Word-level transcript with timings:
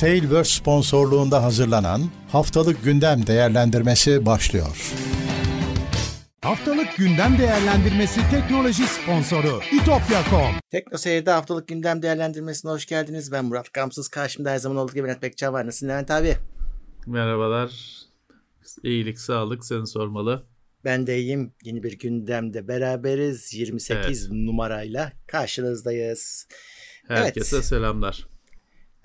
Tailverse 0.00 0.58
sponsorluğunda 0.58 1.42
hazırlanan 1.42 2.10
Haftalık 2.28 2.84
Gündem 2.84 3.26
Değerlendirmesi 3.26 4.26
başlıyor. 4.26 4.92
Haftalık 6.42 6.96
gündem 6.96 7.38
değerlendirmesi 7.38 8.20
teknoloji 8.30 8.82
sponsoru 8.82 9.60
itopya.com. 9.72 10.54
Tekno 10.70 10.98
Seyir'de 10.98 11.30
haftalık 11.30 11.68
gündem 11.68 12.02
değerlendirmesine 12.02 12.70
hoş 12.70 12.86
geldiniz. 12.86 13.32
Ben 13.32 13.44
Murat 13.44 13.72
Gamsız. 13.72 14.08
Karşımda 14.08 14.50
her 14.50 14.58
zaman 14.58 14.76
olduğu 14.76 14.92
gibi 14.92 15.08
Levent 15.08 15.22
Bekçan 15.22 15.52
var. 15.52 15.66
Nasılsın 15.66 15.88
Levent 15.88 16.10
abi? 16.10 16.36
Merhabalar. 17.06 17.70
İyilik, 18.82 19.18
sağlık 19.18 19.64
seni 19.64 19.86
sormalı. 19.86 20.46
Ben 20.84 21.06
de 21.06 21.18
iyiyim. 21.18 21.52
Yeni 21.64 21.82
bir 21.82 21.98
gündemde 21.98 22.68
beraberiz. 22.68 23.54
28 23.54 24.22
evet. 24.22 24.32
numarayla 24.32 25.12
karşınızdayız. 25.26 26.48
Herkese 27.08 27.56
evet. 27.56 27.66
selamlar. 27.66 28.30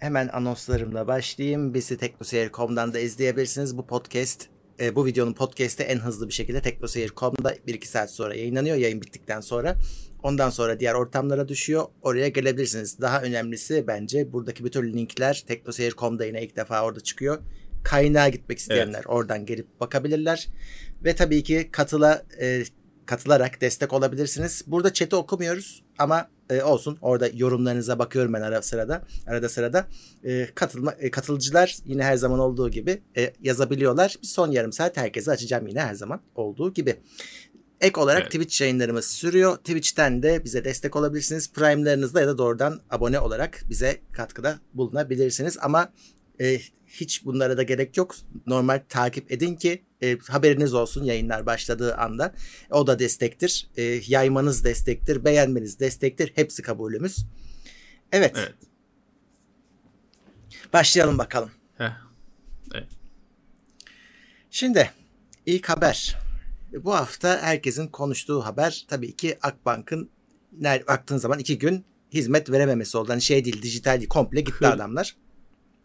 Hemen 0.06 0.28
anonslarımla 0.28 1.08
başlayayım. 1.08 1.74
Bizi 1.74 1.98
teknoseyir.com'dan 1.98 2.94
da 2.94 3.00
izleyebilirsiniz. 3.00 3.78
Bu 3.78 3.88
podcast, 3.88 4.46
e, 4.80 4.96
bu 4.96 5.06
videonun 5.06 5.34
podcast'i 5.34 5.84
en 5.84 6.00
hızlı 6.00 6.28
bir 6.28 6.34
şekilde 6.34 6.62
teknoseyir.com'da 6.62 7.56
1-2 7.68 7.86
saat 7.86 8.12
sonra 8.12 8.36
yayınlanıyor. 8.36 8.76
Yayın 8.76 9.02
bittikten 9.02 9.42
sonra. 9.42 9.76
Ondan 10.24 10.50
sonra 10.50 10.80
diğer 10.80 10.94
ortamlara 10.94 11.48
düşüyor. 11.48 11.86
Oraya 12.02 12.28
gelebilirsiniz. 12.28 13.02
Daha 13.02 13.22
önemlisi 13.22 13.88
bence 13.88 14.34
buradaki 14.34 14.64
bütün 14.64 14.94
linkler 14.94 15.44
teknoseyir.com'da 15.48 16.26
yine 16.26 16.44
ilk 16.44 16.56
defa 16.56 16.84
orada 16.84 17.00
çıkıyor. 17.00 17.38
Kaynağa 17.84 18.30
gitmek 18.30 18.58
isteyenler 18.58 18.98
evet. 18.98 19.10
oradan 19.10 19.46
gelip 19.46 19.80
bakabilirler. 19.80 20.48
Ve 21.04 21.16
tabii 21.16 21.44
ki 21.44 21.70
katıla 21.72 22.24
e, 22.42 22.64
katılarak 23.06 23.62
destek 23.62 23.94
olabilirsiniz. 23.94 24.64
Burada 24.68 24.94
chat'i 24.94 25.16
okumuyoruz 25.16 25.84
ama 25.98 26.30
e, 26.50 26.64
olsun. 26.64 26.98
Orada 27.02 27.30
yorumlarınıza 27.34 28.00
bakıyorum 28.00 28.34
ben 28.34 28.42
ara 28.42 28.62
sırada. 28.62 29.02
Arada 29.28 29.50
sırada. 29.50 29.88
E, 30.24 30.48
katılma, 30.56 30.92
e, 30.92 31.12
katılıcılar 31.12 31.78
yine 31.86 32.04
her 32.04 32.16
zaman 32.16 32.40
olduğu 32.40 32.70
gibi 32.70 33.02
e, 33.18 33.34
yazabiliyorlar. 33.42 34.16
Bir 34.22 34.28
son 34.28 34.52
yarım 34.52 34.74
saat 34.74 34.98
herkese 34.98 35.32
açacağım 35.32 35.68
yine 35.68 35.82
her 35.82 35.94
zaman 35.94 36.22
olduğu 36.36 36.74
gibi. 36.74 36.96
Ek 37.82 38.00
olarak 38.00 38.22
evet. 38.22 38.32
Twitch 38.32 38.62
yayınlarımız 38.62 39.06
sürüyor. 39.06 39.58
Twitch'ten 39.58 40.24
de 40.24 40.44
bize 40.44 40.66
destek 40.66 40.96
olabilirsiniz. 40.96 41.54
Prime'larınızla 41.54 42.22
ya 42.22 42.28
da 42.28 42.38
doğrudan 42.38 42.82
abone 42.90 43.20
olarak 43.20 43.62
bize 43.70 44.02
katkıda 44.12 44.60
bulunabilirsiniz. 44.74 45.58
Ama 45.62 45.90
e, 46.42 46.60
hiç 46.88 47.26
bunlara 47.26 47.58
da 47.58 47.64
gerek 47.64 47.98
yok. 47.98 48.16
Normal 48.48 48.84
takip 48.90 49.32
edin 49.32 49.56
ki 49.56 49.84
e, 50.04 50.18
haberiniz 50.18 50.74
olsun 50.74 51.04
yayınlar 51.04 51.46
başladığı 51.46 51.96
anda. 51.96 52.34
O 52.72 52.88
da 52.88 53.00
destektir. 53.00 53.68
E, 53.78 53.84
yaymanız 54.08 54.64
destektir. 54.64 55.26
Beğenmeniz 55.26 55.80
destektir. 55.80 56.32
Hepsi 56.36 56.62
kabulümüz. 56.62 57.26
Evet. 58.12 58.34
evet. 58.38 58.54
Başlayalım 60.74 61.18
bakalım. 61.18 61.52
Heh. 61.78 61.92
Evet. 62.74 62.88
Şimdi 64.52 64.92
ilk 65.46 65.70
haber. 65.70 66.18
Bu 66.74 66.96
hafta 66.96 67.42
herkesin 67.42 67.88
konuştuğu 67.88 68.46
haber 68.46 68.86
tabii 68.88 69.16
ki 69.16 69.38
Akbank'ın 69.42 70.10
baktığın 70.88 71.18
zaman 71.18 71.40
iki 71.40 71.58
gün 71.58 71.86
hizmet 72.14 72.52
verememesi 72.52 72.98
oldu. 72.98 73.10
Hani 73.10 73.22
şey 73.22 73.46
değil 73.46 73.62
dijital 73.62 74.06
komple 74.06 74.42
gitti 74.42 74.68
adamlar. 74.68 75.16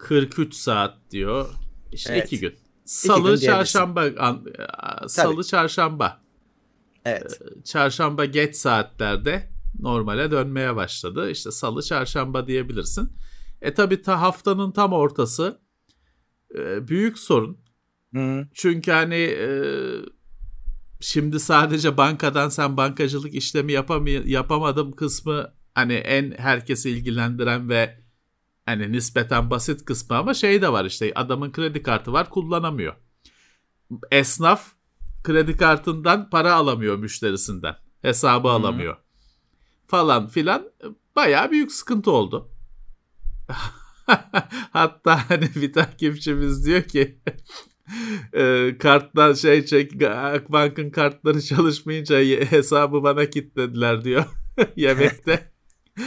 43 0.00 0.54
saat 0.54 0.96
diyor. 1.10 1.48
İşte 1.92 2.12
evet. 2.12 2.26
iki 2.26 2.40
gün. 2.40 2.54
Salı, 2.84 3.30
gün 3.30 3.46
çarşamba, 3.46 4.04
an, 4.18 4.44
salı, 5.06 5.34
Tabii. 5.34 5.44
çarşamba. 5.44 6.20
Evet. 7.04 7.40
Ee, 7.42 7.62
çarşamba 7.64 8.24
geç 8.24 8.56
saatlerde 8.56 9.50
normale 9.78 10.30
dönmeye 10.30 10.76
başladı. 10.76 11.30
İşte 11.30 11.50
salı, 11.50 11.82
çarşamba 11.82 12.46
diyebilirsin. 12.46 13.12
E 13.62 13.74
tabi 13.74 14.02
ta 14.02 14.20
haftanın 14.20 14.72
tam 14.72 14.92
ortası 14.92 15.60
e, 16.58 16.88
büyük 16.88 17.18
sorun. 17.18 17.58
Hı. 18.14 18.48
Çünkü 18.54 18.90
hani 18.90 19.14
e, 19.14 19.48
şimdi 21.00 21.40
sadece 21.40 21.96
bankadan 21.96 22.48
sen 22.48 22.76
bankacılık 22.76 23.34
işlemi 23.34 23.72
yapamay- 23.72 24.28
yapamadım 24.28 24.92
kısmı 24.92 25.52
hani 25.74 25.92
en 25.94 26.30
herkesi 26.30 26.90
ilgilendiren 26.90 27.68
ve 27.68 28.00
Hani 28.70 28.92
nispeten 28.92 29.50
basit 29.50 29.84
kısmı 29.84 30.16
ama 30.16 30.34
şey 30.34 30.62
de 30.62 30.72
var 30.72 30.84
işte 30.84 31.12
adamın 31.14 31.52
kredi 31.52 31.82
kartı 31.82 32.12
var 32.12 32.30
kullanamıyor. 32.30 32.94
Esnaf 34.10 34.72
kredi 35.24 35.56
kartından 35.56 36.30
para 36.30 36.54
alamıyor 36.54 36.96
müşterisinden. 36.96 37.76
Hesabı 38.02 38.48
hmm. 38.48 38.54
alamıyor. 38.54 38.96
Falan 39.86 40.28
filan 40.28 40.70
bayağı 41.16 41.50
büyük 41.50 41.72
sıkıntı 41.72 42.10
oldu. 42.10 42.48
Hatta 44.72 45.30
hani 45.30 45.50
bir 45.56 45.72
takipçimiz 45.72 46.66
diyor 46.66 46.82
ki 46.82 47.20
e, 48.32 48.74
karttan 48.78 49.32
şey 49.32 49.64
çek 49.64 50.02
Akbank'ın 50.02 50.90
kartları 50.90 51.42
çalışmayınca 51.42 52.18
hesabı 52.50 53.02
bana 53.02 53.30
kilitlediler 53.30 54.04
diyor 54.04 54.24
yemekte. 54.76 55.49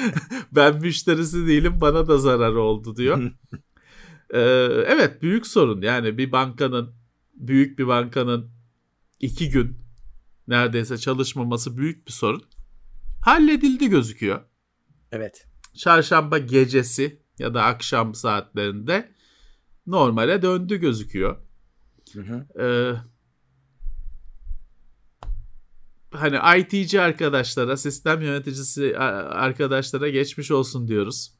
ben 0.52 0.82
müşterisi 0.82 1.48
değilim 1.48 1.78
bana 1.82 2.08
da 2.08 2.18
zarar 2.18 2.54
oldu 2.54 2.96
diyor. 2.96 3.22
ee, 4.34 4.40
evet 4.88 5.22
büyük 5.22 5.48
sorun 5.48 5.82
yani 5.82 6.18
bir 6.18 6.32
bankanın 6.32 6.96
büyük 7.34 7.80
bir 7.80 7.88
bankanın 7.88 8.52
iki 9.20 9.50
gün 9.50 9.78
neredeyse 10.48 10.98
çalışmaması 10.98 11.78
büyük 11.78 12.08
bir 12.08 12.12
sorun. 12.12 12.44
Halledildi 13.22 13.90
gözüküyor. 13.90 14.42
Evet. 15.12 15.48
Çarşamba 15.78 16.38
gecesi 16.38 17.22
ya 17.40 17.54
da 17.54 17.64
akşam 17.64 18.16
saatlerinde 18.16 19.12
normale 19.88 20.42
döndü 20.42 20.78
gözüküyor. 20.78 21.38
Hı 22.14 22.22
hı. 22.22 22.48
Ee, 22.60 22.94
hani 26.14 26.60
ITC 26.60 27.02
arkadaşlara, 27.02 27.78
sistem 27.78 28.22
yöneticisi 28.22 28.98
arkadaşlara 28.98 30.10
geçmiş 30.10 30.52
olsun 30.52 30.88
diyoruz. 30.88 31.34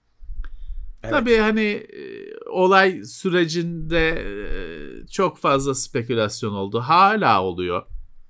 Evet. 1.04 1.14
Tabii 1.14 1.38
hani 1.38 1.62
e, 1.62 2.02
olay 2.50 3.04
sürecinde 3.04 4.10
e, 4.10 5.08
çok 5.08 5.38
fazla 5.38 5.76
spekülasyon 5.76 6.54
oldu. 6.54 6.80
Hala 6.80 7.44
oluyor. 7.44 7.84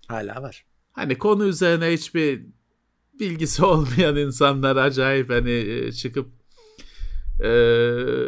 Hala 0.07 0.41
var. 0.41 0.65
Hani 0.91 1.17
konu 1.17 1.45
üzerine 1.45 1.93
hiçbir 1.93 2.45
bilgisi 3.19 3.65
olmayan 3.65 4.15
insanlar 4.15 4.75
acayip 4.75 5.29
hani 5.29 5.51
e, 5.51 5.91
çıkıp 5.91 6.27
e, 7.39 7.49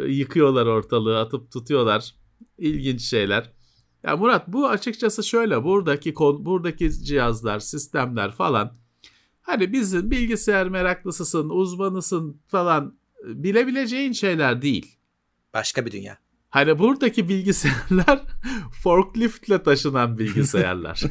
yıkıyorlar 0.08 0.66
ortalığı, 0.66 1.20
atıp 1.20 1.52
tutuyorlar. 1.52 2.14
İlginç 2.58 3.00
şeyler. 3.00 3.55
Ya 4.06 4.16
Murat 4.16 4.48
bu 4.48 4.68
açıkçası 4.68 5.24
şöyle 5.24 5.64
buradaki 5.64 6.14
buradaki 6.16 7.04
cihazlar, 7.04 7.58
sistemler 7.58 8.32
falan 8.32 8.72
hani 9.42 9.72
bizim 9.72 10.10
bilgisayar 10.10 10.68
meraklısısın, 10.68 11.50
uzmanısın 11.50 12.40
falan 12.48 12.98
bilebileceğin 13.24 14.12
şeyler 14.12 14.62
değil. 14.62 14.96
Başka 15.54 15.86
bir 15.86 15.92
dünya. 15.92 16.18
Hani 16.50 16.78
buradaki 16.78 17.28
bilgisayarlar 17.28 18.22
forkliftle 18.82 19.62
taşınan 19.62 20.18
bilgisayarlar. 20.18 21.02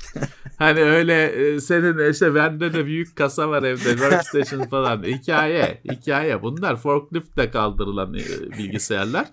hani 0.58 0.80
öyle 0.80 1.24
e, 1.26 1.60
senin 1.60 2.10
işte 2.10 2.34
bende 2.34 2.72
de 2.72 2.86
büyük 2.86 3.16
kasa 3.16 3.48
var 3.48 3.62
evde 3.62 3.90
workstation 3.90 4.64
falan 4.64 5.02
hikaye 5.02 5.82
hikaye 5.90 6.42
bunlar 6.42 6.76
forkliftle 6.76 7.50
kaldırılan 7.50 8.14
e, 8.14 8.58
bilgisayarlar. 8.58 9.28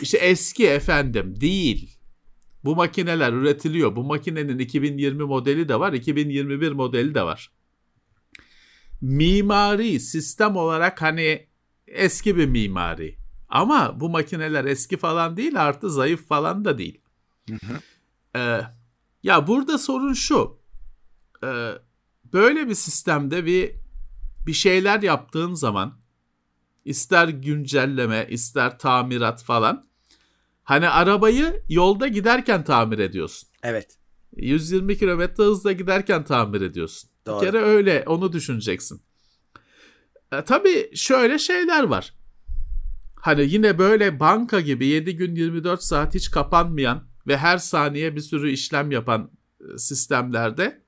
İşte 0.00 0.18
eski 0.18 0.68
efendim 0.68 1.40
değil 1.40 1.97
bu 2.64 2.76
makineler 2.76 3.32
üretiliyor. 3.32 3.96
Bu 3.96 4.04
makinenin 4.04 4.58
2020 4.58 5.24
modeli 5.24 5.68
de 5.68 5.80
var, 5.80 5.92
2021 5.92 6.72
modeli 6.72 7.14
de 7.14 7.22
var. 7.22 7.52
Mimari, 9.00 10.00
sistem 10.00 10.56
olarak 10.56 11.02
hani 11.02 11.46
eski 11.86 12.36
bir 12.36 12.46
mimari. 12.46 13.16
Ama 13.48 14.00
bu 14.00 14.08
makineler 14.08 14.64
eski 14.64 14.96
falan 14.96 15.36
değil, 15.36 15.62
artı 15.62 15.90
zayıf 15.90 16.28
falan 16.28 16.64
da 16.64 16.78
değil. 16.78 17.00
Hı 17.48 17.54
hı. 17.54 17.80
Ee, 18.38 18.60
ya 19.22 19.46
burada 19.46 19.78
sorun 19.78 20.12
şu. 20.12 20.60
Ee, 21.44 21.72
böyle 22.32 22.68
bir 22.68 22.74
sistemde 22.74 23.46
bir 23.46 23.74
bir 24.46 24.52
şeyler 24.52 25.02
yaptığın 25.02 25.54
zaman 25.54 26.00
ister 26.84 27.28
güncelleme, 27.28 28.26
ister 28.30 28.78
tamirat 28.78 29.44
falan 29.44 29.87
Hani 30.68 30.88
arabayı 30.88 31.62
yolda 31.68 32.08
giderken 32.08 32.64
tamir 32.64 32.98
ediyorsun. 32.98 33.48
Evet. 33.62 33.98
120 34.36 34.98
kilometre 34.98 35.44
hızla 35.44 35.72
giderken 35.72 36.24
tamir 36.24 36.60
ediyorsun. 36.60 37.10
Doğru. 37.26 37.40
Bir 37.40 37.46
kere 37.46 37.58
öyle 37.58 38.04
onu 38.06 38.32
düşüneceksin. 38.32 39.02
E, 40.32 40.44
tabii 40.44 40.90
şöyle 40.94 41.38
şeyler 41.38 41.82
var. 41.82 42.14
Hani 43.14 43.46
yine 43.52 43.78
böyle 43.78 44.20
banka 44.20 44.60
gibi 44.60 44.86
7 44.86 45.16
gün 45.16 45.34
24 45.34 45.82
saat 45.82 46.14
hiç 46.14 46.30
kapanmayan 46.30 47.04
ve 47.26 47.36
her 47.36 47.58
saniye 47.58 48.16
bir 48.16 48.20
sürü 48.20 48.50
işlem 48.50 48.90
yapan 48.90 49.30
e, 49.60 49.78
sistemlerde 49.78 50.82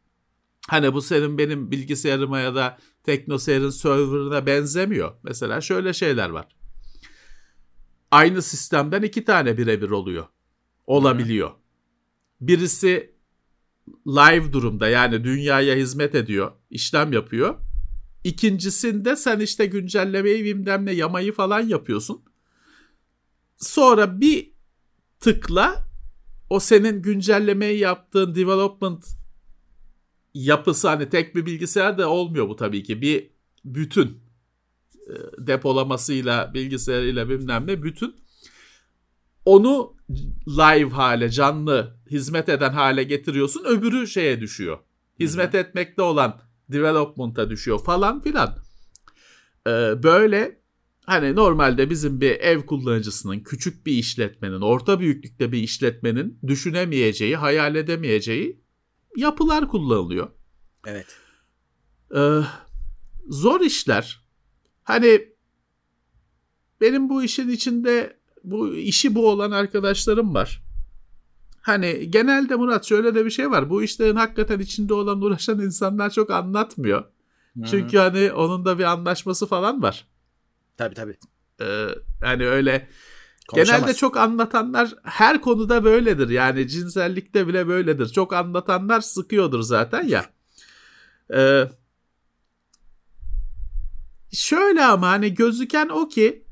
hani 0.69 0.93
bu 0.93 1.03
senin 1.03 1.38
benim 1.38 1.71
bilgisayarıma 1.71 2.41
ya 2.41 2.55
da 2.55 2.79
TeknoSeyir'in 3.05 3.71
serverına 3.71 4.47
benzemiyor. 4.47 5.12
Mesela 5.23 5.61
şöyle 5.61 5.93
şeyler 5.93 6.31
var 6.31 6.59
aynı 8.10 8.42
sistemden 8.42 9.02
iki 9.02 9.24
tane 9.24 9.58
birebir 9.58 9.90
oluyor. 9.90 10.26
Olabiliyor. 10.86 11.50
Birisi 12.40 13.14
live 14.06 14.52
durumda 14.52 14.88
yani 14.88 15.24
dünyaya 15.24 15.76
hizmet 15.76 16.14
ediyor, 16.14 16.52
işlem 16.70 17.12
yapıyor. 17.12 17.58
İkincisinde 18.24 19.16
sen 19.16 19.40
işte 19.40 19.66
güncellemeyi 19.66 20.44
bilmem 20.44 20.86
ne 20.86 20.92
yamayı 20.92 21.32
falan 21.32 21.60
yapıyorsun. 21.60 22.22
Sonra 23.56 24.20
bir 24.20 24.52
tıkla 25.20 25.86
o 26.50 26.60
senin 26.60 27.02
güncellemeyi 27.02 27.78
yaptığın 27.78 28.34
development 28.34 29.06
yapısı 30.34 30.88
hani 30.88 31.08
tek 31.08 31.36
bir 31.36 31.46
bilgisayarda 31.46 32.08
olmuyor 32.08 32.48
bu 32.48 32.56
tabii 32.56 32.82
ki. 32.82 33.02
Bir 33.02 33.30
bütün 33.64 34.30
depolamasıyla 35.38 36.54
bilgisayarıyla 36.54 37.28
bilmem 37.28 37.66
ne 37.66 37.82
bütün 37.82 38.16
onu 39.44 39.96
live 40.48 40.90
hale 40.90 41.30
canlı 41.30 41.96
hizmet 42.10 42.48
eden 42.48 42.72
hale 42.72 43.02
getiriyorsun 43.02 43.64
öbürü 43.64 44.06
şeye 44.06 44.40
düşüyor. 44.40 44.78
Hizmet 45.20 45.54
Hı-hı. 45.54 45.62
etmekte 45.62 46.02
olan 46.02 46.40
development'a 46.68 47.50
düşüyor 47.50 47.84
falan 47.84 48.20
filan. 48.20 48.56
Ee, 49.66 50.02
böyle 50.02 50.60
hani 51.06 51.36
normalde 51.36 51.90
bizim 51.90 52.20
bir 52.20 52.30
ev 52.30 52.60
kullanıcısının, 52.66 53.40
küçük 53.40 53.86
bir 53.86 53.92
işletmenin, 53.92 54.60
orta 54.60 55.00
büyüklükte 55.00 55.52
bir 55.52 55.58
işletmenin 55.58 56.38
düşünemeyeceği, 56.46 57.36
hayal 57.36 57.76
edemeyeceği 57.76 58.60
yapılar 59.16 59.68
kullanılıyor. 59.68 60.28
Evet. 60.86 61.06
Ee, 62.16 62.40
zor 63.28 63.60
işler. 63.60 64.30
Hani 64.90 65.28
benim 66.81 67.08
bu 67.08 67.22
işin 67.22 67.48
içinde 67.48 68.16
bu 68.44 68.75
işi 68.75 69.14
bu 69.14 69.28
olan 69.28 69.50
arkadaşlarım 69.50 70.34
var. 70.34 70.62
Hani 71.60 72.10
genelde 72.10 72.54
Murat 72.54 72.84
şöyle 72.84 73.14
de 73.14 73.25
bir 73.25 73.31
şey 73.31 73.50
var. 73.50 73.70
Bu 73.70 73.82
işlerin 73.82 74.16
hakikaten 74.16 74.58
içinde 74.58 74.94
olan 74.94 75.22
uğraşan 75.22 75.60
insanlar 75.60 76.10
çok 76.10 76.31
anlatmıyor. 76.31 77.00
Hı-hı. 77.00 77.66
Çünkü 77.66 77.98
hani 77.98 78.32
onun 78.32 78.64
da 78.64 78.78
bir 78.78 78.84
anlaşması 78.84 79.46
falan 79.46 79.82
var. 79.82 80.06
Tabii 80.76 80.94
tabii. 80.94 81.16
Ee, 81.60 81.86
hani 82.20 82.46
öyle 82.46 82.88
genelde 83.54 83.94
çok 83.94 84.16
anlatanlar 84.16 84.94
her 85.02 85.40
konuda 85.40 85.84
böyledir. 85.84 86.28
Yani 86.28 86.69
cinsellikte 86.69 87.46
bile 87.48 87.69
böyledir. 87.69 88.08
Çok 88.08 88.32
anlatanlar 88.32 89.00
sıkıyordur 89.00 89.62
zaten 89.62 90.02
ya. 90.02 90.25
Ee, 91.34 91.69
şöyle 94.32 94.85
ama 94.85 95.09
hani 95.09 95.35
gözüken 95.35 95.88
o 95.88 96.09
ki 96.09 96.44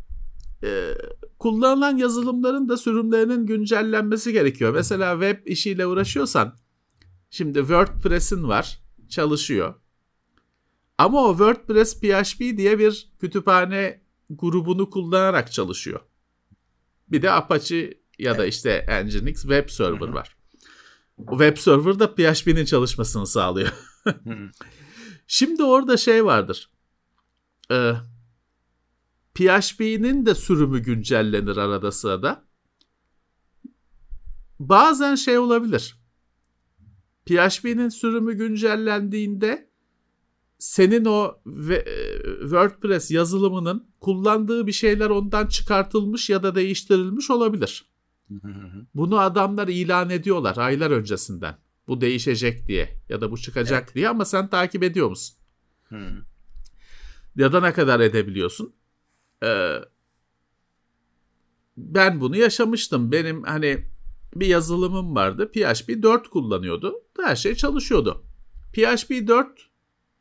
e, 0.65 0.95
kullanılan 1.39 1.97
yazılımların 1.97 2.69
da 2.69 2.77
sürümlerinin 2.77 3.47
güncellenmesi 3.47 4.33
gerekiyor. 4.33 4.75
Mesela 4.75 5.13
web 5.13 5.47
işiyle 5.47 5.87
uğraşıyorsan 5.87 6.57
şimdi 7.31 7.59
WordPress'in 7.59 8.49
var 8.49 8.81
çalışıyor. 9.09 9.75
Ama 10.99 11.25
o 11.25 11.31
WordPress 11.31 12.01
PHP 12.01 12.41
diye 12.41 12.79
bir 12.79 13.13
kütüphane 13.21 14.03
grubunu 14.31 14.91
kullanarak 14.91 15.53
çalışıyor. 15.53 16.01
Bir 17.09 17.23
de 17.23 17.31
Apache 17.31 17.95
ya 18.19 18.39
da 18.39 18.47
işte 18.47 18.87
Nginx 19.05 19.43
web 19.43 19.69
server 19.69 20.09
var. 20.09 20.37
O 21.27 21.31
web 21.31 21.57
server 21.57 21.99
da 21.99 22.15
PHP'nin 22.15 22.65
çalışmasını 22.65 23.27
sağlıyor. 23.27 23.73
Şimdi 25.27 25.63
orada 25.63 25.97
şey 25.97 26.25
vardır. 26.25 26.71
Ee, 27.71 27.93
PHP'nin 29.35 30.27
de 30.27 30.35
sürümü 30.35 30.81
güncellenir 30.81 31.57
arada 31.57 31.93
sırada. 31.93 32.45
Bazen 34.61 35.15
şey 35.15 35.39
olabilir. 35.39 35.99
PHP'nin 37.27 37.89
sürümü 37.89 38.35
güncellendiğinde 38.35 39.69
senin 40.59 41.05
o 41.05 41.41
e, 41.71 41.85
WordPress 42.41 43.11
yazılımının 43.11 43.89
kullandığı 44.01 44.67
bir 44.67 44.73
şeyler 44.73 45.11
ondan 45.11 45.47
çıkartılmış 45.47 46.31
ya 46.31 46.43
da 46.43 46.55
değiştirilmiş 46.55 47.31
olabilir. 47.31 47.91
Bunu 48.95 49.19
adamlar 49.19 49.69
ilan 49.69 50.11
ediyorlar 50.11 50.57
aylar 50.57 50.91
öncesinden. 50.91 51.57
Bu 51.89 52.01
değişecek 52.01 52.67
diye 52.67 53.03
ya 53.09 53.21
da 53.21 53.31
bu 53.31 53.39
çıkacak 53.39 53.83
evet. 53.85 53.95
diye 53.95 54.09
ama 54.09 54.25
sen 54.25 54.49
takip 54.49 54.83
ediyor 54.83 55.09
musun? 55.09 55.37
Hmm. 55.89 56.23
Ya 57.39 57.53
da 57.53 57.61
ne 57.61 57.73
kadar 57.73 58.01
edebiliyorsun? 58.01 58.75
Ee, 59.45 59.75
ben 61.77 62.21
bunu 62.21 62.37
yaşamıştım. 62.37 63.13
Benim 63.13 63.43
hani 63.43 63.85
bir 64.35 64.47
yazılımım 64.47 65.15
vardı. 65.15 65.51
PHP 65.53 66.03
4 66.03 66.29
kullanıyordu. 66.29 66.95
Her 67.21 67.37
şey 67.37 67.55
çalışıyordu. 67.55 68.25
PHP 68.73 69.11
4 69.11 69.49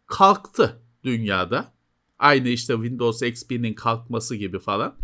kalktı 0.06 0.82
dünyada. 1.04 1.74
Aynı 2.20 2.50
işte 2.50 2.74
Windows 2.74 3.22
XP'nin 3.22 3.74
kalkması 3.74 4.36
gibi 4.36 4.60
falan. 4.60 4.98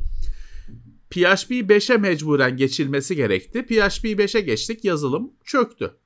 PHP 1.10 1.52
5'e 1.52 1.98
mecburen 1.98 2.58
geçilmesi 2.58 3.16
gerekti. 3.16 3.66
PHP 3.66 4.06
5'e 4.06 4.42
geçtik 4.42 4.86
yazılım 4.86 5.34
çöktü. 5.46 5.98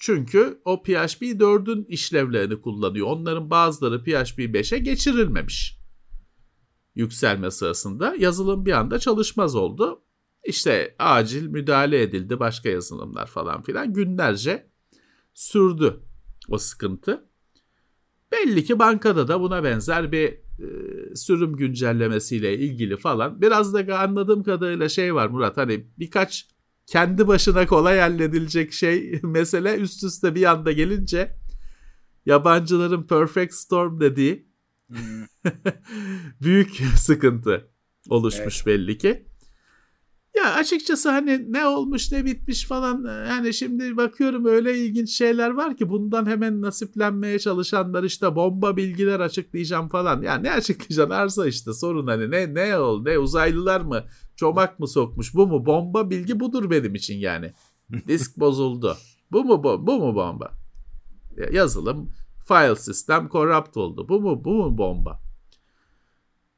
Çünkü 0.00 0.60
o 0.64 0.82
PHP 0.82 1.22
4'ün 1.22 1.84
işlevlerini 1.84 2.60
kullanıyor. 2.60 3.06
Onların 3.06 3.50
bazıları 3.50 4.02
PHP 4.02 4.38
5'e 4.38 4.78
geçirilmemiş 4.78 5.80
yükselme 6.94 7.50
sırasında 7.50 8.14
yazılım 8.18 8.66
bir 8.66 8.72
anda 8.72 8.98
çalışmaz 8.98 9.54
oldu. 9.54 10.02
İşte 10.44 10.94
acil 10.98 11.46
müdahale 11.46 12.02
edildi 12.02 12.40
başka 12.40 12.68
yazılımlar 12.68 13.26
falan 13.26 13.62
filan 13.62 13.92
günlerce 13.92 14.70
sürdü 15.34 16.00
o 16.48 16.58
sıkıntı. 16.58 17.28
Belli 18.32 18.64
ki 18.64 18.78
bankada 18.78 19.28
da 19.28 19.40
buna 19.40 19.64
benzer 19.64 20.12
bir 20.12 20.28
e, 20.28 21.16
sürüm 21.16 21.56
güncellemesiyle 21.56 22.58
ilgili 22.58 22.96
falan. 22.96 23.40
Biraz 23.40 23.74
da 23.74 23.98
anladığım 23.98 24.42
kadarıyla 24.42 24.88
şey 24.88 25.14
var 25.14 25.26
Murat 25.26 25.56
hani 25.56 25.86
birkaç 25.98 26.48
kendi 26.90 27.26
başına 27.26 27.66
kolay 27.66 27.98
halledilecek 27.98 28.72
şey 28.72 29.20
mesele 29.22 29.76
üst 29.76 30.04
üste 30.04 30.34
bir 30.34 30.50
anda 30.50 30.72
gelince 30.72 31.36
yabancıların 32.26 33.02
perfect 33.06 33.54
storm 33.54 34.00
dediği 34.00 34.50
Hmm. 34.90 35.24
Büyük 36.42 36.82
sıkıntı 36.96 37.70
oluşmuş 38.08 38.56
evet. 38.56 38.66
belli 38.66 38.98
ki. 38.98 39.26
Ya 40.36 40.54
açıkçası 40.54 41.10
hani 41.10 41.52
ne 41.52 41.66
olmuş 41.66 42.12
ne 42.12 42.24
bitmiş 42.24 42.66
falan 42.66 43.04
hani 43.04 43.54
şimdi 43.54 43.96
bakıyorum 43.96 44.44
öyle 44.44 44.78
ilginç 44.78 45.10
şeyler 45.10 45.50
var 45.50 45.76
ki 45.76 45.88
bundan 45.88 46.26
hemen 46.26 46.62
nasiplenmeye 46.62 47.38
çalışanlar 47.38 48.04
işte 48.04 48.36
bomba 48.36 48.76
bilgiler 48.76 49.20
açıklayacağım 49.20 49.88
falan. 49.88 50.22
Ya 50.22 50.34
ne 50.34 50.52
açıklayacaksın 50.52 51.14
arsa 51.14 51.46
işte 51.46 51.72
sorun 51.72 52.06
hani 52.06 52.30
ne 52.30 52.54
ne 52.54 52.78
oldu 52.78 53.08
ne 53.08 53.18
uzaylılar 53.18 53.80
mı 53.80 54.04
çomak 54.40 54.80
mı 54.80 54.88
sokmuş 54.88 55.34
bu 55.34 55.46
mu 55.46 55.66
bomba 55.66 56.10
bilgi 56.10 56.40
budur 56.40 56.70
benim 56.70 56.94
için 56.94 57.18
yani. 57.18 57.52
Disk 58.08 58.36
bozuldu. 58.40 58.96
Bu 59.32 59.44
mu 59.44 59.64
bu, 59.64 59.86
bu 59.86 59.98
mu 59.98 60.14
bomba? 60.14 60.50
Yazılım 61.52 62.10
file 62.48 62.76
sistem 62.76 63.28
corrupt 63.28 63.76
oldu. 63.76 64.08
Bu 64.08 64.20
mu 64.20 64.44
bu 64.44 64.54
mu 64.54 64.78
bomba? 64.78 65.20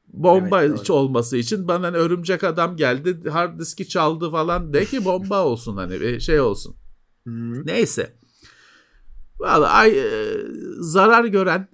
Bomba 0.09 0.63
evet, 0.63 0.91
olması 0.91 1.37
için 1.37 1.69
bana 1.69 1.87
hani 1.87 1.97
örümcek 1.97 2.45
adam 2.45 2.77
geldi 2.77 3.31
hard 3.31 3.61
diski 3.61 3.89
çaldı 3.89 4.31
falan 4.31 4.73
de 4.73 4.85
ki 4.85 5.05
bomba 5.05 5.45
olsun 5.47 5.77
hani 5.77 6.01
bir 6.01 6.21
şey 6.21 6.41
olsun. 6.41 6.77
Neyse. 7.65 8.17
Vallahi 9.39 9.91
e, 9.91 10.07
zarar 10.81 11.25
gören 11.25 11.69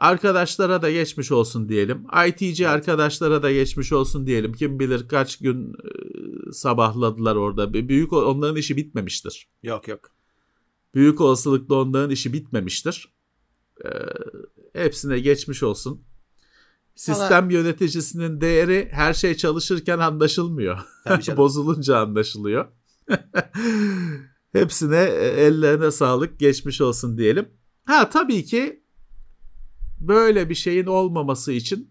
arkadaşlara 0.00 0.82
da 0.82 0.90
geçmiş 0.90 1.32
olsun 1.32 1.68
diyelim. 1.68 2.06
ITC 2.28 2.68
arkadaşlara 2.68 3.42
da 3.42 3.52
geçmiş 3.52 3.92
olsun 3.92 4.26
diyelim. 4.26 4.52
Kim 4.52 4.80
bilir 4.80 5.08
kaç 5.08 5.38
gün 5.38 5.72
e, 5.72 6.52
sabahladılar 6.52 7.36
orada. 7.36 7.72
Büyük 7.72 8.12
onların 8.12 8.56
işi 8.56 8.76
bitmemiştir. 8.76 9.48
Yok 9.62 9.88
yok 9.88 10.20
büyük 10.94 11.20
olasılıkla 11.20 11.74
onların 11.74 12.10
işi 12.10 12.32
bitmemiştir. 12.32 13.08
Ee, 13.84 13.88
hepsine 14.72 15.20
geçmiş 15.20 15.62
olsun. 15.62 16.04
Sistem 16.94 17.44
Valla... 17.44 17.52
yöneticisinin 17.52 18.40
değeri 18.40 18.88
her 18.92 19.14
şey 19.14 19.34
çalışırken 19.34 19.98
anlaşılmıyor. 19.98 20.78
Bozulunca 21.36 21.98
anlaşılıyor. 21.98 22.66
Hepsine 24.52 25.02
e, 25.02 25.26
ellerine 25.26 25.90
sağlık, 25.90 26.40
geçmiş 26.40 26.80
olsun 26.80 27.18
diyelim. 27.18 27.48
Ha 27.84 28.10
tabii 28.10 28.44
ki 28.44 28.79
böyle 30.00 30.48
bir 30.48 30.54
şeyin 30.54 30.86
olmaması 30.86 31.52
için 31.52 31.90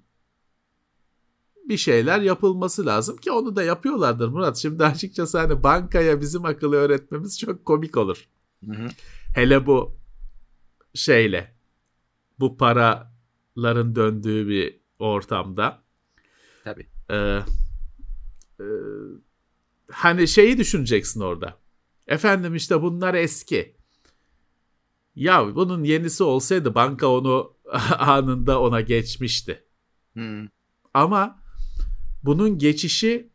bir 1.70 1.78
şeyler 1.78 2.22
yapılması 2.22 2.86
lazım 2.86 3.18
ki 3.18 3.32
onu 3.32 3.56
da 3.56 3.64
yapıyorlardır 3.64 4.28
Murat. 4.28 4.58
Şimdi 4.58 4.86
açıkçası 4.86 5.38
hani 5.38 5.64
bankaya 5.64 6.22
bizim 6.22 6.46
akıllı 6.46 6.76
öğretmemiz 6.76 7.40
çok 7.40 7.66
komik 7.66 7.98
olur. 7.98 8.28
Hı 8.66 8.72
hı. 8.72 8.88
Hele 9.36 9.66
bu 9.66 9.98
şeyle 10.94 11.56
bu 12.40 12.58
paraların 12.58 13.96
döndüğü 13.96 14.48
bir 14.48 14.80
ortamda. 15.00 15.84
Tabii. 16.64 16.88
E, 17.10 17.16
e, 18.60 18.66
hani 19.92 20.28
şeyi 20.28 20.58
düşüneceksin 20.58 21.22
orada. 21.22 21.58
Efendim 22.08 22.56
işte 22.56 22.82
bunlar 22.82 23.14
eski. 23.14 23.79
Ya 25.20 25.56
bunun 25.56 25.84
yenisi 25.84 26.24
olsaydı 26.24 26.76
banka 26.76 27.08
onu 27.08 27.54
anında 28.00 28.62
ona 28.62 28.82
geçmişti. 28.82 29.64
Hmm. 30.14 30.48
Ama 30.94 31.40
bunun 32.24 32.58
geçişi 32.58 33.30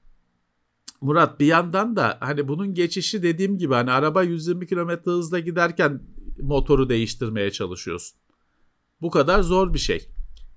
Murat 1.00 1.40
bir 1.40 1.46
yandan 1.46 1.96
da 1.96 2.18
hani 2.20 2.48
bunun 2.48 2.74
geçişi 2.74 3.22
dediğim 3.22 3.58
gibi 3.58 3.74
hani 3.74 3.90
araba 3.90 4.22
120 4.22 4.66
km 4.66 4.90
hızla 5.04 5.38
giderken 5.38 6.02
motoru 6.38 6.88
değiştirmeye 6.88 7.50
çalışıyorsun. 7.50 8.18
Bu 9.00 9.10
kadar 9.10 9.42
zor 9.42 9.74
bir 9.74 9.78
şey. 9.78 10.08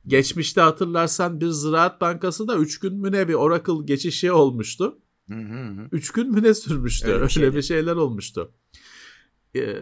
Geçmişte 0.07 0.62
hatırlarsan 0.62 1.41
bir 1.41 1.50
Ziraat 1.50 2.01
Bankası 2.01 2.48
da 2.48 2.57
3 2.57 2.79
gün 2.79 2.93
mü 2.93 3.12
ne 3.12 3.27
bir 3.27 3.34
Oracle 3.34 3.86
geçişi 3.86 4.31
olmuştu. 4.31 5.00
Hı 5.29 5.36
hı 5.36 5.63
hı. 5.63 5.88
3 5.91 6.12
gün 6.12 6.31
mü 6.31 6.43
ne 6.43 6.53
sürmüştü? 6.53 7.07
Öyle 7.07 7.46
Öyle, 7.46 7.55
bir 7.55 7.62
şeyler 7.62 7.96
olmuştu. 7.96 8.51
Ee, 9.55 9.81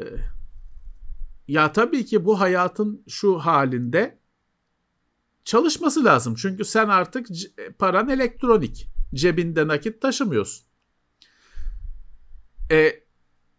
ya 1.47 1.71
tabii 1.71 2.05
ki 2.05 2.25
bu 2.25 2.39
hayatın 2.39 3.03
şu 3.07 3.37
halinde 3.37 4.19
çalışması 5.45 6.05
lazım. 6.05 6.35
Çünkü 6.35 6.65
sen 6.65 6.89
artık 6.89 7.27
c- 7.27 7.71
paran 7.79 8.09
elektronik. 8.09 8.87
Cebinde 9.13 9.67
nakit 9.67 10.01
taşımıyorsun. 10.01 10.65
E, 12.71 13.03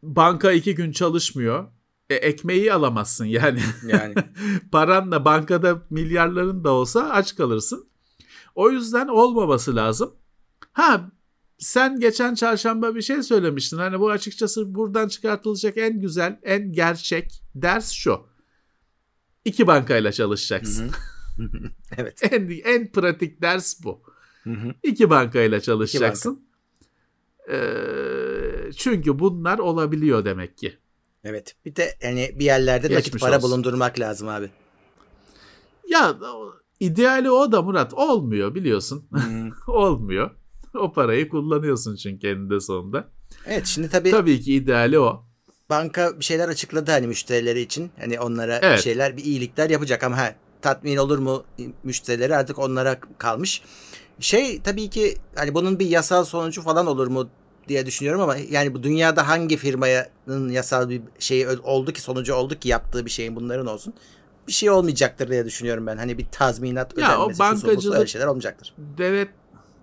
banka 0.03 0.53
iki 0.53 0.75
gün 0.75 0.93
çalışmıyor. 0.93 1.69
E, 2.11 2.15
ekmeği 2.15 2.73
alamazsın 2.73 3.25
yani. 3.25 3.61
Yani. 3.87 4.15
Paranla 4.73 5.25
bankada 5.25 5.83
milyarların 5.91 6.65
da 6.65 6.71
olsa 6.71 7.11
aç 7.11 7.37
kalırsın. 7.37 7.89
O 8.55 8.71
yüzden 8.71 9.09
olmaması 9.09 9.77
lazım. 9.77 10.15
Ha 10.73 11.11
sen 11.59 12.01
geçen 12.01 12.35
çarşamba 12.35 12.95
bir 12.95 13.03
şey 13.03 13.23
söylemiştin. 13.23 13.77
Hani 13.77 14.01
bu 14.01 14.11
açıkçası 14.11 14.75
buradan 14.75 15.09
çıkartılacak 15.09 15.77
en 15.77 16.01
güzel, 16.01 16.41
en 16.43 16.73
gerçek 16.73 17.43
ders 17.55 17.91
şu. 17.91 18.27
İki 19.45 19.67
bankayla 19.67 20.13
çalışacaksın. 20.13 20.91
evet. 21.97 22.33
en 22.33 22.51
en 22.65 22.93
pratik 22.93 23.43
ders 23.43 23.85
bu. 23.85 24.03
Hı 24.45 24.51
hı. 24.51 24.75
İki 24.83 25.11
bankayla 25.11 25.61
çalışacaksın. 25.61 26.47
Ee, 27.51 28.73
çünkü 28.77 29.19
bunlar 29.19 29.59
olabiliyor 29.59 30.25
demek 30.25 30.59
ki. 30.59 30.79
Evet. 31.25 31.55
Bir 31.65 31.77
de 31.77 31.97
yani 32.03 32.35
bir 32.39 32.45
yerlerde 32.45 32.87
nakit 32.87 33.05
Geçmiş 33.05 33.23
para 33.23 33.37
olsun. 33.37 33.51
bulundurmak 33.51 34.01
lazım 34.01 34.29
abi. 34.29 34.51
Ya 35.89 36.17
ideali 36.81 37.31
o 37.31 37.53
da 37.53 37.63
Murat 37.63 37.95
olmuyor 37.95 38.55
biliyorsun. 38.55 39.09
Hı. 39.13 39.51
olmuyor. 39.73 40.31
O 40.75 40.93
parayı 40.93 41.29
kullanıyorsun 41.29 41.97
çünkü 41.97 42.27
eninde 42.29 42.61
sonunda. 42.61 43.09
evet 43.47 43.67
şimdi 43.67 43.89
tabii 43.89 44.11
Tabii 44.11 44.41
ki 44.41 44.55
ideali 44.55 44.99
o. 44.99 45.25
banka 45.71 46.21
bir 46.21 46.25
şeyler 46.25 46.49
açıkladı 46.49 46.91
hani 46.91 47.07
müşterileri 47.07 47.61
için. 47.61 47.91
Hani 48.01 48.21
onlara 48.21 48.63
bir 48.63 48.67
Evet. 48.67 48.81
şeyler 48.81 49.17
bir 49.17 49.25
iyilikler 49.25 49.71
yapacak 49.71 50.05
ama 50.05 50.17
ha, 50.19 50.35
tatmin 50.63 50.97
olur 50.97 51.19
mu 51.19 51.45
müşterileri 51.85 52.37
artık 52.37 52.59
onlara 52.59 53.01
kalmış. 53.19 53.63
Şey 54.21 54.63
tabii 54.63 54.91
ki 54.91 55.15
hani 55.35 55.55
bunun 55.55 55.79
bir 55.79 55.87
yasal 55.87 56.25
sonucu 56.25 56.63
falan 56.63 56.87
olur 56.87 57.07
mu 57.07 57.29
diye 57.69 57.87
düşünüyorum 57.87 58.21
ama 58.21 58.37
yani 58.37 58.75
bu 58.75 58.83
dünyada 58.83 59.29
hangi 59.29 59.57
firmanın 59.57 60.49
yasal 60.49 60.89
bir 60.91 61.03
şeyi 61.19 61.47
ö- 61.47 61.61
oldu 61.63 61.93
ki 61.93 62.01
sonucu 62.01 62.35
oldu 62.35 62.59
ki 62.59 62.69
yaptığı 62.69 63.05
bir 63.07 63.11
şeyin 63.11 63.37
bunların 63.37 63.67
olsun. 63.67 63.95
Bir 64.49 64.53
şey 64.53 64.71
olmayacaktır 64.71 65.31
diye 65.31 65.45
düşünüyorum 65.45 65.87
ben. 65.87 65.97
Hani 65.97 66.19
bir 66.19 66.27
tazminat 66.33 66.99
Ya 66.99 67.19
o 67.19 67.31
ödenmesi, 67.31 67.43
şusu 67.43 67.77
busu, 67.77 67.91
bankacılık- 67.93 68.09
şeyler 68.09 68.27
olmayacaktır. 68.27 68.75
Devlet 68.79 69.29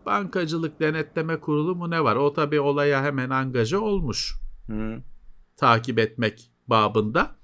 Bankacılık 0.06 0.80
Denetleme 0.80 1.40
Kurulu 1.40 1.76
mu 1.76 1.92
ne 1.92 2.04
var? 2.04 2.16
O 2.16 2.34
tabii 2.34 2.60
olaya 2.60 3.04
hemen 3.04 3.30
angaja 3.30 3.80
olmuş. 3.80 4.34
Hı. 4.68 4.98
Takip 5.58 6.00
etmek 6.00 6.52
babında. 6.68 7.36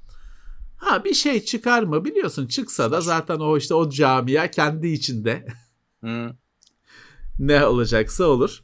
Ha 0.78 1.04
bir 1.04 1.14
şey 1.14 1.46
çıkar 1.46 1.84
mı 1.84 2.06
biliyorsun 2.06 2.48
çıksa 2.48 2.92
da 2.92 3.02
zaten 3.02 3.40
o 3.40 3.58
işte 3.58 3.74
o 3.74 3.90
camia 3.90 4.52
kendi 4.52 4.88
içinde 4.88 5.46
Hı. 6.04 6.36
ne 7.40 7.66
olacaksa 7.66 8.26
olur. 8.26 8.64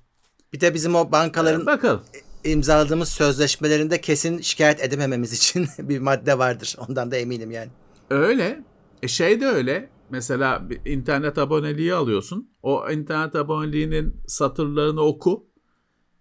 Bir 0.54 0.60
de 0.62 0.74
bizim 0.74 0.96
o 0.96 1.12
bankaların 1.12 1.66
Bakalım. 1.66 2.02
imzaladığımız 2.44 3.10
sözleşmelerinde 3.10 4.02
kesin 4.02 4.42
şikayet 4.42 4.84
edemememiz 4.84 5.34
için 5.34 5.68
bir 5.80 6.00
madde 6.00 6.38
vardır. 6.38 6.76
Ondan 6.88 7.12
da 7.12 7.16
eminim 7.16 7.52
yani. 7.52 7.70
Öyle. 8.10 8.64
E 9.04 9.08
şey 9.08 9.42
de 9.42 9.46
öyle. 9.48 9.90
Mesela 10.10 10.70
bir 10.70 10.86
internet 10.86 11.38
aboneliği 11.38 11.94
alıyorsun. 11.94 12.52
O 12.64 12.92
internet 12.92 13.36
aboneliğinin 13.36 14.22
satırlarını 14.28 15.02
oku. 15.02 15.48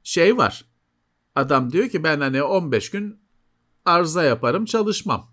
Şey 0.02 0.36
var. 0.36 0.64
Adam 1.34 1.72
diyor 1.72 1.88
ki 1.88 2.04
ben 2.04 2.20
hani 2.20 2.42
15 2.42 2.90
gün 2.90 3.20
arıza 3.84 4.22
yaparım 4.22 4.64
çalışmam. 4.64 5.30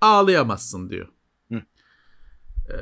Ağlayamazsın 0.00 0.90
diyor. 0.90 1.08
Hı. 1.52 1.62
Ee, 2.70 2.74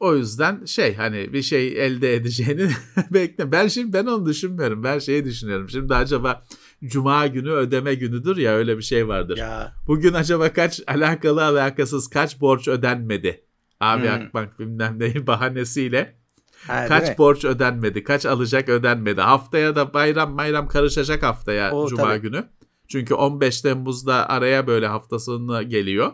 o 0.00 0.16
yüzden 0.16 0.64
şey 0.64 0.94
hani 0.94 1.32
bir 1.32 1.42
şey 1.42 1.86
elde 1.86 2.14
edeceğini 2.14 2.70
bekle. 3.10 3.52
Ben 3.52 3.68
şimdi 3.68 3.92
ben 3.92 4.06
onu 4.06 4.26
düşünmüyorum. 4.26 4.84
Ben 4.84 4.98
şeyi 4.98 5.24
düşünüyorum. 5.24 5.68
Şimdi 5.68 5.94
acaba 5.94 6.44
Cuma 6.84 7.26
günü 7.26 7.50
ödeme 7.50 7.94
günüdür 7.94 8.36
ya 8.36 8.52
öyle 8.52 8.76
bir 8.78 8.82
şey 8.82 9.08
vardır. 9.08 9.36
Ya 9.36 9.72
Bugün 9.86 10.14
acaba 10.14 10.52
kaç 10.52 10.80
alakalı 10.86 11.44
alakasız 11.44 12.10
kaç 12.10 12.40
borç 12.40 12.68
ödenmedi? 12.68 13.44
Abi 13.80 14.02
Hmm. 14.02 14.12
Akbank 14.14 14.58
bilmem 14.58 14.98
neyin 15.00 15.26
bahanesiyle 15.26 16.18
ha, 16.66 16.86
kaç 16.86 17.18
borç 17.18 17.44
ödenmedi? 17.44 18.04
Kaç 18.04 18.26
alacak 18.26 18.68
ödenmedi? 18.68 19.20
Haftaya 19.20 19.76
da 19.76 19.94
bayram 19.94 20.38
bayram 20.38 20.68
karışacak 20.68 21.22
haftaya 21.22 21.72
O, 21.72 21.88
Cuma 21.88 22.02
tabii. 22.02 22.20
günü. 22.20 22.44
Çünkü 22.88 23.14
15 23.14 23.60
Temmuz'da 23.60 24.28
araya 24.28 24.66
böyle 24.66 24.86
hafta 24.86 25.18
sonuna 25.18 25.62
geliyor. 25.62 26.12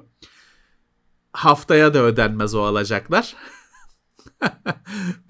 Haftaya 1.33 1.94
da 1.94 1.99
ödenmez 1.99 2.54
o 2.54 2.62
alacaklar. 2.62 3.37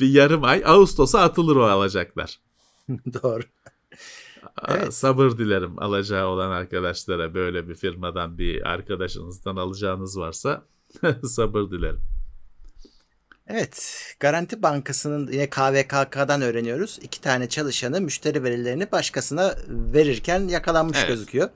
bir 0.00 0.08
yarım 0.08 0.44
ay 0.44 0.62
Ağustos'a 0.66 1.20
atılır 1.20 1.56
o 1.56 1.64
alacaklar. 1.64 2.40
Doğru. 2.88 3.42
Evet. 4.68 4.94
Sabır 4.94 5.30
dilerim 5.30 5.78
alacağı 5.78 6.26
olan 6.26 6.50
arkadaşlara 6.50 7.34
böyle 7.34 7.68
bir 7.68 7.74
firmadan 7.74 8.38
bir 8.38 8.68
arkadaşınızdan 8.68 9.56
alacağınız 9.56 10.18
varsa 10.18 10.62
sabır 11.24 11.70
dilerim. 11.70 12.00
Evet. 13.46 13.96
Garanti 14.20 14.62
Bankası'nın 14.62 15.32
yine 15.32 15.50
KVKK'dan 15.50 16.42
öğreniyoruz. 16.42 16.98
İki 17.02 17.20
tane 17.20 17.48
çalışanı 17.48 18.00
müşteri 18.00 18.44
verilerini 18.44 18.92
başkasına 18.92 19.54
verirken 19.68 20.48
yakalanmış 20.48 20.98
Evet. 20.98 21.08
gözüküyor. 21.08 21.48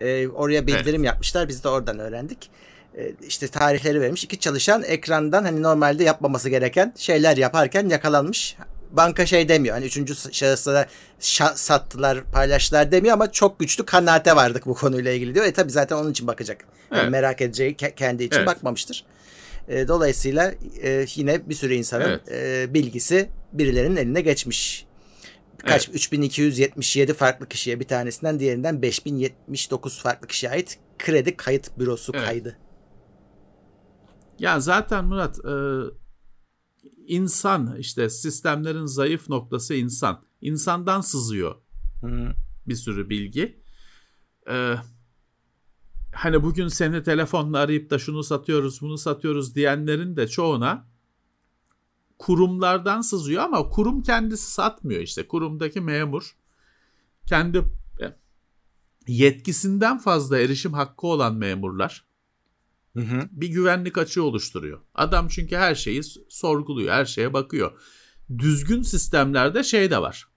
Ee, 0.00 0.28
oraya 0.28 0.66
bildirim 0.66 1.04
yapmışlar. 1.04 1.48
Biz 1.48 1.64
de 1.64 1.68
oradan 1.68 1.98
öğrendik. 1.98 2.50
Ee, 2.96 3.14
işte 3.26 3.48
tarihleri 3.48 4.00
vermiş. 4.00 4.24
İki 4.24 4.38
çalışan 4.38 4.82
ekrandan 4.82 5.42
hani 5.44 5.62
normalde 5.62 6.04
yapmaması 6.04 6.48
gereken 6.48 6.94
şeyler 6.96 7.36
yaparken 7.36 7.88
yakalanmış. 7.88 8.56
Banka 8.90 9.26
şey 9.26 9.48
demiyor. 9.48 9.74
Hani 9.74 9.86
üçüncü 9.86 10.14
şahıslara 10.32 10.86
şa- 11.20 11.56
sattılar, 11.56 12.24
paylaştılar 12.24 12.92
demiyor 12.92 13.14
ama 13.14 13.32
çok 13.32 13.58
güçlü 13.60 13.86
kanaate 13.86 14.36
vardık 14.36 14.66
bu 14.66 14.74
konuyla 14.74 15.12
ilgili 15.12 15.34
diyor. 15.34 15.46
E 15.46 15.52
tabi 15.52 15.70
zaten 15.72 15.96
onun 15.96 16.10
için 16.10 16.26
bakacak. 16.26 16.64
Yani 16.90 17.00
Evet. 17.00 17.10
merak 17.10 17.40
edeceği 17.40 17.74
ke- 17.76 17.94
kendi 17.94 18.24
için 18.24 18.36
Evet. 18.36 18.46
bakmamıştır. 18.46 19.04
E, 19.68 19.88
dolayısıyla 19.88 20.52
e, 20.82 21.06
yine 21.14 21.48
bir 21.48 21.54
sürü 21.54 21.74
insanın 21.74 22.20
Evet. 22.28 22.32
e, 22.32 22.74
bilgisi 22.74 23.28
birilerinin 23.52 23.96
eline 23.96 24.20
geçmiş. 24.20 24.86
Kaç 25.66 25.88
3277 25.88 27.14
farklı 27.14 27.48
kişiye 27.48 27.80
bir 27.80 27.84
tanesinden 27.88 28.40
diğerinden 28.40 28.82
5079 28.82 30.02
farklı 30.02 30.26
kişiye 30.28 30.52
ait 30.52 30.78
kredi 30.98 31.36
kayıt 31.36 31.78
bürosu 31.78 32.12
Evet. 32.16 32.24
kaydı. 32.26 32.56
Ya 34.38 34.60
zaten 34.60 35.04
Murat 35.04 35.38
e, 35.38 35.52
insan 37.08 37.76
işte 37.76 38.10
sistemlerin 38.10 38.86
zayıf 38.86 39.28
noktası 39.28 39.74
insan. 39.74 40.24
İnsandan 40.40 41.00
sızıyor 41.00 41.54
Hı. 42.00 42.34
bir 42.66 42.74
sürü 42.74 43.10
bilgi. 43.10 43.62
Ee, 44.50 44.74
hani 46.14 46.42
bugün 46.42 46.68
seni 46.68 47.02
telefonla 47.02 47.58
arayıp 47.58 47.90
da 47.90 47.98
şunu 47.98 48.22
satıyoruz 48.22 48.80
bunu 48.80 48.98
satıyoruz 48.98 49.54
diyenlerin 49.54 50.16
de 50.16 50.28
çoğuna 50.28 50.88
kurumlardan 52.18 53.00
sızıyor 53.00 53.42
ama 53.42 53.68
kurum 53.68 54.02
kendisi 54.02 54.50
satmıyor 54.50 55.00
işte. 55.00 55.28
Kurumdaki 55.28 55.80
memur 55.80 56.36
kendi 57.26 57.58
e, 58.00 58.16
yetkisinden 59.06 59.98
fazla 59.98 60.38
erişim 60.38 60.72
hakkı 60.72 61.06
olan 61.06 61.34
memurlar 61.34 62.07
Hı 62.98 63.04
hı. 63.04 63.28
bir 63.30 63.48
güvenlik 63.48 63.98
açığı 63.98 64.22
oluşturuyor. 64.22 64.80
Adam 64.94 65.28
çünkü 65.28 65.56
her 65.56 65.74
şeyi 65.74 66.02
sorguluyor, 66.28 66.92
her 66.92 67.04
şeye 67.04 67.32
bakıyor. 67.32 67.80
Düzgün 68.38 68.82
sistemlerde 68.82 69.64
şey 69.64 69.90
de 69.90 70.02
var. 70.02 70.28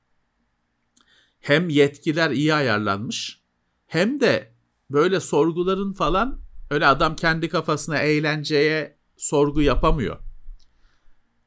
Hem 1.40 1.70
yetkiler 1.70 2.32
iyi 2.32 2.54
ayarlanmış 2.54 3.42
hem 3.88 4.22
de 4.22 4.54
böyle 4.90 5.20
sorguların 5.20 5.94
falan 5.94 6.42
öyle 6.70 6.88
adam 6.88 7.16
kendi 7.16 7.50
kafasına 7.50 7.98
eğlenceye 7.98 8.98
sorgu 9.18 9.62
yapamıyor. 9.62 10.18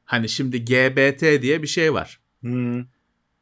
Hani 0.05 0.29
şimdi 0.29 0.65
GBT 0.65 1.41
diye 1.41 1.61
bir 1.61 1.67
şey 1.67 1.93
var. 1.93 2.19
Hmm. 2.41 2.85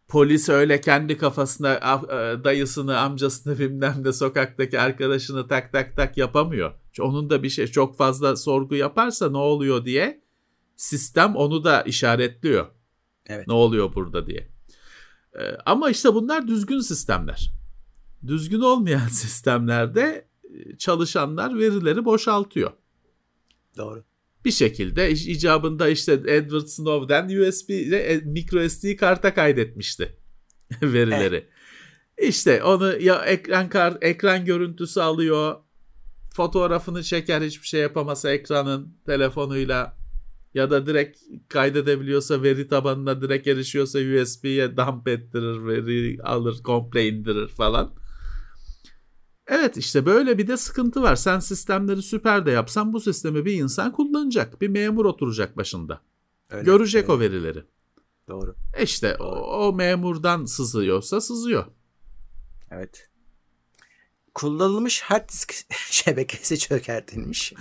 Polis 0.08 0.50
öyle 0.50 0.82
kendi 0.82 1.18
kafasına 1.18 1.74
e, 1.74 2.44
dayısını, 2.44 3.00
amcasını 3.00 3.60
bilmem 3.60 4.06
de 4.06 4.14
sokaktaki 4.14 4.80
arkadaşını 4.80 5.48
tak 5.48 5.72
tak 5.72 5.98
tak 5.98 6.18
yapamıyor. 6.18 6.83
Onun 7.00 7.30
da 7.30 7.44
bir 7.44 7.50
şey 7.50 7.68
çok 7.68 7.98
fazla 7.98 8.36
sorgu 8.36 8.76
yaparsa 8.76 9.32
ne 9.32 9.38
oluyor 9.38 9.86
diye 9.86 10.24
sistem 10.76 11.36
onu 11.36 11.64
da 11.64 11.82
işaretliyor. 11.82 12.68
Evet. 13.26 13.48
Ne 13.48 13.54
oluyor 13.54 13.96
burada 13.96 14.28
diye. 14.28 14.50
Ee, 15.40 15.58
ama 15.66 15.90
işte 15.90 16.14
bunlar 16.14 16.48
düzgün 16.48 16.80
sistemler. 16.80 17.52
Düzgün 18.28 18.62
olmayan 18.62 19.08
sistemlerde 19.12 20.28
e, 20.44 20.78
çalışanlar 20.78 21.60
verileri 21.60 22.06
boşaltıyor. 22.06 22.72
Doğru. 23.78 24.04
Bir 24.46 24.52
şekilde 24.52 25.12
icabında 25.12 25.90
işte 25.90 26.14
Edward 26.14 26.66
Snowden 26.66 27.26
USB 27.26 27.70
ile 27.70 27.98
e, 27.98 28.18
micro 28.18 28.70
SD 28.70 28.96
karta 28.96 29.34
kaydetmişti 29.34 30.18
verileri. 30.82 31.36
Evet. 31.36 31.50
İşte 32.18 32.64
onu 32.64 33.02
ya 33.02 33.26
ekran 33.26 33.70
kart 33.70 34.04
ekran 34.04 34.46
görüntüsü 34.46 35.00
alıyor, 35.00 35.56
fotoğrafını 36.34 37.04
çeker 37.04 37.42
hiçbir 37.42 37.68
şey 37.68 37.82
yapamasa 37.82 38.32
ekranın 38.32 38.98
telefonuyla 39.06 39.98
ya 40.54 40.72
da 40.72 40.86
direkt 40.86 41.20
kaydedebiliyorsa 41.50 42.44
veri 42.44 42.68
tabanına 42.68 43.22
direkt 43.22 43.48
erişiyorsa 43.48 44.00
USB'ye 44.00 44.78
dump 44.78 45.08
ettirir, 45.08 45.66
veri 45.66 46.24
alır, 46.24 46.64
komple 46.64 47.08
indirir 47.08 47.48
falan. 47.48 47.94
Evet 49.48 49.78
işte 49.78 50.06
böyle 50.06 50.38
bir 50.38 50.48
de 50.48 50.58
sıkıntı 50.58 51.02
var. 51.02 51.16
Sen 51.16 51.40
sistemleri 51.40 52.02
süper 52.02 52.46
de 52.46 52.52
yapsan 52.52 52.94
bu 52.94 53.00
sistemi 53.00 53.46
bir 53.46 53.54
insan 53.54 53.92
kullanacak. 53.92 54.62
Bir 54.62 54.68
memur 54.68 55.06
oturacak 55.06 55.58
başında. 55.58 56.02
Öyle, 56.50 56.64
Görecek 56.64 57.02
evet. 57.02 57.10
o 57.10 57.20
verileri. 57.20 57.64
Doğru. 58.28 58.56
E 58.78 58.84
işte 58.84 59.16
Doğru. 59.20 59.28
O, 59.28 59.68
o 59.68 59.74
memurdan 59.74 60.46
sızıyorsa 60.46 61.22
sızıyor. 61.22 61.66
Evet. 62.72 63.10
Kullanılmış 64.34 65.02
hard 65.02 65.30
disk 65.30 65.54
şebekesi 65.92 66.60
çökertilmiş. 66.60 67.54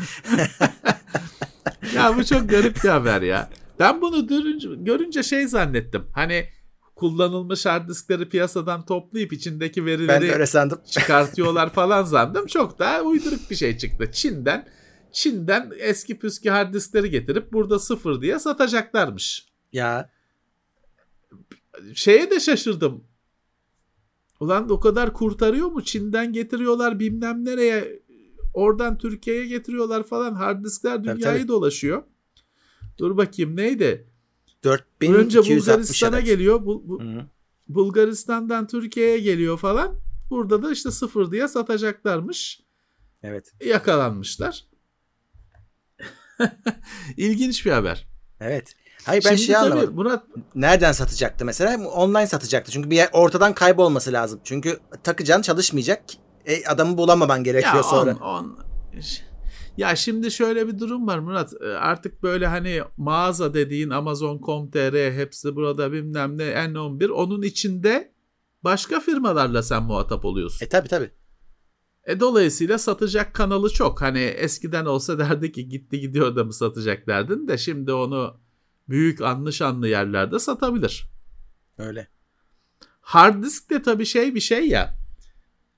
ya 1.94 2.16
bu 2.16 2.24
çok 2.24 2.50
garip 2.50 2.84
bir 2.84 2.88
haber 2.88 3.22
ya. 3.22 3.50
Ben 3.78 4.00
bunu 4.00 4.26
görünce, 4.26 4.68
görünce 4.76 5.22
şey 5.22 5.46
zannettim. 5.46 6.06
Hani 6.14 6.48
kullanılmış 6.96 7.66
hard 7.66 7.88
diskleri 7.88 8.28
piyasadan 8.28 8.84
toplayıp 8.84 9.32
içindeki 9.32 9.86
verileri 9.86 10.22
ben 10.22 10.32
öyle 10.32 10.46
sandım. 10.46 10.80
çıkartıyorlar 10.90 11.72
falan 11.72 12.04
sandım. 12.04 12.46
Çok 12.46 12.78
daha 12.78 13.00
uyduruk 13.00 13.50
bir 13.50 13.56
şey 13.56 13.78
çıktı. 13.78 14.12
Çin'den 14.12 14.68
Çin'den 15.12 15.72
eski 15.78 16.18
püskü 16.18 16.50
hard 16.50 16.74
diskleri 16.74 17.10
getirip 17.10 17.52
burada 17.52 17.78
sıfır 17.78 18.22
diye 18.22 18.38
satacaklarmış. 18.38 19.46
Ya. 19.72 20.10
Şeye 21.94 22.30
de 22.30 22.40
şaşırdım. 22.40 23.04
Ulan 24.42 24.70
o 24.70 24.80
kadar 24.80 25.12
kurtarıyor 25.12 25.68
mu? 25.68 25.84
Çin'den 25.84 26.32
getiriyorlar 26.32 27.00
bilmem 27.00 27.44
nereye. 27.44 28.02
Oradan 28.54 28.98
Türkiye'ye 28.98 29.46
getiriyorlar 29.46 30.02
falan. 30.02 30.34
Hard 30.34 30.64
diskler 30.64 31.04
dünyayı 31.04 31.20
tabii, 31.20 31.38
tabii. 31.38 31.48
dolaşıyor. 31.48 32.02
Dur 32.98 33.16
bakayım 33.16 33.56
neydi? 33.56 34.06
4260 34.64 35.38
Önce 35.40 35.60
Bulgaristan'a 35.60 36.20
geliyor. 36.20 36.66
Bu, 36.66 36.88
bu, 36.88 37.02
Bulgaristan'dan 37.68 38.66
Türkiye'ye 38.66 39.18
geliyor 39.18 39.58
falan. 39.58 39.96
Burada 40.30 40.62
da 40.62 40.72
işte 40.72 40.90
sıfır 40.90 41.32
diye 41.32 41.48
satacaklarmış. 41.48 42.60
Evet. 43.22 43.52
Yakalanmışlar. 43.64 44.66
İlginç 47.16 47.66
bir 47.66 47.70
haber. 47.70 48.08
Evet. 48.40 48.74
Hayır 49.04 49.24
ben 49.24 49.28
Şimdi 49.28 49.42
şey 49.42 49.56
anlamadım. 49.56 49.96
Buna... 49.96 50.24
Nereden 50.54 50.92
satacaktı 50.92 51.44
mesela? 51.44 51.88
Online 51.88 52.26
satacaktı. 52.26 52.72
Çünkü 52.72 52.90
bir 52.90 52.96
yer 52.96 53.08
ortadan 53.12 53.54
kaybolması 53.54 54.12
lazım. 54.12 54.40
Çünkü 54.44 54.78
takacaksın 55.04 55.42
çalışmayacak. 55.42 56.02
E, 56.46 56.66
adamı 56.66 56.98
bulamaman 56.98 57.44
gerekiyor 57.44 57.74
ya 57.74 57.82
sonra. 57.82 58.16
On, 58.20 58.20
on... 58.20 58.58
Ya 59.76 59.96
şimdi 59.96 60.30
şöyle 60.30 60.68
bir 60.68 60.78
durum 60.78 61.06
var 61.06 61.18
Murat. 61.18 61.52
Ee, 61.62 61.66
artık 61.66 62.22
böyle 62.22 62.46
hani 62.46 62.82
mağaza 62.96 63.54
dediğin 63.54 63.90
Amazon.com.tr 63.90 65.12
hepsi 65.12 65.56
burada 65.56 65.92
bilmem 65.92 66.38
ne 66.38 66.44
N11 66.44 67.08
onun 67.08 67.42
içinde 67.42 68.12
başka 68.64 69.00
firmalarla 69.00 69.62
sen 69.62 69.82
muhatap 69.82 70.24
oluyorsun. 70.24 70.66
E 70.66 70.68
tabi 70.68 70.88
tabi. 70.88 71.10
E 72.06 72.20
dolayısıyla 72.20 72.78
satacak 72.78 73.34
kanalı 73.34 73.70
çok. 73.70 74.02
Hani 74.02 74.20
eskiden 74.20 74.84
olsa 74.86 75.18
derdi 75.18 75.52
ki 75.52 75.68
gitti 75.68 76.00
gidiyor 76.00 76.36
da 76.36 76.44
mı 76.44 76.52
satacak 76.52 77.06
derdin 77.06 77.48
de 77.48 77.58
şimdi 77.58 77.92
onu 77.92 78.40
büyük 78.92 79.20
anlı 79.20 79.52
şanlı 79.52 79.88
yerlerde 79.88 80.38
satabilir. 80.38 81.06
Öyle. 81.78 82.08
Hard 83.00 83.44
disk 83.44 83.70
de 83.70 83.82
tabii 83.82 84.06
şey 84.06 84.34
bir 84.34 84.40
şey 84.40 84.68
ya. 84.68 84.98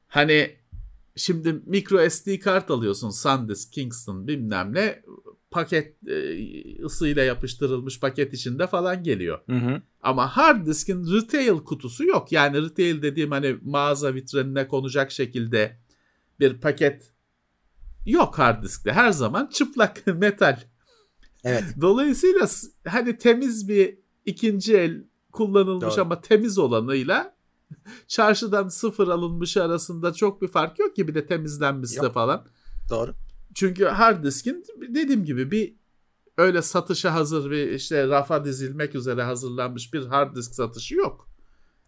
Hani 0.07 0.57
şimdi 1.17 1.63
micro 1.67 2.11
SD 2.11 2.39
kart 2.39 2.71
alıyorsun 2.71 3.11
SanDisk, 3.11 3.73
Kingston 3.73 4.27
bilmem 4.29 4.75
ne 4.75 5.03
paket 5.51 6.09
e, 6.09 6.85
ısıyla 6.85 7.23
yapıştırılmış 7.23 8.01
paket 8.01 8.35
içinde 8.35 8.67
falan 8.67 9.03
geliyor. 9.03 9.41
Hı 9.47 9.57
hı. 9.57 9.83
Ama 10.03 10.37
hard 10.37 10.67
diskin 10.67 11.15
retail 11.15 11.65
kutusu 11.65 12.05
yok. 12.05 12.33
Yani 12.33 12.63
retail 12.63 13.03
dediğim 13.03 13.31
hani 13.31 13.57
mağaza 13.63 14.15
vitrinine 14.15 14.69
konacak 14.69 15.13
şekilde 15.13 15.79
bir 16.41 16.61
paket 16.61 17.13
yok 18.07 18.39
hard 18.39 18.63
diskte. 18.63 18.93
Her 18.93 19.13
zaman 19.13 19.47
çıplak 19.47 20.07
metal. 20.07 20.61
Evet. 21.45 21.65
Dolayısıyla 21.81 22.49
hani 22.89 23.19
temiz 23.19 23.69
bir 23.69 23.99
ikinci 24.25 24.77
el 24.77 25.05
kullanılmış 25.33 25.97
Doğru. 25.97 26.03
ama 26.03 26.21
temiz 26.21 26.59
olanıyla 26.59 27.37
çarşıdan 28.09 28.69
sıfır 28.69 29.09
alınmış 29.09 29.57
arasında 29.57 30.13
çok 30.13 30.43
bir 30.43 30.49
fark 30.49 30.79
yok 30.79 30.97
ki 30.97 31.09
bir 31.09 31.15
de 31.15 31.27
temizlenmişse 31.27 32.05
yok. 32.05 32.15
falan. 32.15 32.47
Doğru. 32.91 33.15
Çünkü 33.55 33.85
hard 33.85 34.25
diskin 34.25 34.65
dediğim 34.95 35.25
gibi 35.25 35.51
bir 35.51 35.75
öyle 36.37 36.63
satışa 36.63 37.15
hazır 37.15 37.51
bir 37.51 37.71
işte 37.71 38.09
rafa 38.09 38.45
dizilmek 38.45 38.95
üzere 38.95 39.23
hazırlanmış 39.23 39.95
bir 39.95 40.07
hard 40.07 40.37
disk 40.37 40.55
satışı 40.55 40.95
yok. 40.95 41.29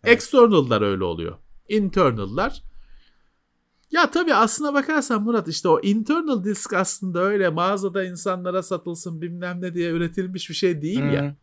Evet. 0.05 0.17
External'lar 0.17 0.83
öyle 0.83 1.05
oluyor. 1.05 1.37
Internal'lar 1.69 2.63
ya 3.91 4.11
tabii 4.11 4.35
aslına 4.35 4.75
bakarsan 4.75 5.23
Murat 5.23 5.49
işte 5.49 5.69
o 5.69 5.81
internal 5.81 6.45
disk 6.45 6.73
aslında 6.73 7.21
öyle 7.21 7.49
mağazada 7.49 8.05
insanlara 8.05 8.63
satılsın 8.63 9.23
bilmem 9.23 9.61
ne 9.61 9.75
diye 9.75 9.91
üretilmiş 9.91 10.51
bir 10.51 10.55
şey 10.55 10.83
değil 10.83 11.01
hmm. 11.01 11.13
ya. 11.13 11.37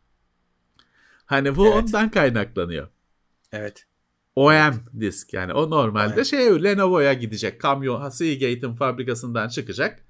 Hani 1.26 1.56
bu 1.56 1.68
evet. 1.68 1.76
ondan 1.76 2.12
kaynaklanıyor. 2.12 2.88
Evet. 3.52 3.86
OM 4.36 4.74
disk 5.00 5.34
yani 5.34 5.54
o 5.54 5.70
normalde 5.70 6.20
OM. 6.20 6.26
şey 6.26 6.64
Lenovo'ya 6.64 7.14
gidecek. 7.14 7.62
Kamyon 7.62 8.10
Seagate'in 8.10 8.76
fabrikasından 8.76 9.48
çıkacak. 9.48 10.06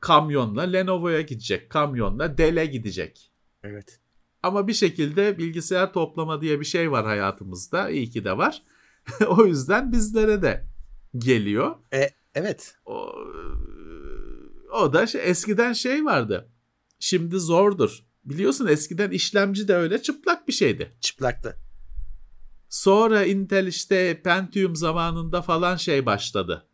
Kamyonla 0.00 0.62
Lenovo'ya 0.62 1.20
gidecek. 1.20 1.70
Kamyonla 1.70 2.38
Dell'e 2.38 2.66
gidecek. 2.66 3.32
Evet. 3.64 4.00
Ama 4.42 4.68
bir 4.68 4.72
şekilde 4.72 5.38
bilgisayar 5.38 5.92
toplama 5.92 6.40
diye 6.40 6.60
bir 6.60 6.64
şey 6.64 6.92
var 6.92 7.06
hayatımızda. 7.06 7.90
İyi 7.90 8.10
ki 8.10 8.24
de 8.24 8.38
var. 8.38 8.62
o 9.26 9.46
yüzden 9.46 9.92
bizlere 9.92 10.42
de 10.42 10.67
geliyor. 11.18 11.76
E, 11.94 12.10
evet. 12.34 12.76
O, 12.86 13.14
o 14.72 14.92
da 14.92 15.06
şey, 15.06 15.30
eskiden 15.30 15.72
şey 15.72 16.04
vardı. 16.04 16.48
Şimdi 16.98 17.38
zordur. 17.38 18.04
Biliyorsun 18.24 18.66
eskiden 18.66 19.10
işlemci 19.10 19.68
de 19.68 19.74
öyle 19.74 20.02
çıplak 20.02 20.48
bir 20.48 20.52
şeydi. 20.52 20.92
Çıplaktı. 21.00 21.56
Sonra 22.68 23.24
Intel 23.24 23.66
işte 23.66 24.22
Pentium 24.22 24.76
zamanında 24.76 25.42
falan 25.42 25.76
şey 25.76 26.06
başladı. 26.06 26.66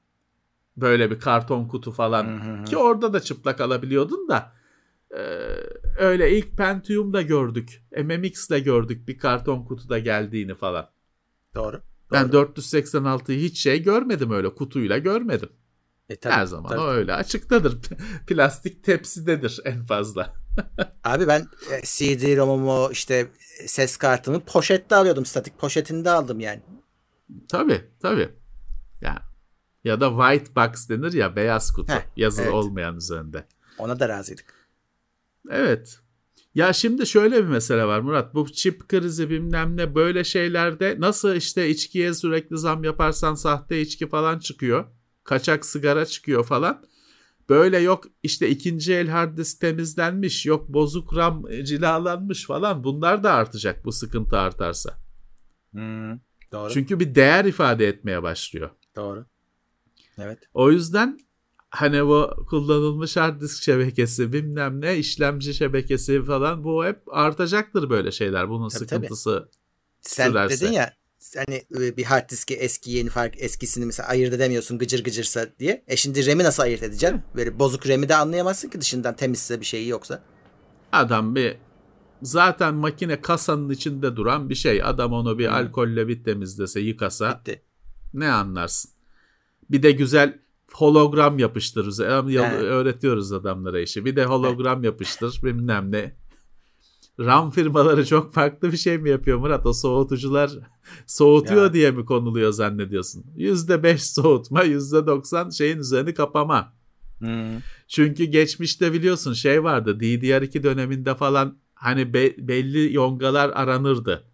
Böyle 0.77 1.11
bir 1.11 1.21
karton 1.21 1.69
kutu 1.69 1.93
falan. 1.93 2.25
Hı 2.25 2.51
hı 2.51 2.61
hı. 2.61 2.65
Ki 2.65 2.77
orada 2.77 3.13
da 3.13 3.21
çıplak 3.21 3.61
alabiliyordun 3.61 4.29
da. 4.29 4.53
Ee, 5.11 5.19
öyle 5.99 6.39
ilk 6.39 6.57
Pentium'da 6.57 7.23
gördük. 7.23 7.83
MMX'de 7.97 8.61
gördük 8.61 9.09
bir 9.09 9.19
karton 9.19 9.65
kutuda 9.65 9.99
geldiğini 9.99 10.55
falan. 10.55 10.91
Doğru. 11.55 11.83
Ben 12.13 12.27
486'yı 12.27 13.41
hiç 13.41 13.59
şey 13.59 13.83
görmedim 13.83 14.31
öyle 14.31 14.55
kutuyla 14.55 14.99
görmedim. 14.99 15.49
E, 16.09 16.17
tabii, 16.17 16.35
Her 16.35 16.47
zaman 16.47 16.69
tabii. 16.71 16.81
o 16.81 16.89
öyle 16.89 17.15
açıktadır. 17.15 17.79
Plastik 18.27 18.85
tepsidedir 18.85 19.61
en 19.65 19.87
fazla. 19.87 20.35
Abi 21.05 21.29
ben 21.29 21.41
e, 21.71 21.81
CD 21.85 22.37
ROM'umu 22.37 22.89
işte 22.93 23.27
ses 23.67 23.97
kartımı 23.97 24.41
poşette 24.41 24.97
alıyordum. 24.97 25.27
Statik 25.27 25.59
poşetinde 25.59 26.11
aldım 26.11 26.41
yani. 26.41 26.63
Tabii 27.49 27.85
tabii. 28.03 28.29
Ya, 29.01 29.23
ya 29.85 30.01
da 30.01 30.09
white 30.11 30.55
box 30.57 30.89
denir 30.89 31.13
ya 31.13 31.37
beyaz 31.37 31.73
kutu. 31.73 31.93
Heh, 31.93 32.03
yazılı 32.17 32.45
evet. 32.45 32.55
olmayan 32.55 32.97
üzerinde. 32.97 33.47
Ona 33.79 34.01
da 34.01 34.09
razıydık. 34.09 34.55
Evet. 35.51 36.01
Ya 36.55 36.73
şimdi 36.73 37.07
şöyle 37.07 37.37
bir 37.45 37.49
mesele 37.49 37.85
var 37.85 38.01
Murat. 38.01 38.35
Bu 38.35 38.53
çip 38.53 38.89
krizi 38.89 39.31
bilmem 39.31 39.77
ne 39.77 39.95
böyle 39.95 40.25
şeylerde 40.25 40.97
nasıl 40.99 41.35
işte 41.35 41.69
içkiye 41.69 42.15
sürekli 42.15 42.59
zam 42.59 42.85
yaparsan 42.85 43.35
sahte 43.35 43.81
içki 43.81 44.09
falan 44.09 44.39
çıkıyor. 44.39 44.85
Kaçak 45.25 45.67
sigara 45.67 46.07
çıkıyor 46.07 46.45
falan. 46.45 46.85
Böyle 47.49 47.79
yok 47.79 48.05
işte 48.23 48.49
ikinci 48.49 48.95
el 48.95 49.09
hard 49.09 49.39
disk 49.39 49.61
temizlenmiş, 49.61 50.47
yok 50.47 50.69
bozuk 50.69 51.17
RAM 51.17 51.45
cilalanmış 51.65 52.47
falan 52.47 52.85
bunlar 52.85 53.23
da 53.25 53.33
artacak 53.33 53.85
bu 53.85 53.93
sıkıntı 53.93 54.39
artarsa. 54.39 54.99
Hmm, 55.71 56.19
doğru. 56.53 56.71
Çünkü 56.73 57.01
bir 57.01 57.15
değer 57.15 57.45
ifade 57.45 57.89
etmeye 57.89 58.23
başlıyor. 58.23 58.71
Doğru. 58.97 59.27
Evet. 60.19 60.39
O 60.55 60.71
yüzden 60.71 61.19
hani 61.75 62.07
bu 62.07 62.47
kullanılmış 62.49 63.17
hard 63.17 63.41
disk 63.41 63.63
şebekesi 63.63 64.33
bilmem 64.33 64.81
ne 64.81 64.97
işlemci 64.97 65.55
şebekesi 65.55 66.25
falan 66.25 66.65
bu 66.65 66.85
hep 66.85 67.01
artacaktır 67.07 67.91
böyle 67.91 68.13
şeyler. 68.13 68.49
Bunun 68.49 68.69
Tabii, 68.69 68.79
sıkıntısı 68.79 69.49
Sen 70.01 70.29
sürerse. 70.29 70.61
dedin 70.61 70.73
ya 70.73 70.93
hani 71.37 71.63
e, 71.81 71.97
bir 71.97 72.05
hard 72.05 72.31
diski 72.31 72.55
eski 72.55 72.91
yeni 72.91 73.09
fark 73.11 73.35
eskisini 73.43 73.87
mesela 73.87 74.09
ayırt 74.09 74.35
edemiyorsun 74.35 74.79
gıcır 74.79 75.05
gıcırsa 75.05 75.47
diye. 75.59 75.85
E 75.89 75.97
şimdi 75.97 76.27
RAM'i 76.27 76.45
nasıl 76.45 76.63
ayırt 76.63 76.83
edeceksin? 76.83 77.23
Böyle 77.37 77.59
bozuk 77.59 77.89
RAM'i 77.89 78.09
de 78.09 78.15
anlayamazsın 78.15 78.69
ki 78.69 78.81
dışından 78.81 79.17
temizse 79.17 79.61
bir 79.61 79.67
şeyi 79.67 79.89
yoksa. 79.89 80.23
Adam 80.93 81.35
bir 81.35 81.57
zaten 82.23 82.75
makine 82.75 83.21
kasanın 83.21 83.71
içinde 83.71 84.17
duran 84.17 84.51
bir 84.51 84.55
şey. 84.55 84.83
Adam 84.83 85.13
onu 85.13 85.39
bir 85.39 85.47
Hı. 85.47 85.53
alkolle 85.53 86.09
bir 86.09 86.25
temizlese, 86.25 86.81
yıkasa 86.81 87.41
Bitti. 87.41 87.63
ne 88.15 88.29
anlarsın? 88.31 88.91
Bir 89.71 89.83
de 89.83 89.91
güzel 89.93 90.44
hologram 90.75 91.39
yapıştırırız. 91.39 92.01
He. 92.01 92.05
Öğretiyoruz 92.05 93.33
adamlara 93.33 93.81
işi. 93.81 94.05
Bir 94.05 94.17
de 94.17 94.25
hologram 94.25 94.85
yapıştır 94.85 95.41
bilmem 95.43 95.93
ne. 95.93 96.17
RAM 97.21 97.51
firmaları 97.51 98.07
çok 98.07 98.35
farklı 98.35 98.73
bir 98.73 98.77
şey 98.77 98.99
mi 98.99 99.11
yapıyor 99.11 99.39
Murat? 99.39 99.67
O 99.67 99.73
soğutucular 99.73 100.51
soğutuyor 101.07 101.63
Ya. 101.63 101.73
diye 101.73 101.91
mi 101.91 102.05
konuluyor 102.05 102.53
zannediyorsun? 102.53 103.25
%5 103.37 103.99
soğutma, 104.15 104.65
%90 104.65 105.53
şeyin 105.57 105.79
üzerini 105.79 106.15
kapama. 106.15 106.73
Hmm. 107.19 107.59
Çünkü 107.89 108.25
geçmişte 108.25 108.93
biliyorsun 108.93 109.33
şey 109.33 109.65
vardı 109.65 109.99
DDR2 110.01 110.63
döneminde 110.63 111.15
falan 111.15 111.59
hani 111.75 112.15
be- 112.15 112.49
belli 112.49 112.95
yongalar 112.95 113.51
aranırdı. 113.55 114.25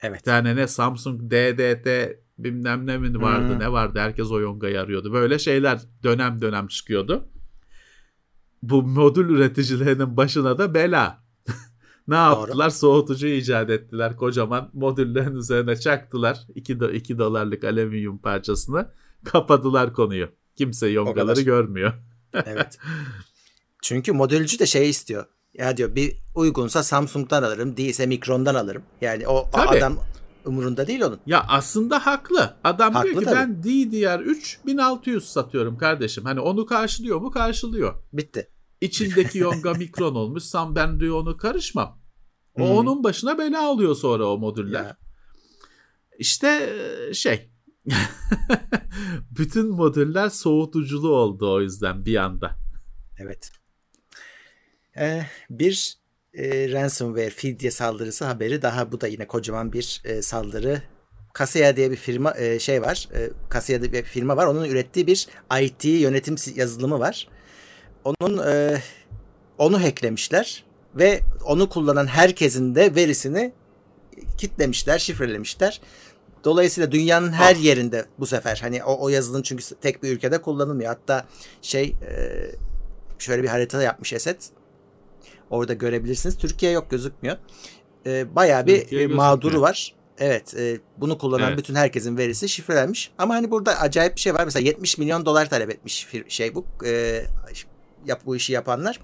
Evet. 0.00 0.18
Bir 0.18 0.24
tane 0.24 0.56
ne 0.56 0.66
Samsung 0.66 1.20
DDT 1.30 1.86
bilmem 2.38 2.86
ne 2.86 2.98
mi 2.98 3.22
vardı 3.22 3.52
Hmm. 3.52 3.60
ne 3.60 3.72
vardı 3.72 3.98
herkes 3.98 4.30
o 4.30 4.40
yongayı 4.40 4.80
arıyordu. 4.80 5.12
Böyle 5.12 5.38
şeyler 5.38 5.80
dönem 6.02 6.40
dönem 6.40 6.66
çıkıyordu. 6.66 7.28
Bu 8.62 8.82
modül 8.82 9.28
üreticilerinin 9.28 10.16
başına 10.16 10.58
da 10.58 10.74
bela. 10.74 11.22
ne 12.08 12.14
yaptılar? 12.14 12.70
Soğutucu 12.70 13.26
icat 13.26 13.70
ettiler. 13.70 14.16
Kocaman 14.16 14.70
modüllerin 14.72 15.36
üzerine 15.36 15.76
çaktılar. 15.76 16.38
2 16.54 16.74
do- 16.74 17.18
dolarlık 17.18 17.64
alüminyum 17.64 18.18
parçasını. 18.18 18.90
Kapadılar 19.24 19.92
konuyu. 19.92 20.28
Kimse 20.56 20.86
yongaları 20.88 21.40
görmüyor. 21.40 21.92
Evet. 22.34 22.78
Çünkü 23.82 24.12
modülcü 24.12 24.58
de 24.58 24.66
şey 24.66 24.90
istiyor. 24.90 25.24
Ya 25.54 25.76
diyor 25.76 25.94
bir 25.94 26.16
uygunsa 26.34 26.82
Samsung'dan 26.82 27.42
alırım, 27.42 27.76
değilse 27.76 28.06
Micron'dan 28.06 28.54
alırım. 28.54 28.82
Yani 29.00 29.28
o, 29.28 29.38
o 29.38 29.50
Tabii. 29.52 29.78
adam 29.78 29.98
umurunda 30.46 30.86
değil 30.86 31.00
onun. 31.00 31.20
Ya 31.26 31.44
aslında 31.48 32.06
haklı. 32.06 32.56
Adam 32.64 32.94
Haklı 32.94 33.10
diyor 33.10 33.20
ki 33.20 33.24
tabii. 33.24 33.36
ben 33.36 33.62
DDR3 33.62 34.66
1600 34.66 35.28
satıyorum 35.28 35.78
kardeşim. 35.78 36.24
Hani 36.24 36.40
onu 36.40 36.66
karşılıyor 36.66 37.20
mu? 37.20 37.30
Karşılıyor. 37.30 37.94
Bitti. 38.12 38.50
İçindeki 38.80 39.38
yonga 39.38 39.74
mikron 39.78 40.14
olmuş. 40.14 40.42
Sam 40.42 40.74
ben 40.76 41.00
diyor 41.00 41.16
onu 41.20 41.36
karışmam. 41.36 41.98
O 42.54 42.68
Hı. 42.68 42.72
onun 42.72 43.04
başına 43.04 43.38
bela 43.38 43.66
alıyor 43.68 43.94
sonra 43.94 44.26
o 44.26 44.38
modüller. 44.38 44.84
Ya. 44.84 44.96
İşte 46.18 46.70
e, 47.10 47.14
şey. 47.14 47.50
Bütün 49.38 49.70
modüller 49.70 50.28
soğutuculu 50.28 51.08
oldu 51.08 51.52
o 51.52 51.60
yüzden 51.60 52.04
bir 52.04 52.16
anda. 52.16 52.56
Evet. 53.18 53.52
Ee, 54.98 55.26
bir 55.50 55.98
e, 56.36 56.72
ransomware 56.72 57.30
fidye 57.30 57.70
saldırısı 57.70 58.24
haberi 58.24 58.62
daha 58.62 58.92
bu 58.92 59.00
da 59.00 59.06
yine 59.06 59.26
kocaman 59.26 59.72
bir 59.72 60.02
e, 60.04 60.22
saldırı. 60.22 60.82
Kaseya 61.32 61.76
diye 61.76 61.90
bir 61.90 61.96
firma 61.96 62.34
e, 62.36 62.58
şey 62.58 62.82
var. 62.82 63.08
E, 63.14 63.30
Kaseya 63.48 63.80
diye 63.80 63.92
bir 63.92 64.02
firma 64.02 64.36
var. 64.36 64.46
Onun 64.46 64.64
ürettiği 64.64 65.06
bir 65.06 65.28
IT 65.60 65.84
yönetim 65.84 66.36
yazılımı 66.54 67.00
var. 67.00 67.28
Onun 68.04 68.46
e, 68.46 68.82
onu 69.58 69.82
hacklemişler 69.82 70.64
ve 70.94 71.20
onu 71.44 71.68
kullanan 71.68 72.06
herkesin 72.06 72.74
de 72.74 72.94
verisini 72.94 73.52
kitlemişler, 74.38 74.98
şifrelemişler. 74.98 75.80
Dolayısıyla 76.44 76.92
dünyanın 76.92 77.32
her 77.32 77.56
yerinde 77.56 78.04
bu 78.18 78.26
sefer 78.26 78.58
hani 78.62 78.84
o, 78.84 79.04
o 79.04 79.08
yazılım 79.08 79.42
çünkü 79.42 79.64
tek 79.80 80.02
bir 80.02 80.10
ülkede 80.10 80.42
kullanılmıyor. 80.42 80.88
Hatta 80.88 81.26
şey 81.62 81.84
e, 81.84 82.42
şöyle 83.18 83.42
bir 83.42 83.48
harita 83.48 83.82
yapmış 83.82 84.12
Esed. 84.12 84.40
Orada 85.50 85.72
görebilirsiniz. 85.72 86.38
Türkiye 86.38 86.72
yok 86.72 86.90
gözükmüyor. 86.90 87.36
E, 88.06 88.36
bayağı 88.36 88.66
bir 88.66 88.80
Türkiye 88.80 89.02
e, 89.02 89.06
mağduru 89.06 89.42
gözükmüyor. 89.42 89.62
var. 89.68 89.94
Evet, 90.18 90.54
e, 90.58 90.80
bunu 90.98 91.18
kullanan 91.18 91.48
Evet. 91.48 91.58
bütün 91.58 91.74
herkesin 91.74 92.16
verisi 92.18 92.48
şifrelenmiş. 92.48 93.10
Ama 93.18 93.34
hani 93.34 93.50
burada 93.50 93.80
acayip 93.80 94.16
bir 94.16 94.20
şey 94.20 94.34
var. 94.34 94.44
Mesela 94.44 94.66
70 94.66 94.98
milyon 94.98 95.26
dolar 95.26 95.50
talep 95.50 95.70
etmiş 95.70 96.06
şey 96.28 96.54
bu 96.54 96.66
e, 96.86 97.22
yap 98.06 98.20
bu 98.26 98.36
işi 98.36 98.52
yapanlar. 98.52 99.00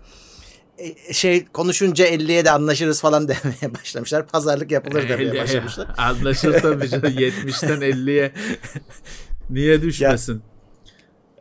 E, 0.78 1.12
şey 1.12 1.44
konuşunca 1.46 2.06
50'ye 2.06 2.44
de 2.44 2.50
anlaşırız 2.50 3.00
falan 3.00 3.28
demeye 3.28 3.74
başlamışlar. 3.74 4.26
Pazarlık 4.26 4.70
yapılır 4.70 5.08
demeye 5.08 5.34
başlamışlar. 5.42 5.88
Anlaşılır 5.98 6.60
tabii 6.60 6.88
canım 6.88 7.04
70'ten 7.12 7.80
50'ye 7.80 8.32
niye 9.50 9.82
düşmesin? 9.82 10.42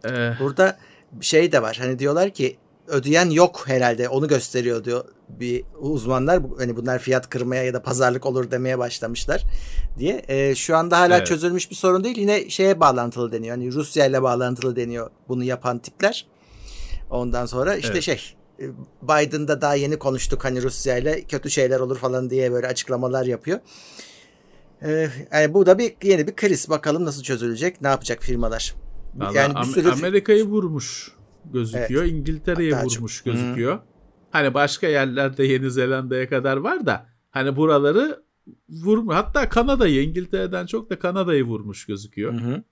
Ee, 0.05 0.33
Burada 0.39 0.77
şey 1.21 1.51
de 1.51 1.61
var. 1.61 1.77
Hani 1.81 1.99
diyorlar 1.99 2.29
ki 2.29 2.57
ödeyen 2.87 3.29
yok 3.29 3.63
herhalde. 3.65 4.09
Onu 4.09 4.27
gösteriyor 4.27 4.83
diyor 4.83 5.03
bir 5.29 5.63
uzmanlar. 5.79 6.39
Hani 6.57 6.75
bunlar 6.75 6.99
fiyat 6.99 7.29
kırmaya 7.29 7.63
ya 7.63 7.73
da 7.73 7.83
pazarlık 7.83 8.25
olur 8.25 8.51
demeye 8.51 8.79
başlamışlar 8.79 9.43
diye. 9.99 10.25
Ee, 10.27 10.55
şu 10.55 10.77
anda 10.77 10.99
hala 10.99 11.17
Evet. 11.17 11.27
çözülmüş 11.27 11.71
bir 11.71 11.75
sorun 11.75 12.03
değil. 12.03 12.17
Yine 12.17 12.49
şeye 12.49 12.79
bağlantılı 12.79 13.31
deniyor. 13.31 13.55
Hani 13.57 13.73
Rusya 13.73 14.05
ile 14.05 14.23
bağlantılı 14.23 14.75
deniyor 14.75 15.09
bunu 15.27 15.43
yapan 15.43 15.79
tipler. 15.79 16.27
Ondan 17.09 17.45
sonra 17.45 17.75
işte 17.75 17.91
Evet. 17.93 18.03
şey 18.03 18.33
e, 18.59 18.65
Biden'da 19.01 19.61
daha 19.61 19.75
yeni 19.75 19.99
konuştuk 19.99 20.45
hani 20.45 20.61
Rusya 20.63 20.97
ile 20.97 21.21
kötü 21.21 21.49
şeyler 21.49 21.79
olur 21.79 21.97
falan 21.97 22.29
diye 22.29 22.51
böyle 22.51 22.67
açıklamalar 22.67 23.25
yapıyor. 23.25 23.59
Ee, 24.83 25.09
yani 25.33 25.53
bu 25.53 25.65
da 25.65 25.77
bir 25.77 25.93
yeni 26.03 26.27
bir 26.27 26.35
kriz. 26.35 26.69
Bakalım 26.69 27.05
nasıl 27.05 27.23
çözülecek? 27.23 27.81
Ne 27.81 27.87
yapacak 27.87 28.23
firmalar? 28.23 28.75
Vallahi 29.15 29.37
yani 29.37 29.55
bir 29.55 29.63
sürü 29.73 29.91
Amerika'yı 29.91 30.43
vurmuş 30.43 31.11
gözüküyor. 31.53 32.03
Hatta 32.73 32.89
çok- 32.89 32.97
vurmuş 32.97 33.21
gözüküyor. 33.23 33.79
Hani 34.31 34.53
başka 34.53 34.87
yerlerde 34.87 35.43
Yeni 35.45 35.71
Zelanda'ya 35.71 36.29
kadar 36.29 36.57
var 36.57 36.85
da 36.85 37.09
hani 37.31 37.55
buraları 37.55 38.23
vurmuş. 38.69 39.15
Hatta 39.15 39.49
Kanada'yı 39.49 40.03
İngiltere'den 40.03 40.65
çok 40.65 40.89
da 40.89 40.99
Kanada'yı 40.99 41.43
vurmuş 41.43 41.85
gözüküyor. 41.85 42.33
Hı 42.33 42.37
hı. 42.37 42.63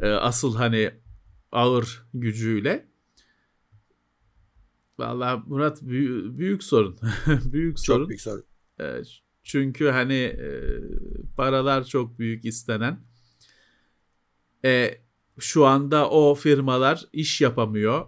Ee, 0.00 0.08
asıl 0.08 0.56
hani 0.56 0.90
ağır 1.52 2.06
gücüyle. 2.14 2.88
Vallahi 4.98 5.42
Murat 5.46 5.82
büyük, 5.82 6.38
büyük 6.38 6.62
sorun. 6.62 6.98
büyük 7.44 7.78
sorun. 7.78 8.00
Çok 8.02 8.08
büyük 8.08 8.20
sorun. 8.20 8.44
Çünkü 9.44 9.88
hani 9.88 10.14
e, 10.14 10.48
paralar 11.36 11.84
çok 11.84 12.18
büyük 12.18 12.44
istenen. 12.44 13.00
E, 14.64 14.98
şu 15.38 15.66
anda 15.66 16.10
o 16.10 16.34
firmalar 16.34 17.04
iş 17.12 17.40
yapamıyor. 17.40 18.06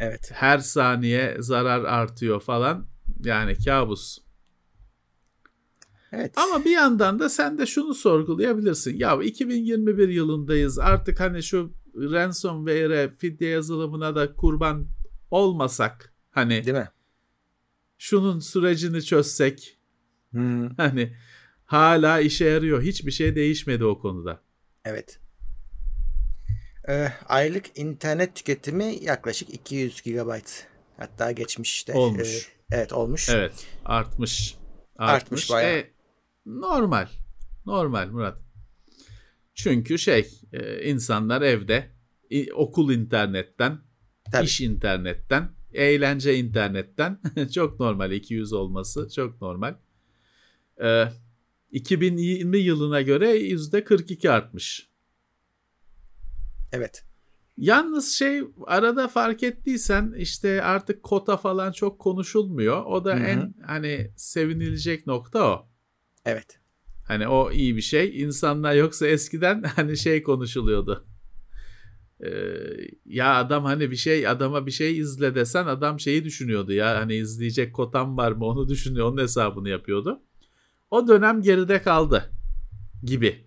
Evet. 0.00 0.30
Her 0.34 0.58
saniye 0.58 1.36
zarar 1.38 1.84
artıyor 1.84 2.40
falan. 2.40 2.86
Yani 3.24 3.54
kabus. 3.64 4.18
Evet. 6.12 6.32
Ama 6.36 6.64
bir 6.64 6.70
yandan 6.70 7.18
da 7.18 7.28
sen 7.28 7.58
de 7.58 7.66
şunu 7.66 7.94
sorgulayabilirsin. 7.94 8.98
Ya 8.98 9.22
2021 9.22 10.08
yılındayız. 10.08 10.78
Artık 10.78 11.20
hani 11.20 11.42
şu 11.42 11.72
ransomware'e, 11.96 13.10
fidye 13.10 13.50
yazılımına 13.50 14.14
da 14.14 14.34
kurban 14.34 14.86
olmasak 15.30 16.14
hani 16.30 16.64
Değil 16.64 16.76
mi? 16.76 16.88
şunun 17.98 18.38
sürecini 18.38 19.02
çözsek 19.02 19.78
Hı. 20.34 20.70
Hani 20.76 21.16
hala 21.64 22.20
işe 22.20 22.44
yarıyor. 22.44 22.82
Hiçbir 22.82 23.10
şey 23.10 23.36
değişmedi 23.36 23.84
o 23.84 23.98
konuda. 23.98 24.42
Evet. 24.84 25.20
Ee, 26.88 27.08
aylık 27.26 27.78
internet 27.78 28.34
tüketimi 28.34 28.98
yaklaşık 29.04 29.54
200 29.54 30.02
GB. 30.02 30.30
Hatta 30.96 31.32
geçmiş 31.32 31.72
işte. 31.74 31.92
Olmuş. 31.92 32.48
Ee, 32.72 32.76
evet 32.76 32.92
olmuş. 32.92 33.28
Evet, 33.28 33.66
artmış. 33.84 34.54
Artmış 34.96 35.50
bayağı. 35.50 35.72
E, 35.78 35.90
normal. 36.46 37.06
Normal 37.66 38.08
Murat. 38.08 38.38
Çünkü 39.54 39.98
şey, 39.98 40.30
e, 40.52 40.84
insanlar 40.90 41.42
evde 41.42 41.90
i- 42.30 42.52
okul 42.52 42.92
internetten, 42.92 43.78
Tabii. 44.32 44.44
iş 44.44 44.60
internetten, 44.60 45.50
eğlence 45.72 46.34
internetten 46.36 47.18
çok 47.54 47.80
normal 47.80 48.12
200 48.12 48.52
olması 48.52 49.08
çok 49.14 49.42
normal. 49.42 49.74
E, 50.84 51.04
2020 51.70 52.58
yılına 52.58 53.02
göre 53.02 53.30
%42 53.36 54.30
artmış. 54.30 54.88
Evet. 56.74 57.04
Yalnız 57.56 58.12
şey 58.12 58.42
arada 58.66 59.08
fark 59.08 59.42
ettiysen 59.42 60.14
işte 60.16 60.62
artık 60.62 61.02
kota 61.02 61.36
falan 61.36 61.72
çok 61.72 61.98
konuşulmuyor. 61.98 62.84
O 62.84 63.04
da 63.04 63.14
Hı 63.14 63.18
hı. 63.18 63.24
en 63.24 63.54
hani 63.66 64.10
sevinilecek 64.16 65.06
nokta 65.06 65.44
o. 65.44 65.68
Evet. 66.24 66.58
Hani 67.06 67.28
o 67.28 67.52
iyi 67.52 67.76
bir 67.76 67.82
şey. 67.82 68.22
İnsanlar 68.22 68.74
yoksa 68.74 69.06
eskiden 69.06 69.62
hani 69.76 69.96
şey 69.96 70.22
konuşuluyordu. 70.22 71.06
Ee, 72.20 72.30
ya 73.06 73.34
adam 73.34 73.64
hani 73.64 73.90
bir 73.90 73.96
şey 73.96 74.28
adama 74.28 74.66
bir 74.66 74.70
şey 74.70 74.98
izle 74.98 75.34
desen 75.34 75.66
adam 75.66 76.00
şeyi 76.00 76.24
düşünüyordu 76.24 76.72
ya 76.72 76.98
hani 77.00 77.14
izleyecek 77.14 77.74
kotam 77.74 78.16
var 78.16 78.32
mı 78.32 78.44
onu 78.44 78.68
düşünüyor 78.68 79.12
onun 79.12 79.22
hesabını 79.22 79.68
yapıyordu. 79.68 80.22
O 80.90 81.08
dönem 81.08 81.42
geride 81.42 81.82
kaldı 81.82 82.30
gibi. 83.02 83.46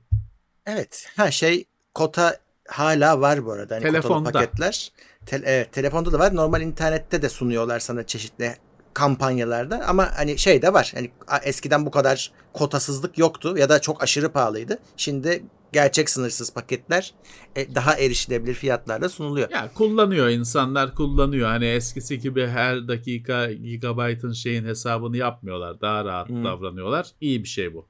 Evet. 0.66 1.10
Ha 1.16 1.32
şey 1.32 1.66
kota 1.94 2.40
hala 2.68 3.22
var 3.22 3.46
bu 3.46 3.52
arada. 3.52 3.76
Hani 3.76 3.84
Telefonda. 3.84 4.32
paketler. 4.32 4.92
Te- 5.26 5.42
evet, 5.46 5.74
telefonda 5.74 6.12
da 6.14 6.20
var. 6.20 6.36
Normal 6.36 6.62
internette 6.62 7.22
de 7.22 7.30
sunuyorlar 7.30 7.80
sana 7.80 8.06
çeşitli 8.08 8.56
kampanyalarda 8.94 9.86
ama 9.88 10.10
hani 10.16 10.38
şey 10.38 10.62
de 10.62 10.74
var. 10.74 10.92
Hani 10.96 11.12
eskiden 11.44 11.86
bu 11.86 11.92
kadar 11.92 12.32
kotasızlık 12.54 13.18
yoktu 13.18 13.58
ya 13.58 13.70
da 13.70 13.82
çok 13.82 14.04
aşırı 14.04 14.32
pahalıydı. 14.32 14.80
Şimdi 14.98 15.44
gerçek 15.74 16.10
sınırsız 16.10 16.54
paketler 16.54 17.14
e, 17.56 17.76
daha 17.76 17.96
erişilebilir 17.98 18.54
fiyatlarla 18.54 19.10
sunuluyor. 19.10 19.50
Ya 19.50 19.70
kullanıyor 19.74 20.28
insanlar 20.30 20.96
kullanıyor. 20.96 21.48
Hani 21.50 21.66
eskisi 21.66 22.20
gibi 22.20 22.48
her 22.48 22.88
dakika 22.88 23.52
gigabaytın 23.52 24.34
şeyin 24.34 24.66
hesabını 24.66 25.18
yapmıyorlar. 25.18 25.82
Daha 25.82 26.06
rahat 26.06 26.30
Hmm. 26.30 26.44
davranıyorlar. 26.46 27.08
İyi 27.22 27.44
bir 27.44 27.48
şey 27.50 27.74
bu. 27.74 27.88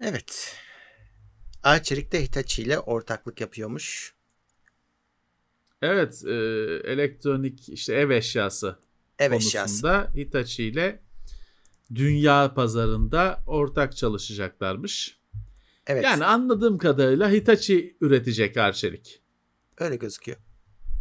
Evet. 0.00 0.56
Arçelik 1.62 2.12
de 2.12 2.22
Hitachi 2.22 2.62
ile 2.62 2.78
ortaklık 2.78 3.40
yapıyormuş. 3.40 4.14
Evet, 5.82 6.24
e, 6.26 6.32
elektronik 6.84 7.68
işte 7.68 7.94
ev 7.94 8.10
eşyası 8.10 8.78
Ev 9.18 9.32
eşyası. 9.32 9.82
konusunda 9.82 10.12
Hitachi 10.16 10.64
ile 10.64 11.02
dünya 11.94 12.54
pazarında 12.54 13.42
ortak 13.46 13.96
çalışacaklarmış. 13.96 15.18
Evet. 15.86 16.04
Yani 16.04 16.24
anladığım 16.24 16.78
kadarıyla 16.78 17.30
Hitachi 17.30 17.96
üretecek 18.00 18.56
Arçelik. 18.56 19.22
öyle 19.78 19.96
gözüküyor. 19.96 20.38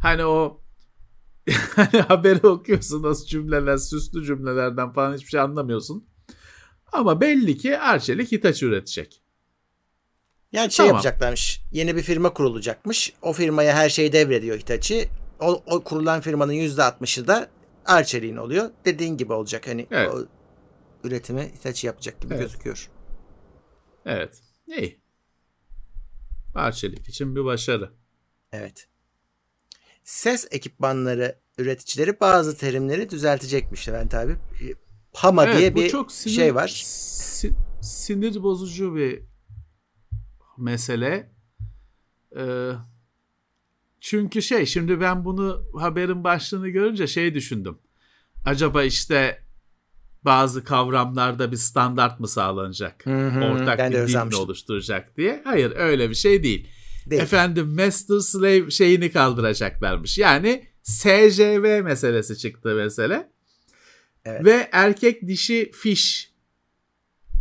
Hani 0.02 0.26
o 0.26 0.62
hani 1.76 2.02
haberi 2.02 2.48
okuyorsun 2.48 3.04
nasıl 3.04 3.26
cümleler, 3.26 3.78
süslü 3.78 4.26
cümlelerden 4.26 4.94
falan 4.94 5.16
hiçbir 5.16 5.30
şey 5.30 5.40
anlamıyorsun. 5.40 6.08
Ama 6.92 7.22
belli 7.22 7.58
ki 7.58 7.80
Arçelik 7.80 8.32
Hitachi 8.32 8.66
üretecek. 8.66 9.22
Yani 10.52 10.72
şey 10.72 10.86
Tamam. 10.86 10.96
yapacaklarmış. 10.96 11.62
Yeni 11.72 11.96
bir 11.96 12.02
firma 12.02 12.34
kurulacakmış. 12.34 13.14
O 13.22 13.34
firmaya 13.34 13.76
her 13.76 13.90
şeyi 13.90 14.12
devrediyor 14.12 14.58
Hitachi. 14.58 15.10
O, 15.40 15.64
o 15.68 15.84
kurulan 15.84 16.22
firmanın 16.22 16.54
%60'ı 16.54 17.28
da 17.28 17.50
Arçelik'in 17.86 18.38
oluyor. 18.38 18.70
Dediğin 18.86 19.18
gibi 19.18 19.34
olacak. 19.34 19.68
Hani 19.68 19.88
Evet. 19.92 20.12
o 20.14 20.26
üretimi 21.04 21.52
Hitachi 21.56 21.88
yapacak 21.88 22.22
gibi 22.22 22.34
Evet. 22.34 22.44
gözüküyor. 22.44 22.90
Evet. 24.06 24.42
İyi. 24.68 25.00
Arçelik 26.56 27.10
için 27.10 27.36
bir 27.36 27.46
başarı. 27.46 27.92
Evet. 28.52 28.88
Ses 30.04 30.48
ekipmanları 30.52 31.40
üreticileri 31.58 32.20
bazı 32.20 32.58
terimleri 32.58 33.10
düzeltecekmiş 33.10 33.88
Levent 33.90 34.14
abi. 34.16 34.36
Pama 35.14 35.46
Evet, 35.46 35.58
diye 35.58 35.76
bir 35.76 35.90
çok 35.90 36.12
sinir, 36.12 36.36
şey 36.36 36.56
var. 36.56 36.68
si- 36.84 37.54
sinir 37.82 38.44
bozucu 38.44 38.96
bir 38.96 39.22
mesele. 40.58 41.32
Ee, 42.38 42.72
çünkü 44.02 44.42
şey 44.42 44.66
şimdi 44.66 45.02
ben 45.02 45.26
bunu 45.26 45.64
haberin 45.80 46.24
başlığını 46.24 46.70
görünce 46.70 47.08
şey 47.08 47.34
düşündüm. 47.34 47.78
Acaba 48.46 48.84
işte 48.84 49.44
bazı 50.26 50.64
kavramlarda 50.64 51.52
bir 51.52 51.58
standart 51.58 52.20
mı 52.20 52.28
sağlanacak? 52.28 53.06
Hı 53.06 53.28
hı, 53.28 53.46
Ortak 53.46 53.78
ben 53.78 53.92
bir 53.92 54.08
dil 54.08 54.16
mi 54.16 54.36
oluşturacak 54.36 55.18
diye. 55.18 55.42
Hayır 55.46 55.74
öyle 55.76 56.10
bir 56.10 56.16
şey 56.16 56.44
değil. 56.44 56.68
Değil. 57.06 57.22
Efendim 57.22 57.76
master 57.76 58.20
slave 58.20 58.72
şeyini 58.72 59.12
kaldıracaklarmış. 59.12 60.18
Yani 60.18 60.66
SJV 60.84 61.82
meselesi 61.84 62.38
çıktı 62.38 62.76
mesele. 62.76 63.30
Evet. 64.26 64.46
Ve 64.46 64.70
erkek 64.72 65.28
dişi 65.28 65.72
fiş 65.72 66.32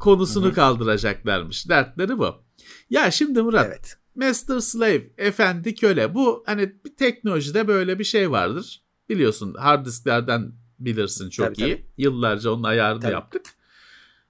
konusunu 0.00 0.52
kaldıracaklarmış. 0.54 1.68
Dertleri 1.68 2.18
bu. 2.18 2.45
Ya 2.90 3.10
şimdi 3.10 3.42
Murat 3.42 3.66
Evet. 3.68 3.96
master 4.14 4.58
slave 4.60 5.10
efendi 5.18 5.74
köle 5.74 6.14
bu 6.14 6.42
hani 6.46 6.72
bir 6.84 6.96
teknolojide 6.96 7.68
böyle 7.68 7.98
bir 7.98 8.04
şey 8.04 8.30
vardır. 8.30 8.82
Biliyorsun 9.08 9.54
hard 9.54 9.86
disklerden 9.86 10.52
bilirsin 10.78 11.30
çok 11.30 11.46
Tabii, 11.46 11.66
iyi. 11.68 11.74
tabii. 11.76 11.86
Yıllarca 11.98 12.50
onun 12.50 12.62
ayarını 12.62 13.00
Tabii. 13.00 13.12
yaptık. 13.12 13.42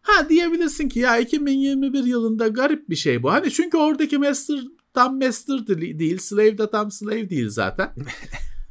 Ha 0.01 0.29
diyebilirsin 0.29 0.89
ki 0.89 0.99
ya 0.99 1.19
2021 1.19 2.05
yılında 2.05 2.49
garip 2.49 2.89
bir 2.91 2.97
şey 2.97 3.23
bu. 3.23 3.33
Hani 3.33 3.51
çünkü 3.53 3.77
oradaki 3.77 4.19
master 4.19 4.61
tam 4.95 5.19
master 5.19 5.67
de- 5.67 5.99
değil, 5.99 6.19
slave 6.19 6.59
de 6.59 6.71
tam 6.71 6.91
slave 6.91 7.31
değil 7.31 7.49
zaten. 7.49 7.95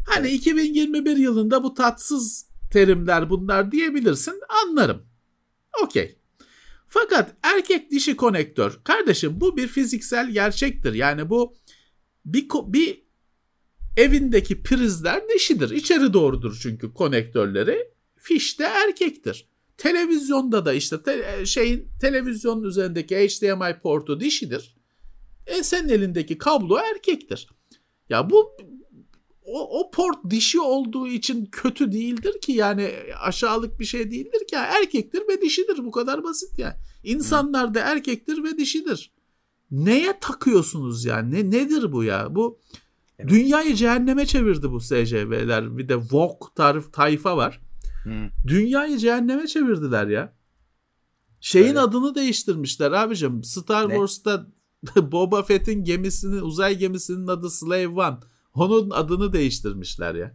Hani 0.08 0.30
2021 0.32 1.18
yılında 1.18 1.64
bu 1.64 1.74
tatsız 1.74 2.50
terimler 2.72 3.30
bunlar 3.30 3.72
diyebilirsin. 3.72 4.34
Anlarım. 4.66 5.02
Okey. 5.84 6.16
Fakat 6.88 7.36
erkek 7.44 7.92
dişi 7.92 8.16
konektör 8.16 8.80
kardeşim 8.84 9.42
bu 9.42 9.58
bir 9.58 9.68
fiziksel 9.68 10.30
gerçektir. 10.32 10.94
Yani 10.94 11.30
bu 11.30 11.56
bir, 12.26 12.48
bir 12.66 13.06
evindeki 13.98 14.64
prizler 14.64 15.22
dişidir. 15.36 15.70
İçeri 15.70 16.14
doğrudur 16.14 16.60
çünkü 16.62 16.94
konektörleri. 16.94 17.96
Fiş 18.16 18.60
de 18.60 18.64
erkektir. 18.64 19.50
Televizyonda 19.78 20.66
da 20.66 20.74
işte 20.74 21.04
te- 21.04 21.46
şeyin 21.46 21.88
televizyonun 22.02 22.64
üzerindeki 22.64 23.16
HDMI 23.16 23.80
portu 23.80 24.20
dişidir. 24.20 24.76
E 25.48 25.64
senin 25.64 25.90
elindeki 25.90 26.38
kablo 26.38 26.78
erkektir. 26.78 27.48
Ya 28.10 28.30
bu 28.30 28.58
o, 29.46 29.80
o 29.80 29.92
port 29.92 30.18
dişi 30.30 30.60
olduğu 30.60 31.08
için 31.08 31.46
kötü 31.46 31.92
değildir 31.92 32.42
ki 32.42 32.52
yani 32.52 32.92
aşağılık 33.20 33.80
bir 33.80 33.86
şey 33.86 34.12
değildir 34.12 34.48
ki 34.50 34.56
erkektir 34.56 35.22
ve 35.30 35.42
dişidir 35.42 35.78
bu 35.86 35.92
kadar 35.92 36.24
basit 36.24 36.60
yani. 36.60 36.74
İnsanlar 37.04 37.74
da 37.74 37.80
erkektir 37.80 38.44
ve 38.44 38.58
dişidir. 38.58 39.12
Neye 39.72 40.20
takıyorsunuz 40.22 41.06
yani? 41.06 41.36
Ne 41.36 41.52
nedir 41.52 41.92
bu 41.92 42.04
ya? 42.04 42.36
Bu 42.36 42.60
Evet. 43.20 43.30
dünyayı 43.30 43.76
cehenneme 43.76 44.26
çevirdi 44.26 44.72
bu 44.72 44.80
SCV'ler. 44.80 45.78
Bir 45.78 45.90
de 45.90 45.96
Vogue 45.96 46.50
tarif 46.56 46.94
tayfa 46.94 47.38
var. 47.38 47.62
Hı. 48.04 48.30
Dünyayı 48.48 48.98
cehenneme 48.98 49.48
çevirdiler 49.48 50.08
ya. 50.08 50.36
Şeyin 51.42 51.68
Öyle. 51.68 51.80
adını 51.80 52.16
değiştirmişler 52.16 52.92
abicim. 52.92 53.44
Star 53.44 53.90
Ne? 53.90 53.94
Wars'ta 53.94 54.48
Boba 55.12 55.44
Fett'in 55.44 55.84
gemisinin 55.84 56.42
uzay 56.42 56.78
gemisinin 56.78 57.28
adı 57.28 57.50
Slave 57.50 57.88
One. 57.88 58.18
Onun 58.56 58.90
adını 58.90 59.34
değiştirmişler 59.34 60.16
ya. 60.16 60.34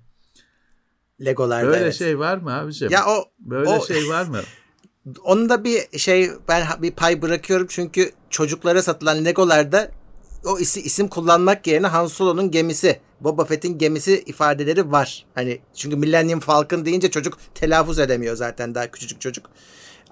Legolarda 1.25 1.67
Böyle 1.67 1.83
evet. 1.85 1.95
şey 1.95 2.19
var 2.19 2.37
mı 2.39 2.55
abicim? 2.55 2.91
Ya 2.91 3.07
o 3.07 3.25
Böyle 3.39 3.71
o- 3.71 3.87
şey 3.87 4.09
var 4.09 4.27
mı? 4.27 4.41
Onun 5.25 5.49
da 5.49 5.65
bir 5.65 5.99
şey 5.99 6.31
ben 6.49 6.67
bir 6.83 6.91
pay 6.91 7.23
bırakıyorum 7.23 7.67
çünkü 7.71 8.13
çocuklara 8.31 8.83
satılan 8.83 9.25
Legolarda 9.25 9.91
o 10.45 10.59
isi, 10.59 10.81
isim 10.81 11.09
kullanmak 11.09 11.67
yerine 11.67 11.87
Han 11.87 12.07
Solo'nun 12.07 12.51
gemisi, 12.51 13.01
Boba 13.21 13.45
Fett'in 13.45 13.79
gemisi 13.79 14.23
ifadeleri 14.27 14.93
var. 14.93 15.27
Hani 15.35 15.61
çünkü 15.75 15.97
Millennium 15.97 16.41
Falcon 16.41 16.85
deyince 16.85 17.11
çocuk 17.11 17.39
telaffuz 17.55 17.99
edemiyor 17.99 18.37
zaten 18.37 18.75
daha 18.75 18.91
küçücük 18.91 19.21
çocuk. 19.21 19.51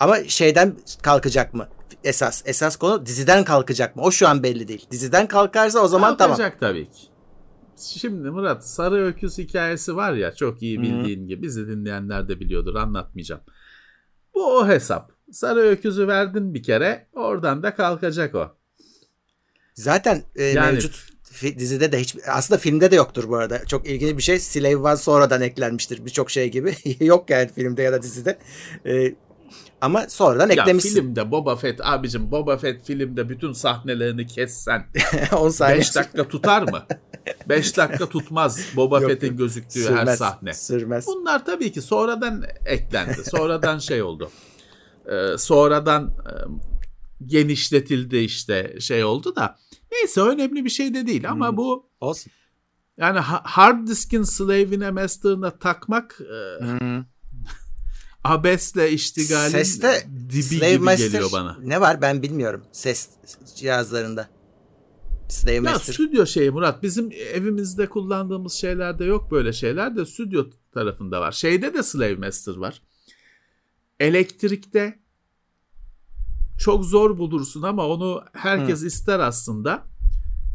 Ama 0.00 0.24
şeyden 0.24 0.76
kalkacak 1.02 1.54
mı? 1.54 1.68
Esas 2.04 2.42
esas 2.46 2.76
konu 2.76 3.06
diziden 3.06 3.44
kalkacak 3.44 3.96
mı? 3.96 4.02
O 4.02 4.10
şu 4.10 4.28
an 4.28 4.42
belli 4.42 4.68
değil. 4.68 4.86
Diziden 4.90 5.26
kalkarsa 5.26 5.80
o 5.80 5.88
zaman 5.88 6.16
tamam. 6.16 6.36
Kalkacak 6.36 6.60
tabii 6.60 6.90
ki. 6.90 7.07
Şimdi 7.80 8.30
Murat 8.30 8.66
Sarı 8.66 9.06
Öküz 9.06 9.38
hikayesi 9.38 9.96
var 9.96 10.12
ya 10.12 10.34
çok 10.34 10.62
iyi 10.62 10.82
bildiğin 10.82 11.26
gibi 11.26 11.42
bizi 11.42 11.68
dinleyenler 11.68 12.28
de 12.28 12.40
biliyordur 12.40 12.74
anlatmayacağım. 12.74 13.40
Bu 14.34 14.58
o 14.58 14.68
hesap. 14.68 15.12
Sarı 15.32 15.60
Öküz'ü 15.60 16.08
verdin 16.08 16.54
bir 16.54 16.62
kere 16.62 17.06
oradan 17.12 17.62
da 17.62 17.74
kalkacak 17.74 18.34
o. 18.34 18.56
Zaten 19.74 20.22
e, 20.36 20.44
Yani- 20.44 20.72
mevcut 20.72 21.08
dizide 21.42 21.92
de 21.92 22.00
hiç 22.00 22.16
aslında 22.26 22.58
filmde 22.58 22.90
de 22.90 22.96
yoktur 22.96 23.28
bu 23.28 23.36
arada. 23.36 23.64
Çok 23.64 23.88
ilginç 23.88 24.16
bir 24.16 24.22
şey. 24.22 24.38
Slave 24.38 24.76
One 24.76 24.96
sonradan 24.96 25.40
eklenmiştir 25.40 26.04
birçok 26.04 26.30
şey 26.30 26.50
gibi. 26.50 26.74
Yok 27.00 27.30
yani 27.30 27.50
filmde 27.54 27.82
ya 27.82 27.92
da 27.92 28.02
dizide. 28.02 28.38
E, 28.86 29.14
ama 29.80 30.06
sonradan 30.08 30.48
Ya 30.48 30.62
eklemişsin. 30.62 30.94
filmde 31.00 31.30
Boba 31.30 31.56
Fett 31.56 31.80
abicim 31.86 32.30
Boba 32.30 32.56
Fett 32.56 32.84
filmde 32.86 33.28
bütün 33.28 33.52
sahnelerini 33.52 34.26
kessen 34.26 34.86
10 35.36 35.48
saniye. 35.48 35.78
5 35.78 35.96
dakika 35.96 36.28
tutar 36.28 36.62
mı? 36.62 36.82
5 37.48 37.76
dakika 37.76 38.08
tutmaz 38.08 38.60
Boba 38.76 39.00
Fett'in 39.00 39.36
gözüktüğü 39.36 39.80
her 39.80 39.86
Sürmez, 39.98 40.18
sahne. 40.18 40.54
Sürmez. 40.54 41.06
Bunlar 41.06 41.44
tabii 41.44 41.72
ki 41.72 41.82
sonradan 41.82 42.44
eklendi. 42.66 43.24
Sonradan 43.24 43.78
şey 43.78 44.02
oldu. 44.02 44.30
Ee, 45.12 45.38
sonradan 45.38 46.04
e, 46.06 46.32
genişletildi 47.26 48.16
işte 48.16 48.76
şey 48.80 49.04
oldu 49.04 49.36
da 49.36 49.56
Neyse 49.92 50.20
önemli 50.20 50.64
bir 50.64 50.70
şey 50.70 50.94
de 50.94 51.06
değil 51.06 51.30
ama 51.30 51.48
Hı. 51.48 51.56
bu 51.56 51.90
Olsun. 52.00 52.32
yani 52.98 53.18
ha- 53.18 53.42
hard 53.44 53.88
diskin 53.88 54.22
slave'ine 54.22 54.90
master'ına 54.90 55.50
takmak 55.58 56.18
e, 56.20 56.64
Hı. 56.64 57.04
Abesle 58.30 58.90
iştigalin 58.90 59.50
Seste 59.50 60.06
dibi 60.30 60.42
Slave 60.42 60.72
gibi 60.72 60.84
Master 60.84 61.06
geliyor 61.06 61.28
bana. 61.32 61.56
ne 61.62 61.80
var 61.80 62.02
ben 62.02 62.22
bilmiyorum 62.22 62.64
ses 62.72 63.08
cihazlarında. 63.56 64.28
Slave 65.28 65.54
Ya 65.54 65.62
Master. 65.62 65.92
stüdyo 65.92 66.26
şeyi 66.26 66.50
Murat 66.50 66.82
bizim 66.82 67.12
evimizde 67.12 67.88
kullandığımız 67.88 68.52
şeylerde 68.52 69.04
yok 69.04 69.30
böyle 69.30 69.52
şeyler 69.52 69.96
de 69.96 70.06
stüdyo 70.06 70.46
tarafında 70.74 71.20
var. 71.20 71.32
Şeyde 71.32 71.74
de 71.74 71.82
Slave 71.82 72.14
Master 72.14 72.56
var. 72.56 72.82
Elektrikte 74.00 74.98
çok 76.58 76.84
zor 76.84 77.18
bulursun 77.18 77.62
ama 77.62 77.86
onu 77.86 78.24
herkes 78.32 78.82
ister 78.82 79.18
aslında. 79.20 79.86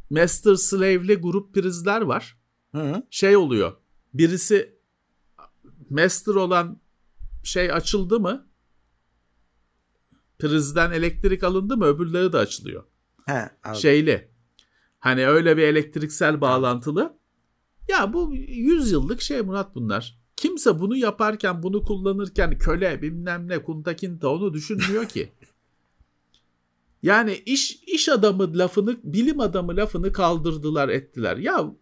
Master 0.09 0.55
Slave'li 0.55 1.15
grup 1.15 1.53
prizler 1.53 2.01
var. 2.01 2.37
Hı. 2.75 3.03
Şey 3.09 3.37
oluyor. 3.37 3.73
Birisi 4.13 4.75
Master 5.89 6.33
olan 6.35 6.79
şey 7.43 7.71
açıldı 7.71 8.19
mı? 8.19 8.47
Prizden 10.39 10.91
elektrik 10.91 11.43
alındı 11.43 11.77
mı 11.77 11.85
öbürleri 11.85 12.33
de 12.33 12.37
açılıyor 12.37 12.83
He, 13.25 13.49
anladım. 13.63 13.81
şeyli. 13.81 14.31
Hani 14.99 15.27
öyle 15.27 15.57
bir 15.57 15.63
elektriksel 15.63 16.41
bağlantılı. 16.41 17.17
Ya 17.87 18.13
bu 18.13 18.35
100 18.35 18.91
yıllık 18.91 19.21
şey 19.21 19.41
Murat 19.41 19.75
bunlar. 19.75 20.19
Kimse 20.35 20.79
bunu 20.79 20.95
yaparken, 20.95 21.63
bunu 21.63 21.81
kullanırken 21.81 22.57
köle 22.57 23.01
bilmem 23.01 23.47
ne 23.47 23.63
kuntakinta 23.63 24.27
onu 24.27 24.53
düşünmüyor 24.53 25.05
ki. 25.05 25.31
Yani 27.03 27.41
iş 27.45 27.83
iş 27.87 28.09
adamı 28.09 28.57
lafını, 28.57 28.99
bilim 29.03 29.39
adamı 29.39 29.75
lafını 29.75 30.11
kaldırdılar, 30.11 30.89
ettiler. 30.89 31.37
Ya 31.37 31.75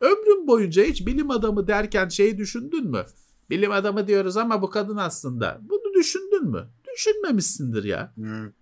ömrüm 0.00 0.46
boyunca 0.46 0.84
hiç 0.84 1.06
bilim 1.06 1.30
adamı 1.30 1.66
derken 1.66 2.08
şeyi 2.08 2.38
düşündün 2.38 2.90
mü? 2.90 3.04
Bilim 3.50 3.72
adamı 3.72 4.06
diyoruz 4.06 4.36
ama 4.36 4.62
bu 4.62 4.70
kadın 4.70 4.96
aslında. 4.96 5.58
Bunu 5.62 5.94
düşündün 5.94 6.44
mü? 6.50 6.68
Düşünmemişsindir 6.94 7.84
ya. 7.84 8.12
Hı. 8.18 8.52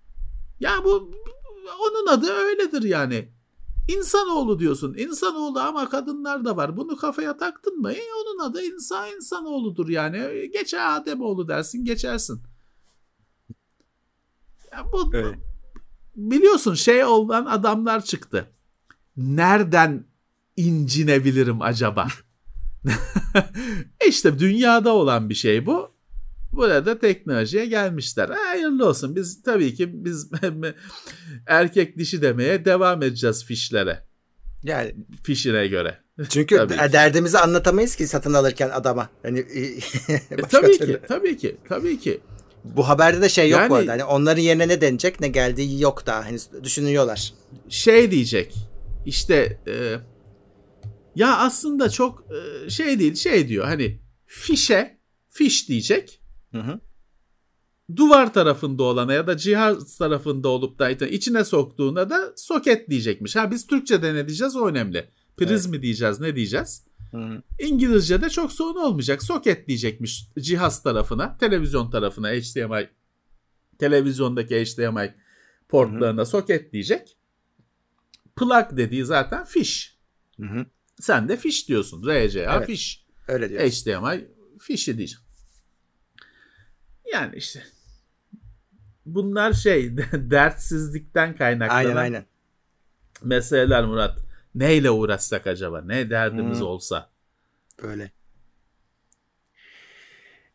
Ya 0.61 0.85
bu 0.85 1.13
onun 1.81 2.07
adı 2.07 2.33
öyledir 2.33 2.83
yani. 2.83 3.29
İnsanoğlu 3.89 4.59
diyorsun. 4.59 4.95
İnsanoğlu 4.99 5.61
ama 5.61 5.89
kadınlar 5.89 6.45
da 6.45 6.57
var. 6.57 6.77
Bunu 6.77 6.97
kafaya 6.97 7.37
taktın 7.37 7.81
mı? 7.81 7.93
E, 7.93 8.03
onun 8.23 8.51
adı 8.51 8.63
insan 8.63 9.11
insanoğludur 9.17 9.89
yani. 9.89 10.51
Geçer 10.53 10.97
Ademoğlu 10.97 11.49
dersin 11.49 11.85
geçersin. 11.85 12.43
Ya 14.73 14.85
bu 14.93 15.11
Evet. 15.15 15.35
biliyorsun 16.17 16.75
şey 16.75 17.05
olan 17.05 17.47
adamlar 17.47 18.05
çıktı. 18.05 18.51
Nereden 19.17 20.05
incinebilirim 20.57 21.63
acaba? 21.63 22.07
işte 24.09 24.39
dünyada 24.39 24.93
olan 24.95 25.31
bir 25.31 25.35
şey 25.35 25.67
bu. 25.67 25.97
Burada 26.53 26.99
teknolojiye 26.99 27.67
gelmişler. 27.67 28.29
Ha, 28.29 28.37
Hayırlı 28.49 28.89
olsun. 28.89 29.17
Biz 29.17 29.43
tabii 29.43 29.75
ki 29.75 30.05
biz 30.05 30.31
erkek 31.47 31.99
dişi 31.99 32.23
demeye 32.23 32.65
devam 32.65 33.03
edeceğiz 33.03 33.45
fişlere. 33.45 34.07
Yani 34.63 34.95
Fişine 35.23 35.67
göre. 35.67 35.99
çünkü 36.29 36.57
Tabii 36.69 36.77
ki. 36.77 36.93
derdimizi 36.93 37.39
anlatamayız 37.39 37.97
ki 37.97 38.07
satın 38.07 38.35
alırken 38.35 38.71
adama. 38.71 39.09
Hani 39.23 39.39
E, 39.39 39.81
tabii 40.51 40.79
türlü. 40.79 40.93
ki, 40.93 41.01
tabii 41.09 41.37
ki, 41.37 41.57
tabii 41.69 41.99
ki. 41.99 42.21
Bu 42.65 42.89
haberde 42.89 43.23
de 43.23 43.29
şey 43.29 43.51
yok 43.51 43.61
bu 43.61 43.75
Yani- 43.75 43.75
arada. 43.75 43.93
Hani 43.93 44.05
onların 44.05 44.43
yerine 44.43 44.69
ne 44.69 44.81
denecek 44.81 45.21
ne 45.21 45.29
geldiği 45.29 45.83
yok 45.83 46.07
daha. 46.07 46.25
Hani 46.25 46.39
düşünüyorlar. 46.65 47.33
Şey 47.69 48.11
diyecek. 48.11 48.55
İşte 49.07 49.59
e, 49.69 49.95
ya 51.17 51.37
aslında 51.37 51.91
çok 51.91 52.25
e, 52.33 52.71
şey 52.71 52.99
değil, 52.99 53.15
şey 53.15 53.49
diyor. 53.49 53.65
Hani 53.65 54.01
fişe 54.27 54.99
fiş 55.29 55.69
diyecek. 55.69 56.23
Hı 56.53 56.59
hı. 56.59 56.81
duvar 57.97 58.33
tarafında 58.33 58.83
olana 58.83 59.13
ya 59.13 59.27
da 59.27 59.37
cihaz 59.37 59.99
tarafında 59.99 60.49
olup 60.49 60.79
da 60.79 60.91
içine 60.91 61.45
soktuğuna 61.45 62.11
da 62.11 62.33
soket 62.37 62.91
diyecekmiş. 62.91 63.37
Ha 63.37 63.51
biz 63.51 63.67
Türkçe'de 63.67 64.15
ne 64.15 64.29
diyeceğiz 64.29 64.57
o 64.57 64.69
önemli. 64.69 65.11
Priz 65.37 65.67
mi 65.67 65.83
diyeceğiz 65.83 66.21
ne 66.21 66.37
diyeceğiz? 66.37 66.87
Hı. 67.11 67.43
İngilizce'de 67.59 68.31
çok 68.31 68.53
sorun 68.53 68.81
olmayacak. 68.81 69.23
Soket 69.23 69.69
diyecekmiş 69.69 70.29
cihaz 70.39 70.83
tarafına, 70.83 71.37
televizyon 71.37 71.91
tarafına 71.91 72.29
HDMI 72.29 72.89
televizyondaki 73.79 74.65
HDMI 74.65 75.15
portlarına 75.69 76.25
soket 76.25 76.73
diyecek. 76.73 77.17
Plug 78.37 78.77
dediği 78.77 79.05
zaten 79.05 79.45
fiş. 79.45 79.99
Sen 81.01 81.29
de 81.29 81.37
fiş 81.37 81.69
diyorsun. 81.69 82.03
RCA 82.03 82.57
Evet. 82.57 82.67
fiş. 82.67 83.07
Öyle 83.29 83.51
diyor. 83.51 83.61
HDMI 83.63 84.29
fişi 84.61 84.99
diyeceğim. 84.99 85.25
Yani 87.13 87.37
işte 87.37 87.63
bunlar 89.07 89.53
şey 89.53 89.97
dertsizlikten 90.13 91.37
kaynaklanan 91.37 91.77
Aynen 91.79 91.97
aynen. 91.97 92.27
meseleler 93.23 93.85
Murat. 93.85 94.19
Neyle 94.55 94.91
uğraşsak 94.91 95.47
acaba? 95.47 95.81
Ne 95.83 96.11
derdimiz 96.11 96.59
Hmm. 96.59 96.67
olsa? 96.67 97.11
Böyle. 97.83 98.11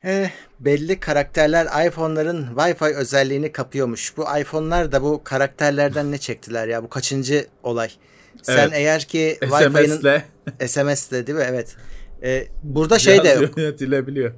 Eh, 0.03 0.29
belli 0.59 0.99
karakterler 0.99 1.87
iPhone'ların 1.87 2.55
Wi-Fi 2.55 2.93
özelliğini 2.95 3.51
kapıyormuş. 3.51 4.17
Bu 4.17 4.25
iPhone'lar 4.39 4.91
da 4.91 5.03
bu 5.03 5.21
karakterlerden 5.23 6.11
ne 6.11 6.17
çektiler 6.17 6.67
ya? 6.67 6.83
Bu 6.83 6.89
kaçıncı 6.89 7.47
olay? 7.63 7.91
Sen 8.41 8.57
Evet. 8.57 8.71
eğer 8.73 9.01
ki 9.01 9.37
Wi-Fi'nin 9.41 10.21
SMS'le 10.67 11.11
değil 11.27 11.37
mi? 11.37 11.45
Evet. 11.49 11.75
Eh, 12.21 12.47
burada 12.63 12.99
şey 12.99 13.23
de 13.23 13.29
yok. 13.29 13.57
yönetilebiliyor. 13.57 14.33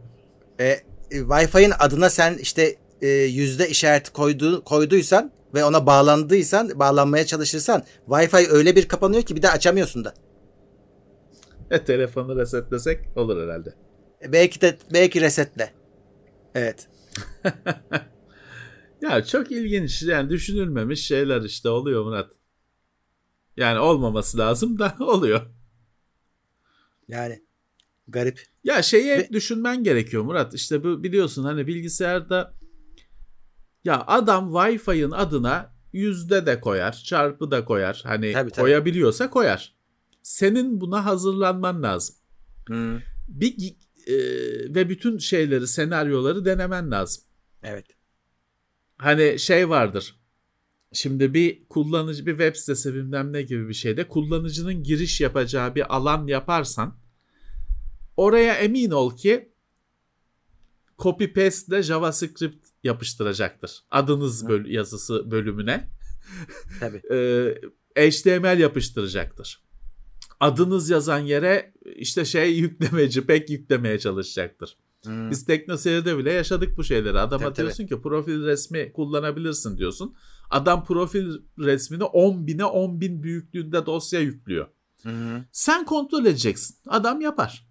E, 0.60 0.66
e, 0.66 0.82
Wi-Fi'nin 1.12 1.74
adına 1.80 2.10
sen 2.10 2.38
işte 2.38 2.76
e, 3.02 3.08
yüzde 3.08 3.70
işareti 3.70 4.12
koydu, 4.14 4.64
koyduysan 4.64 5.32
ve 5.54 5.64
ona 5.64 5.86
bağlandıysan, 5.86 6.80
bağlanmaya 6.80 7.26
çalışırsan 7.26 7.84
Wi-Fi 8.08 8.50
öyle 8.50 8.76
bir 8.76 8.88
kapanıyor 8.88 9.24
ki 9.24 9.36
bir 9.36 9.42
daha 9.42 9.54
açamıyorsun 9.54 10.06
da. 10.06 10.14
E, 11.72 11.84
telefonu 11.84 12.40
resetlesek 12.40 13.00
olur 13.16 13.44
herhalde. 13.44 13.74
E, 14.26 14.34
belki 14.34 14.62
de 14.62 14.78
belki 14.94 15.22
resetle. 15.22 15.74
Evet. 16.56 16.88
Ya 19.02 19.26
çok 19.26 19.52
ilginç 19.52 20.04
yani 20.04 20.30
düşünülmemiş 20.30 21.08
şeyler 21.08 21.42
işte 21.42 21.70
oluyor 21.70 22.04
Murat. 22.04 22.30
Yani 23.58 23.80
olmaması 23.80 24.38
lazım 24.38 24.80
da 24.80 24.96
oluyor. 25.00 25.42
Yani 27.08 27.44
garip. 28.08 28.42
Ya 28.64 28.82
şeyi 28.82 29.14
hep 29.14 29.20
Ve- 29.30 29.34
düşünmen 29.34 29.84
gerekiyor 29.84 30.24
Murat. 30.24 30.54
İşte 30.54 30.84
bu 30.84 31.04
biliyorsun 31.04 31.44
hani 31.44 31.68
bilgisayarda 31.68 32.54
ya 33.84 34.04
adam 34.08 34.52
Wi-Fi'nin 34.54 35.12
adına 35.12 35.74
yüzde 35.94 36.46
de 36.46 36.60
koyar, 36.60 36.92
çarpı 37.06 37.52
da 37.52 37.66
koyar. 37.66 38.02
Hani 38.06 38.34
Tabii, 38.34 38.50
tabii. 38.52 38.62
koyabiliyorsa 38.62 39.30
koyar. 39.30 39.76
Senin 40.22 40.82
buna 40.82 41.06
hazırlanman 41.06 41.84
lazım. 41.84 42.16
Hmm, 42.68 43.00
Bir 43.28 43.76
e, 44.08 44.14
ve 44.76 44.90
bütün 44.90 45.18
şeyleri, 45.18 45.68
senaryoları 45.68 46.46
denemen 46.46 46.92
lazım. 46.92 47.24
evet. 47.64 47.86
Hani 48.98 49.40
şey 49.40 49.70
vardır. 49.70 50.16
Şimdi 50.94 51.34
bir 51.34 51.68
kullanıcı 51.70 52.26
bir 52.26 52.32
web 52.32 52.56
sitesi 52.56 52.94
bilmem 52.94 53.34
ne 53.34 53.42
gibi 53.42 53.70
bir 53.70 53.74
şeyde 53.74 54.08
kullanıcının 54.08 54.84
giriş 54.84 55.22
yapacağı 55.22 55.76
bir 55.76 55.96
alan 55.96 56.28
yaparsan 56.28 56.98
oraya 58.18 58.54
emin 58.54 58.92
ol 58.92 59.18
ki 59.18 59.54
copy 61.00 61.26
paste 61.26 61.76
ile 61.76 61.84
JavaScript 61.84 62.68
yapıştıracaktır. 62.84 63.84
Adınız 63.92 64.48
böl- 64.48 64.70
yazısı 64.70 65.32
bölümüne 65.32 65.90
Tabii. 66.80 66.98
e, 67.98 68.12
HTML 68.12 68.60
yapıştıracaktır. 68.60 69.64
Adınız 70.40 70.90
yazan 70.90 71.20
yere 71.20 71.74
işte 71.96 72.26
şey 72.26 72.54
yüklemeci 72.60 73.26
pek 73.26 73.50
yüklemeye 73.50 74.00
çalışacaktır. 74.00 74.78
Hmm, 75.06 75.32
Biz 75.32 75.46
teknoseyirde 75.46 76.18
bile 76.18 76.32
yaşadık 76.32 76.78
bu 76.78 76.84
şeyleri. 76.84 77.20
Adama 77.20 77.44
Tabii, 77.44 77.54
tabii. 77.54 77.66
diyorsun 77.66 77.88
ki 77.88 78.02
profil 78.02 78.46
resmi 78.46 78.94
kullanabilirsin 78.94 79.78
diyorsun. 79.78 80.16
Adam 80.50 80.86
profil 80.86 81.38
resmini 81.60 82.04
10 82.04 82.48
bine 82.48 82.66
10 82.66 83.02
bin 83.02 83.24
büyüklüğünde 83.24 83.86
dosya 83.86 84.20
yüklüyor. 84.20 84.68
hmm, 85.02 85.12
Sen 85.52 85.86
kontrol 85.86 86.26
edeceksin. 86.26 86.78
Adam 86.88 87.22
yapar. 87.22 87.68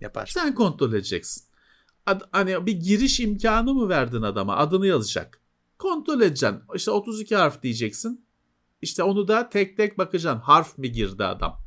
yapar. 0.00 0.26
Sen 0.26 0.54
kontrol 0.54 0.92
edeceksin. 0.92 1.44
Ad- 2.06 2.28
hani 2.32 2.66
bir 2.66 2.72
giriş 2.80 3.20
imkanı 3.20 3.74
mı 3.74 3.88
verdin 3.88 4.22
adama? 4.22 4.56
Adını 4.56 4.86
yazacak. 4.86 5.40
Kontrol 5.78 6.20
edeceksin. 6.20 6.58
İşte 6.74 6.90
32 6.90 7.36
harf 7.36 7.62
diyeceksin. 7.62 8.24
İşte 8.82 9.02
onu 9.02 9.28
da 9.28 9.48
tek 9.48 9.76
tek 9.76 9.98
bakacaksın. 9.98 10.40
Harf 10.40 10.78
mi 10.78 10.92
girdi 10.92 11.24
adam? 11.24 11.62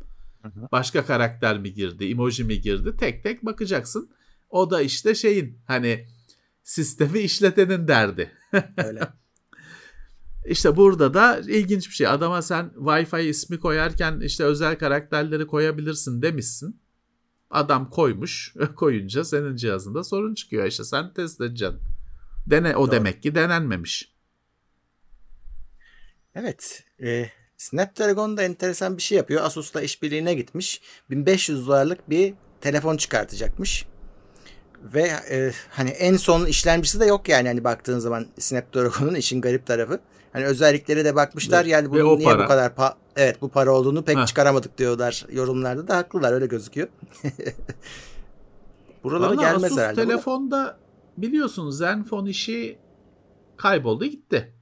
Başka 0.72 1.05
karakter 1.05 1.59
mi 1.59 1.74
girdi? 1.74 2.05
Emoji 2.05 2.43
mi 2.43 2.61
girdi? 2.61 2.95
Tek 2.99 3.24
tek 3.24 3.45
bakacaksın. 3.45 4.09
O 4.50 4.72
da 4.72 4.82
işte 4.82 5.16
şeyin 5.16 5.60
hani 5.68 6.08
sistemi 6.64 7.20
işletenin 7.20 7.88
derdi. 7.88 8.32
Öyle. 8.78 9.08
İşte 10.46 10.76
burada 10.76 11.14
da 11.14 11.39
ilginç 11.39 11.89
bir 11.89 11.93
şey. 11.93 12.08
Adama 12.08 12.41
sen 12.41 12.72
Wi-Fi 12.76 13.22
ismi 13.22 13.60
koyarken 13.60 14.20
işte 14.20 14.43
özel 14.43 14.80
karakterleri 14.80 15.48
koyabilirsin 15.48 16.22
demişsin. 16.22 16.82
Adam 17.50 17.89
koymuş. 17.89 18.54
Koyunca 18.76 19.24
senin 19.24 19.56
cihazında 19.56 20.04
sorun 20.04 20.34
çıkıyor. 20.34 20.66
İşte 20.66 20.84
sen 20.84 21.14
test 21.14 21.41
edeceksin. 21.41 21.80
Dene, 22.48 22.76
o 22.76 22.88
Doğru. 22.88 22.91
demek 22.91 23.24
ki 23.24 23.36
denenmemiş. 23.36 24.16
Evet. 26.36 26.84
E, 27.02 27.30
Snapdragon 27.58 28.38
da 28.38 28.43
enteresan 28.43 28.98
bir 28.98 29.02
şey 29.02 29.18
yapıyor. 29.18 29.43
Asus'la 29.43 29.82
işbirliğine 29.82 30.34
gitmiş. 30.34 30.82
1500 31.10 31.68
dolarlık 31.68 32.10
bir 32.10 32.34
telefon 32.62 32.98
çıkartacakmış. 32.98 33.86
Ve 34.94 35.02
e, 35.32 35.52
hani 35.70 35.90
en 35.90 36.18
son 36.18 36.46
işlemcisi 36.46 37.00
de 37.00 37.06
yok 37.06 37.30
yani 37.30 37.48
hani 37.48 37.64
baktığın 37.64 38.00
zaman 38.00 38.26
Snapdragon'un 38.40 39.16
işin 39.16 39.42
garip 39.42 39.66
tarafı. 39.66 40.00
Hani 40.34 40.46
özellikleri 40.46 41.06
de 41.06 41.16
bakmışlar 41.16 41.66
yani 41.66 41.92
bunun 41.92 42.18
niye 42.20 42.30
para. 42.30 42.44
bu 42.44 42.48
kadar 42.48 42.72
pa- 42.72 42.94
evet 43.16 43.42
bu 43.42 43.50
para 43.50 43.72
olduğunu 43.72 44.04
pek 44.06 44.18
Heh. 44.18 44.26
çıkaramadık 44.26 44.78
diyorlar 44.78 45.26
yorumlarda 45.32 45.88
da 45.88 45.98
haklılar 45.98 46.34
öyle 46.34 46.46
gözüküyor. 46.46 46.88
Buralara 49.04 49.36
gelmez 49.36 49.64
Asus 49.64 49.78
herhalde. 49.78 50.02
telefonda 50.06 50.78
biliyorsun 51.18 51.70
Zenfone 51.70 52.30
işi 52.30 52.78
kayboldu 53.58 54.06
gitti. 54.06 54.54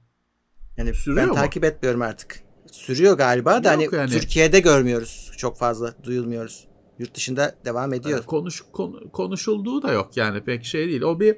Yani 0.76 0.94
Sürüyor 0.94 1.22
ben 1.22 1.28
mu? 1.28 1.34
takip 1.34 1.64
etmiyorum 1.64 2.02
artık. 2.02 2.40
Sürüyor 2.72 3.18
galiba 3.18 3.64
da 3.64 3.72
Yok 3.72 3.92
hani 3.92 4.00
yani. 4.00 4.10
Türkiye'de 4.10 4.60
görmüyoruz. 4.60 5.32
Çok 5.36 5.58
fazla 5.58 5.94
duyulmuyoruz. 6.04 6.68
Yurt 6.98 7.14
dışında 7.14 7.58
devam 7.64 7.92
ediyor. 7.92 8.18
Yani 8.18 8.26
konuş 8.26 8.62
konu- 8.72 9.10
konuşulduğu 9.12 9.82
da 9.82 9.92
yok 9.92 10.16
yani 10.16 10.44
pek 10.44 10.64
şey 10.64 10.88
değil. 10.88 11.02
O 11.02 11.20
bir 11.20 11.36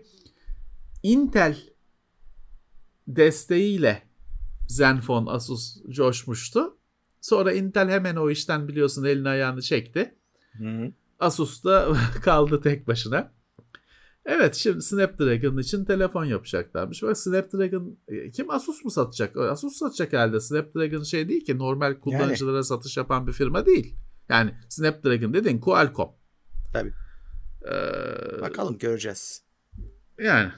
Intel 1.03 1.57
desteğiyle 3.09 4.03
Zenfone 4.69 5.31
Asus 5.31 5.77
coşmuştu. 5.91 6.77
Sonra 7.21 7.53
Intel 7.53 7.89
hemen 7.89 8.17
o 8.17 8.31
işten 8.31 8.69
biliyorsun 8.69 9.05
elini 9.05 9.29
ayağını 9.29 9.63
çekti. 9.63 10.15
Hı. 10.59 10.93
Asus 11.19 11.65
da 11.65 11.97
kaldı 12.23 12.61
tek 12.61 12.87
başına. 12.87 13.33
Evet 14.25 14.55
şimdi 14.55 14.83
Snapdragon 14.83 15.59
için 15.59 15.85
telefon 15.85 16.25
yapacaklarmış. 16.25 17.03
Bak 17.03 17.19
Snapdragon 17.19 17.99
e, 18.09 18.31
kim 18.31 18.51
Asus 18.51 18.85
mu 18.85 18.91
satacak? 18.91 19.37
Asus 19.37 19.77
satacak 19.77 20.13
herhalde. 20.13 20.41
Snapdragon 20.41 21.03
şey 21.03 21.29
değil 21.29 21.45
ki 21.45 21.59
normal 21.59 21.95
kullanıcılara 22.01 22.63
satış 22.63 22.97
yapan 22.97 23.27
bir 23.27 23.33
firma 23.33 23.67
değil. 23.67 23.95
Yani 24.29 24.55
Snapdragon 24.69 25.35
dedin 25.35 25.59
Qualcomm. 25.61 26.11
Tabii. 26.73 26.93
Ee, 27.69 28.41
Bakalım 28.41 28.79
göreceğiz. 28.79 29.43
yani 30.19 30.53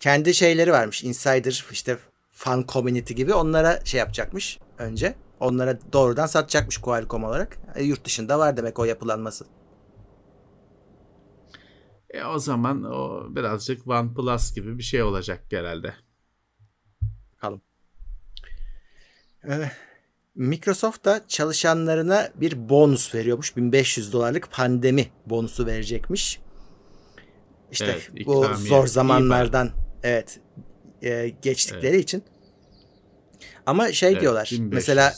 Kendi 0.00 0.34
şeyleri 0.34 0.72
varmış. 0.72 1.04
Insider 1.04 1.64
işte 1.70 1.98
fan 2.30 2.64
community 2.68 3.14
gibi 3.14 3.34
onlara 3.34 3.84
şey 3.84 3.98
yapacakmış 3.98 4.58
önce. 4.78 5.14
Onlara 5.40 5.78
doğrudan 5.92 6.26
satacakmış 6.26 6.78
Qualcomm 6.78 7.24
olarak. 7.24 7.58
E, 7.74 7.82
yurt 7.84 8.04
dışında 8.04 8.38
var 8.38 8.56
demek 8.56 8.78
o 8.78 8.84
yapılanması. 8.84 9.44
e, 12.10 12.24
o 12.24 12.38
zaman 12.38 12.82
o 12.84 13.26
birazcık 13.36 13.86
OnePlus 13.86 14.54
gibi 14.54 14.78
bir 14.78 14.82
şey 14.82 15.02
olacak 15.02 15.44
herhalde. 15.50 15.94
Bakalım. 17.34 17.62
Ee, 19.44 19.70
Microsoft 20.34 21.04
da 21.04 21.20
çalışanlarına 21.28 22.28
bir 22.34 22.68
bonus 22.68 23.14
veriyormuş. 23.14 23.56
1500 23.56 24.12
dolarlık 24.12 24.50
pandemi 24.50 25.06
bonusu 25.26 25.66
verecekmiş. 25.66 26.40
İşte 27.72 27.84
Evet, 27.84 28.26
bu 28.26 28.46
zor 28.54 28.86
zamanlardan 28.86 29.70
evet 30.02 30.40
e, 31.02 31.28
geçtikleri 31.42 31.98
için. 31.98 32.24
Ama 33.66 33.92
şey 33.92 34.12
Evet, 34.12 34.20
diyorlar. 34.20 34.48
1500. 34.52 34.72
Mesela 34.72 35.14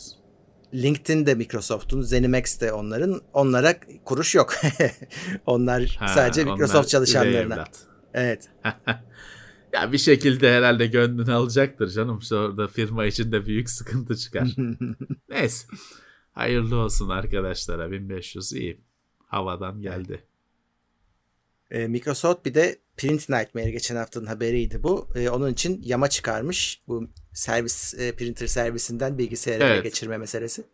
LinkedIn 0.75 1.27
de 1.27 1.35
Microsoft'un, 1.35 2.03
ZeniMax 2.03 2.61
de 2.61 2.73
onların. 2.73 3.23
Onlara 3.33 3.75
kuruş 4.05 4.35
yok. 4.35 4.55
Onlar 5.47 5.97
Ha, 5.99 6.09
sadece 6.09 6.43
onlar 6.43 6.53
Microsoft 6.53 6.85
üvey 6.85 6.91
çalışanlarına. 6.91 7.65
Evet. 8.15 8.49
ya 9.73 9.93
bir 9.93 9.99
şekilde 9.99 10.53
herhalde 10.53 10.87
gönlünü 10.87 11.33
alacaktır 11.33 11.91
canım. 11.91 12.21
Orada 12.33 12.69
firma 12.69 13.07
içinde 13.07 13.47
büyük 13.47 13.71
sıkıntı 13.71 14.17
çıkar. 14.17 14.49
Neyse. 15.29 15.67
Hayırlı 16.33 16.77
olsun 16.77 17.09
arkadaşlara. 17.09 17.91
1500 17.91 18.53
iyi. 18.53 18.81
Havadan 19.27 19.81
geldi. 19.81 20.25
Ee, 21.71 21.89
Microsoft 21.89 22.45
bir 22.47 22.55
de 22.55 22.79
Print 22.97 23.29
Nightmare 23.29 23.71
geçen 23.71 23.97
haftanın 23.97 24.27
haberiydi 24.27 24.83
bu. 24.83 25.09
Ee, 25.15 25.31
onun 25.31 25.53
için 25.53 25.83
yama 25.85 26.09
çıkarmış. 26.09 26.83
Bu 26.89 27.11
servis 27.33 27.95
e, 27.95 28.17
printer 28.17 28.47
servisinden 28.47 29.19
bilgisayara 29.19 29.65
Evet. 29.65 29.83
geçirme 29.83 30.19
meselesi. 30.19 30.65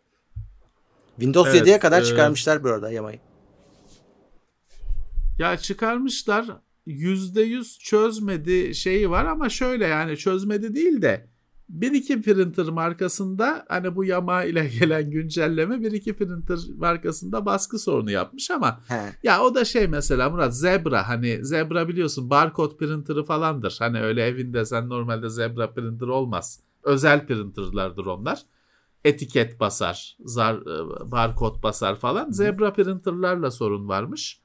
Windows 1.15 1.49
Evet, 1.49 1.67
7'ye 1.67 1.79
kadar 1.79 2.01
e, 2.01 2.05
çıkarmışlar 2.05 2.63
bu 2.63 2.69
arada 2.69 2.91
yamayı. 2.91 3.19
Ya 5.39 5.57
çıkarmışlar 5.57 6.59
%100 6.87 7.79
çözmedi 7.79 8.75
şeyi 8.75 9.09
var 9.09 9.25
ama 9.25 9.49
şöyle 9.49 9.87
yani 9.87 10.17
çözmedi 10.17 10.75
değil 10.75 11.01
de 11.01 11.29
bir 11.69 11.91
iki 11.91 12.21
printer 12.21 12.65
markasında 12.65 13.65
hani 13.69 13.95
bu 13.95 14.05
yama 14.05 14.43
ile 14.43 14.67
gelen 14.79 15.11
güncelleme 15.11 15.81
bir 15.81 15.91
iki 15.91 16.15
printer 16.15 16.59
markasında 16.77 17.45
baskı 17.45 17.79
sorunu 17.79 18.11
yapmış 18.11 18.51
ama 18.51 18.81
He. 18.87 19.13
ya 19.23 19.41
o 19.43 19.55
da 19.55 19.65
şey 19.65 19.87
mesela 19.87 20.29
Murat 20.29 20.57
Zebra 20.57 21.09
hani 21.09 21.45
Zebra 21.45 21.87
biliyorsun 21.87 22.29
barkod 22.29 22.77
printer'ı 22.77 23.23
falandır. 23.23 23.75
Hani 23.79 24.01
öyle 24.01 24.25
evinde 24.25 24.65
sen 24.65 24.89
normalde 24.89 25.29
Zebra 25.29 25.73
printer 25.73 26.07
olmaz. 26.07 26.59
Özel 26.83 27.27
printer'lardır 27.27 28.05
onlar. 28.05 28.41
Etiket 29.05 29.59
basar, 29.59 30.17
zar, 30.25 30.55
e, 30.55 31.11
barkod 31.11 31.63
basar 31.63 31.95
falan. 31.95 32.31
Zebra 32.31 32.73
printer'larla 32.73 33.51
sorun 33.51 33.87
varmış. 33.87 34.41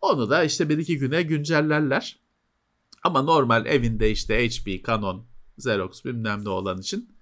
Onu 0.00 0.30
da 0.30 0.44
işte 0.44 0.68
bir 0.68 0.78
iki 0.78 0.98
güne 0.98 1.22
güncellerler. 1.22 2.18
Ama 3.02 3.22
normal 3.22 3.66
evinde 3.66 4.10
işte 4.10 4.48
HP, 4.48 4.86
Canon, 4.86 5.26
Xerox 5.58 6.04
bilmem 6.04 6.44
ne 6.44 6.48
olan 6.48 6.78
için 6.78 7.16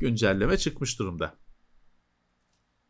güncelleme 0.00 0.56
çıkmış 0.58 0.98
durumda. 0.98 1.34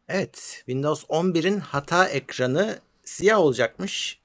Evet. 0.08 0.62
Windows 0.66 1.04
11'in 1.04 1.60
hata 1.60 2.08
ekranı 2.08 2.78
siyah 3.04 3.38
olacakmış. 3.38 4.20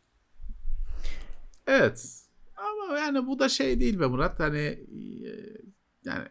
Evet. 1.67 2.25
Ama 2.55 2.99
yani 2.99 3.27
bu 3.27 3.39
da 3.39 3.49
şey 3.49 3.79
değil 3.79 3.99
be 3.99 4.05
Murat. 4.07 4.39
Hani 4.39 4.57
e, 4.57 5.31
yani 6.05 6.27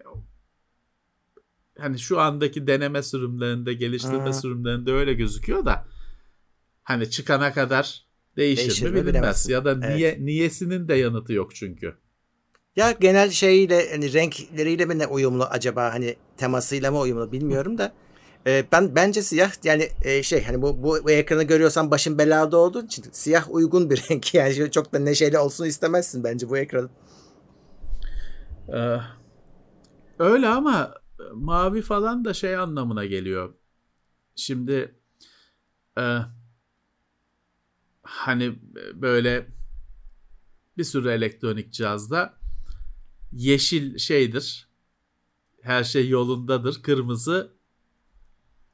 hani 1.78 1.98
şu 1.98 2.20
andaki 2.20 2.66
deneme 2.66 3.02
sürümlerinde, 3.02 3.74
geliştirme 3.74 4.18
Ha. 4.20 4.32
sürümlerinde 4.32 4.92
öyle 4.92 5.14
gözüküyor 5.14 5.64
da 5.64 5.86
hani 6.82 7.10
çıkana 7.10 7.52
kadar 7.52 8.06
değişir, 8.40 8.64
Değişir 8.66 8.84
mi 8.86 8.90
bilinmez. 8.92 9.14
bilemezsin. 9.14 9.52
Ya 9.52 9.64
da 9.64 9.70
Evet. 9.70 9.94
niye 9.96 10.16
niyesinin 10.20 10.88
de 10.88 10.94
yanıtı 10.94 11.32
yok 11.32 11.54
çünkü. 11.54 11.94
Ya 12.76 12.92
genel 12.92 13.30
şeyle 13.30 13.90
hani 13.90 14.12
renkleriyle 14.12 14.84
mi 14.86 14.98
ne 14.98 15.06
uyumlu 15.06 15.44
acaba 15.44 15.92
hani 15.94 16.16
temasıyla 16.36 16.90
mı 16.90 16.98
uyumlu 17.00 17.32
bilmiyorum 17.32 17.78
da 17.78 17.92
e, 18.46 18.64
ben 18.72 18.94
bence 18.96 19.22
siyah 19.22 19.52
yani 19.64 19.88
e, 20.04 20.22
şey 20.22 20.44
hani 20.44 20.62
bu, 20.62 20.82
bu 20.82 20.98
bu 21.04 21.10
ekranı 21.10 21.42
görüyorsan 21.42 21.90
başın 21.90 22.18
belada 22.18 22.56
olduğu 22.56 22.84
için 22.84 23.04
siyah 23.12 23.54
uygun 23.54 23.90
bir 23.90 23.96
renk 24.10 24.34
yani 24.34 24.70
çok 24.70 24.92
da 24.92 24.98
neşeli 24.98 25.38
olsun 25.38 25.64
istemezsin 25.64 26.24
bence 26.24 26.48
bu 26.48 26.58
ekranın. 26.58 26.90
Ee, 28.68 28.96
öyle 30.18 30.48
ama 30.48 30.94
mavi 31.34 31.82
falan 31.82 32.24
da 32.24 32.34
şey 32.34 32.56
anlamına 32.56 33.04
geliyor. 33.04 33.54
Şimdi 34.36 34.94
e, 35.98 36.02
hani 38.02 38.58
böyle 38.94 39.46
bir 40.78 40.84
sürü 40.84 41.10
elektronik 41.10 41.72
cihazda 41.72 42.34
yeşil 43.32 43.98
şeydir. 43.98 44.68
Her 45.62 45.84
şey 45.84 46.08
yolundadır. 46.08 46.82
Kırmızı 46.82 47.52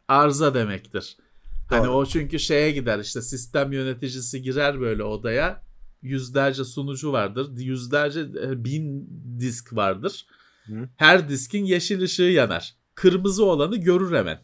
arıza 0.08 0.54
demektir. 0.54 1.16
Hani 1.68 1.86
Doğru. 1.86 1.92
o 1.92 2.06
çünkü 2.06 2.38
şeye 2.38 2.70
gider 2.70 2.98
işte 2.98 3.22
sistem 3.22 3.72
yöneticisi 3.72 4.42
girer 4.42 4.80
böyle 4.80 5.02
odaya 5.02 5.62
yüzlerce 6.02 6.64
sunucu 6.64 7.12
vardır. 7.12 7.58
Yüzlerce 7.58 8.20
e, 8.20 8.64
bin 8.64 9.08
disk 9.40 9.76
vardır. 9.76 10.26
Hı. 10.66 10.88
Her 10.96 11.28
diskin 11.28 11.64
yeşil 11.64 12.02
ışığı 12.02 12.22
yanar. 12.22 12.74
Kırmızı 12.94 13.44
olanı 13.44 13.76
görür 13.76 14.16
hemen. 14.16 14.40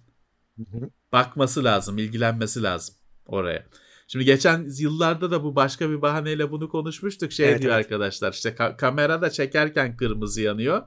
Bakması 1.13 1.65
lazım, 1.65 1.99
ilgilenmesi 1.99 2.63
lazım 2.63 2.95
oraya. 3.27 3.67
Şimdi 4.13 4.25
geçen 4.25 4.69
yıllarda 4.79 5.31
da 5.31 5.45
bu 5.45 5.57
başka 5.57 5.91
bir 5.91 6.03
bahaneyle 6.03 6.51
bunu 6.51 6.69
konuşmuştuk. 6.69 7.33
Şey 7.33 7.49
Evet, 7.49 7.63
diyor 7.63 7.75
evet. 7.75 7.85
arkadaşlar 7.85 8.33
işte 8.33 8.49
ka- 8.49 8.77
kamerada 8.77 9.31
çekerken 9.31 9.97
kırmızı 9.97 10.41
yanıyor. 10.43 10.83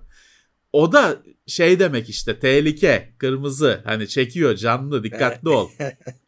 O 0.73 0.91
da 0.91 1.17
şey 1.47 1.79
demek 1.79 2.09
işte 2.09 2.39
tehlike, 2.39 3.13
kırmızı. 3.17 3.81
Hani 3.85 4.07
çekiyor 4.07 4.55
canlı, 4.55 5.03
dikkatli 5.03 5.49
ol. 5.49 5.69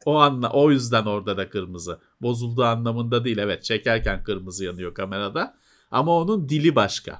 O 0.05 0.15
anla 0.15 0.49
o 0.49 0.71
yüzden 0.71 1.05
orada 1.05 1.37
da 1.37 1.49
kırmızı. 1.49 1.99
Bozulduğu 2.21 2.63
anlamında 2.63 3.25
değil 3.25 3.37
evet 3.37 3.63
çekerken 3.63 4.23
kırmızı 4.23 4.65
yanıyor 4.65 4.93
kamerada. 4.93 5.57
Ama 5.91 6.17
onun 6.17 6.49
dili 6.49 6.75
başka. 6.75 7.19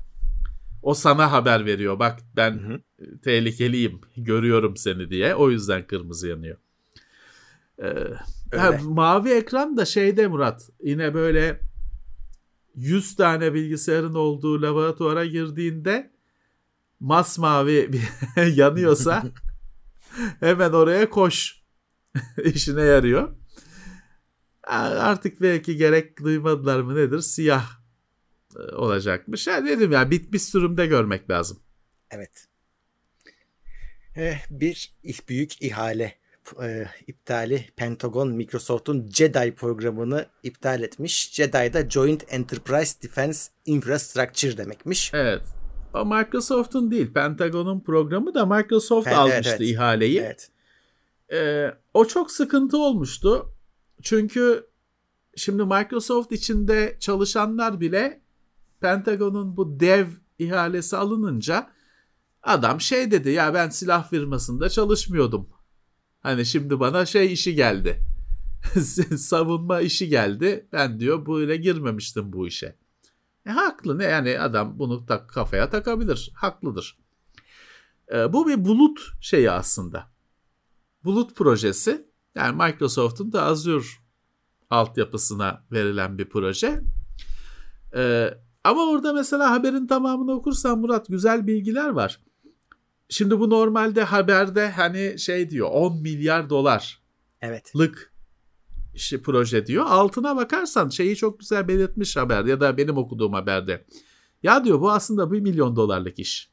O 0.84 0.94
sana 0.94 1.32
haber 1.32 1.66
veriyor. 1.66 2.00
Bak 2.00 2.20
ben 2.36 2.52
hı 2.52 2.74
hı. 2.74 2.82
tehlikeliyim. 3.20 4.02
Görüyorum 4.18 4.78
seni 4.78 5.10
diye. 5.10 5.36
O 5.36 5.50
yüzden 5.50 5.88
kırmızı 5.88 6.28
yanıyor. 6.28 6.58
Ee, 7.84 7.94
ha, 8.56 8.80
mavi 8.84 9.30
ekran 9.30 9.78
da 9.78 9.86
şeyde 9.86 10.28
Murat. 10.28 10.70
Yine 10.84 11.14
böyle 11.14 11.60
100 12.76 13.16
tane 13.16 13.54
bilgisayarın 13.54 14.14
olduğu 14.14 14.62
laboratuvara 14.62 15.26
girdiğinde 15.26 16.12
masmavi 17.00 18.02
yanıyorsa 18.56 19.24
hemen 20.40 20.72
oraya 20.72 21.10
koş. 21.10 21.68
işine 22.44 22.82
yarıyor. 22.82 23.36
Artık 24.64 25.42
belki 25.42 25.78
gerek 25.78 26.24
duymadılar 26.24 26.80
mı 26.82 26.96
nedir? 26.96 27.20
Siyah 27.20 27.80
e, 28.56 28.60
olacakmış. 28.60 29.48
Yani 29.48 29.70
dedim 29.70 29.92
ya 29.92 30.12
bitmiş 30.12 30.44
sürümde 30.44 30.86
görmek 30.86 31.30
lazım. 31.30 31.60
Evet. 32.12 32.48
Eh, 34.16 34.46
bir 34.50 34.96
büyük 35.30 35.62
ihale 35.62 36.16
e, 36.64 36.88
iptali 37.08 37.66
Pentagon 37.76 38.32
Microsoft'un 38.32 39.10
JEDI 39.14 39.56
programını 39.56 40.26
iptal 40.44 40.84
etmiş. 40.84 41.32
JEDI 41.34 41.74
da 41.74 41.90
Joint 41.90 42.24
Enterprise 42.30 43.02
Defense 43.02 43.52
Infrastructure 43.66 44.58
demekmiş. 44.58 45.12
Evet. 45.14 45.42
O 45.94 46.06
Microsoft'un 46.06 46.92
değil. 46.92 47.14
Pentagon'un 47.14 47.80
programı 47.80 48.34
da 48.34 48.46
Microsoft 48.46 49.08
evet, 49.08 49.18
almıştı 49.18 49.50
evet. 49.50 49.62
ihaleyi. 49.62 50.20
Evet. 50.20 50.50
Ee, 51.32 51.74
o 51.94 52.06
çok 52.06 52.32
sıkıntı 52.32 52.78
olmuştu. 52.78 53.54
Çünkü 54.02 54.68
şimdi 55.36 55.64
Microsoft 55.64 56.32
içinde 56.32 56.98
çalışanlar 57.00 57.80
bile 57.80 58.22
Pentagon'un 58.82 59.58
bu 59.58 59.80
dev 59.80 60.08
ihalesi 60.40 60.98
alınınca 60.98 61.70
adam 62.44 62.82
şey 62.82 63.12
dedi 63.12 63.30
ya 63.30 63.54
ben 63.54 63.70
silah 63.70 64.10
firmasında 64.10 64.70
çalışmıyordum. 64.70 65.50
Hani 66.28 66.46
şimdi 66.46 66.80
bana 66.80 67.06
şey 67.06 67.34
işi 67.34 67.56
geldi. 67.56 68.02
Savunma 69.18 69.82
işi 69.82 70.10
geldi. 70.10 70.68
Ben 70.72 71.00
diyor 71.00 71.26
böyle 71.26 71.58
girmemiştim 71.58 72.34
bu 72.34 72.48
işe. 72.48 72.76
E, 73.46 73.50
haklı 73.50 73.98
ne 73.98 74.04
yani 74.04 74.40
adam 74.40 74.80
bunu 74.80 75.06
tak, 75.06 75.30
kafaya 75.30 75.70
takabilir. 75.70 76.32
Haklıdır. 76.36 76.98
E, 78.14 78.34
bu 78.34 78.48
bir 78.48 78.66
bulut 78.66 79.12
şeyi 79.22 79.52
aslında. 79.52 80.12
Bulut 81.04 81.36
projesi. 81.36 82.08
Yani 82.36 82.64
Microsoft'un 82.64 83.34
da 83.34 83.44
Azure 83.44 83.86
altyapısına 84.70 85.66
verilen 85.72 86.18
bir 86.18 86.30
proje. 86.30 86.82
E, 87.96 88.34
ama 88.64 88.82
orada 88.90 89.14
mesela 89.14 89.52
haberin 89.52 89.88
tamamını 89.88 90.32
okursan 90.32 90.80
Murat 90.80 91.08
güzel 91.08 91.48
bilgiler 91.48 91.90
var. 91.90 92.22
Şimdi 93.10 93.40
bu 93.40 93.50
normalde 93.50 94.04
haberde 94.04 94.70
hani 94.70 95.20
şey 95.20 95.50
diyor 95.50 95.70
10 95.72 96.02
milyar 96.02 96.50
dolar. 96.50 97.02
Evet. 97.42 97.72
İşte 98.94 99.22
proje 99.22 99.66
diyor. 99.66 99.86
Altına 99.88 100.36
bakarsan 100.36 100.90
şeyi 100.90 101.16
çok 101.16 101.40
güzel 101.40 101.68
belirtmiş 101.68 102.18
haber 102.18 102.46
ya 102.46 102.60
da 102.62 102.78
benim 102.78 102.98
okuduğum 102.98 103.34
haberde. 103.34 103.86
Ya 104.44 104.66
diyor 104.66 104.82
bu 104.82 104.92
aslında 104.92 105.32
1 105.32 105.40
milyon 105.40 105.76
dolarlık 105.76 106.20
iş. 106.20 106.50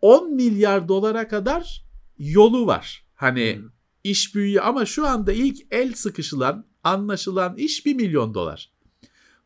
10 0.00 0.34
milyar 0.34 0.88
dolara 0.88 1.28
kadar 1.28 1.84
yolu 2.18 2.66
var. 2.66 3.06
Hani 3.14 3.56
hmm. 3.56 3.68
iş 4.04 4.34
büyüyor 4.34 4.64
ama 4.64 4.86
şu 4.86 5.06
anda 5.06 5.32
ilk 5.32 5.56
el 5.70 5.94
sıkışılan, 5.94 6.66
anlaşılan 6.84 7.56
iş 7.56 7.86
1 7.86 7.94
milyon 7.94 8.34
dolar. 8.34 8.72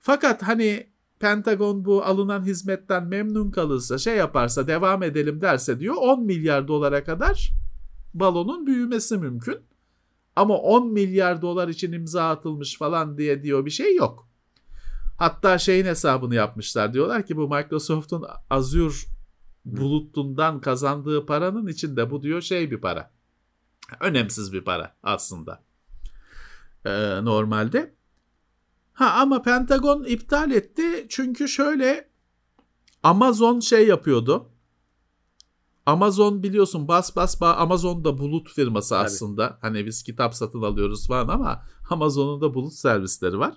Fakat 0.00 0.42
hani 0.42 0.89
Pentagon 1.20 1.84
bu 1.84 2.04
alınan 2.04 2.44
hizmetten 2.44 3.06
memnun 3.06 3.50
kalırsa 3.50 3.98
şey 3.98 4.16
yaparsa 4.16 4.66
devam 4.66 5.02
edelim 5.02 5.40
derse 5.40 5.80
diyor 5.80 5.94
10 5.98 6.24
milyar 6.24 6.68
dolara 6.68 7.04
kadar 7.04 7.52
balonun 8.14 8.66
büyümesi 8.66 9.18
mümkün. 9.18 9.58
Ama 10.36 10.56
10 10.56 10.92
milyar 10.92 11.42
dolar 11.42 11.68
için 11.68 11.92
imza 11.92 12.30
atılmış 12.30 12.78
falan 12.78 13.18
diye 13.18 13.42
diyor 13.42 13.66
bir 13.66 13.70
şey 13.70 13.96
yok. 13.96 14.28
Hatta 15.18 15.58
şeyin 15.58 15.84
hesabını 15.84 16.34
yapmışlar. 16.34 16.94
Diyorlar 16.94 17.26
ki 17.26 17.36
bu 17.36 17.48
Microsoft'un 17.48 18.24
Azure 18.50 18.94
bulutundan 19.64 20.60
kazandığı 20.60 21.26
paranın 21.26 21.66
içinde 21.66 22.10
bu 22.10 22.22
diyor 22.22 22.40
şey 22.40 22.70
bir 22.70 22.80
para. 22.80 23.10
Önemsiz 24.00 24.52
bir 24.52 24.64
para 24.64 24.96
aslında. 25.02 25.62
Ee, 26.84 27.24
normalde. 27.24 27.94
Ha 29.00 29.12
ama 29.20 29.42
Pentagon 29.42 30.04
iptal 30.04 30.50
etti 30.50 31.06
çünkü 31.08 31.48
şöyle 31.48 32.08
Amazon 33.02 33.60
şey 33.60 33.86
yapıyordu. 33.86 34.48
Amazon 35.86 36.42
biliyorsun 36.42 36.88
bas 36.88 37.16
bas 37.16 37.40
bas 37.40 37.56
Amazon 37.58 38.04
da 38.04 38.18
bulut 38.18 38.50
firması 38.50 38.88
Tabii. 38.88 39.04
aslında. 39.04 39.58
Hani 39.60 39.86
biz 39.86 40.02
kitap 40.02 40.34
satın 40.34 40.62
alıyoruz 40.62 41.08
falan 41.08 41.28
ama 41.28 41.62
Amazon'un 41.90 42.40
da 42.40 42.54
bulut 42.54 42.72
servisleri 42.72 43.38
var. 43.38 43.54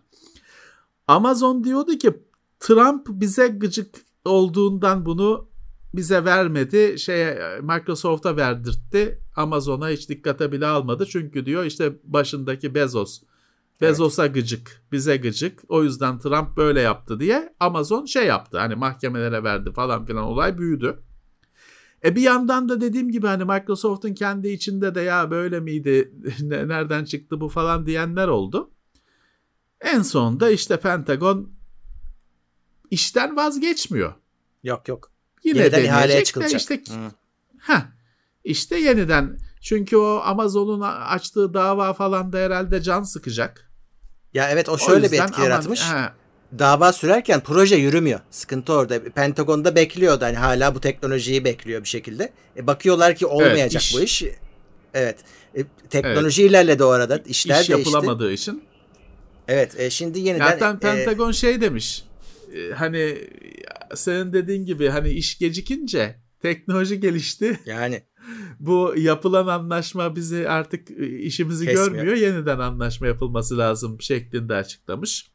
Amazon 1.07 1.63
diyordu 1.63 1.97
ki 1.97 2.23
Trump 2.59 3.07
bize 3.09 3.47
gıcık 3.47 3.95
olduğundan 4.25 5.05
bunu 5.05 5.49
bize 5.93 6.25
vermedi. 6.25 6.99
Şey 6.99 7.25
Microsoft'a 7.61 8.37
verdirtti. 8.37 9.19
Amazon'a 9.35 9.89
hiç 9.89 10.09
dikkate 10.09 10.51
bile 10.51 10.67
almadı. 10.67 11.05
Çünkü 11.05 11.45
diyor 11.45 11.63
işte 11.65 11.99
başındaki 12.03 12.75
Bezos 12.75 13.21
Bezos'a 13.81 14.25
evet. 14.25 14.35
gıcık, 14.35 14.81
bize 14.91 15.17
gıcık. 15.17 15.59
O 15.69 15.83
yüzden 15.83 16.19
Trump 16.19 16.57
böyle 16.57 16.81
yaptı 16.81 17.19
diye 17.19 17.53
Amazon 17.59 18.05
şey 18.05 18.25
yaptı. 18.25 18.59
Hani 18.59 18.75
mahkemelere 18.75 19.43
verdi 19.43 19.71
falan 19.71 20.05
filan 20.05 20.23
olay 20.23 20.57
büyüdü. 20.57 21.03
E 22.03 22.15
bir 22.15 22.21
yandan 22.21 22.69
da 22.69 22.81
dediğim 22.81 23.11
gibi 23.11 23.27
hani 23.27 23.45
Microsoft'un 23.45 24.13
kendi 24.13 24.49
içinde 24.49 24.95
de 24.95 25.01
ya 25.01 25.31
böyle 25.31 25.59
miydi, 25.59 26.13
nereden 26.41 27.05
çıktı 27.05 27.41
bu 27.41 27.49
falan 27.49 27.85
diyenler 27.85 28.27
oldu. 28.27 28.71
En 29.81 30.01
sonunda 30.01 30.49
işte 30.49 30.79
Pentagon 30.79 31.51
işten 32.91 33.35
vazgeçmiyor. 33.35 34.13
Yok 34.63 34.87
yok. 34.87 35.11
Yine 35.43 35.59
yeniden 35.59 35.83
ihaleye 35.83 36.23
çıkılacak. 36.23 36.61
Işte, 36.61 36.83
ha, 37.57 37.89
işte 38.43 38.79
yeniden 38.79 39.37
çünkü 39.63 39.97
o 39.97 40.21
Amazon'un 40.23 40.81
açtığı 40.81 41.53
dava 41.53 41.93
falan 41.93 42.33
da 42.33 42.37
herhalde 42.37 42.81
can 42.81 43.03
sıkacak. 43.03 43.71
Ya 44.33 44.49
evet 44.49 44.69
o 44.69 44.77
şöyle 44.77 45.07
o 45.07 45.11
bir 45.11 45.21
etki 45.21 45.41
yaratmış. 45.41 45.81
He. 45.81 46.09
Dava 46.59 46.93
sürerken 46.93 47.39
proje 47.39 47.75
yürümüyor. 47.75 48.19
Sıkıntı 48.29 48.73
orada. 48.73 49.03
Pentagon'da 49.03 49.75
bekliyordu. 49.75 50.25
Hani 50.25 50.37
hala 50.37 50.75
bu 50.75 50.79
teknolojiyi 50.79 51.45
bekliyor 51.45 51.83
bir 51.83 51.87
şekilde. 51.87 52.33
E, 52.57 52.67
bakıyorlar 52.67 53.15
ki 53.15 53.25
olmayacak 53.25 53.71
evet, 53.71 53.81
iş. 53.81 53.95
bu 53.95 54.01
iş. 54.01 54.23
Evet. 54.93 55.17
E, 55.57 55.63
teknoloji 55.89 56.41
evet. 56.41 56.51
ilerledi 56.51 56.83
o 56.83 56.87
arada. 56.87 57.21
İşler 57.25 57.61
İş 57.61 57.69
değişti. 57.69 57.89
yapılamadığı 57.89 58.31
için. 58.31 58.63
Evet. 59.47 59.79
E, 59.79 59.89
şimdi 59.89 60.19
yeniden... 60.19 60.49
Zaten 60.49 60.79
Pentagon 60.79 61.29
e, 61.29 61.33
şey 61.33 61.61
demiş. 61.61 62.03
E, 62.55 62.73
hani 62.73 63.17
senin 63.95 64.33
dediğin 64.33 64.65
gibi 64.65 64.89
hani 64.89 65.09
iş 65.09 65.37
gecikince 65.37 66.15
teknoloji 66.41 66.99
gelişti. 66.99 67.59
Yani 67.65 68.03
bu 68.59 68.93
yapılan 68.97 69.47
anlaşma 69.47 70.15
bizi 70.15 70.49
artık 70.49 70.91
e, 70.91 71.07
işimizi 71.19 71.65
Kesmiyor. 71.65 71.91
görmüyor. 71.91 72.17
Yeniden 72.17 72.59
anlaşma 72.59 73.07
yapılması 73.07 73.57
lazım 73.57 74.01
şeklinde 74.01 74.55
açıklamış. 74.55 75.31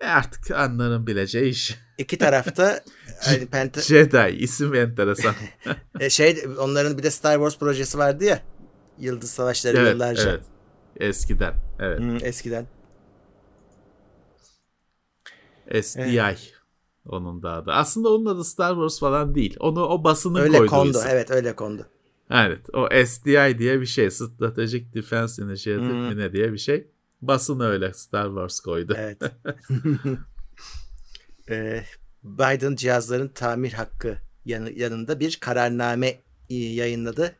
E 0.00 0.06
artık 0.06 0.50
anların 0.50 1.06
bileceği 1.06 1.50
iş. 1.50 1.78
İki 1.98 2.18
tarafta 2.18 2.80
yani 3.26 3.46
Penta... 3.46 3.80
Jedi 3.80 4.36
isim 4.38 4.74
enteresan. 4.74 5.34
e 6.00 6.10
şey 6.10 6.44
onların 6.58 6.98
bir 6.98 7.02
de 7.02 7.10
Star 7.10 7.34
Wars 7.34 7.58
projesi 7.58 7.98
vardı 7.98 8.24
ya. 8.24 8.42
Yıldız 8.98 9.30
Savaşları 9.30 9.76
evet, 9.76 9.92
yıllarca. 9.92 10.30
Evet. 10.30 10.42
Eskiden. 10.96 11.54
Evet. 11.80 11.98
Hmm, 11.98 12.24
eskiden. 12.24 12.66
SDI. 15.82 16.00
Evet. 16.00 16.52
Onun 17.08 17.42
da 17.42 17.52
adı. 17.52 17.72
Aslında 17.72 18.08
onun 18.08 18.26
adı 18.26 18.44
Star 18.44 18.72
Wars 18.72 19.00
falan 19.00 19.34
değil. 19.34 19.56
Onu 19.60 19.84
o 19.84 20.04
basının 20.04 20.40
öyle 20.40 20.58
koyduğu 20.58 20.70
kondu. 20.70 20.98
Isim. 20.98 21.10
Evet 21.10 21.30
öyle 21.30 21.56
kondu. 21.56 21.86
Evet. 22.32 22.66
O 22.72 22.88
SDI 23.04 23.58
diye 23.58 23.80
bir 23.80 23.86
şey. 23.86 24.10
Strategic 24.10 24.94
Defense 24.94 25.42
Initiative 25.42 25.88
hmm. 25.88 26.18
ne 26.18 26.32
diye 26.32 26.52
bir 26.52 26.58
şey. 26.58 26.86
Basın 27.22 27.60
öyle 27.60 27.92
Star 27.92 28.26
Wars 28.26 28.60
koydu. 28.60 28.94
Evet. 28.98 29.22
Ee, 31.50 31.84
Biden 32.22 32.76
cihazların 32.76 33.28
tamir 33.28 33.72
hakkı 33.72 34.18
yanında 34.44 35.20
bir 35.20 35.38
kararname 35.40 36.20
yayınladı. 36.48 37.36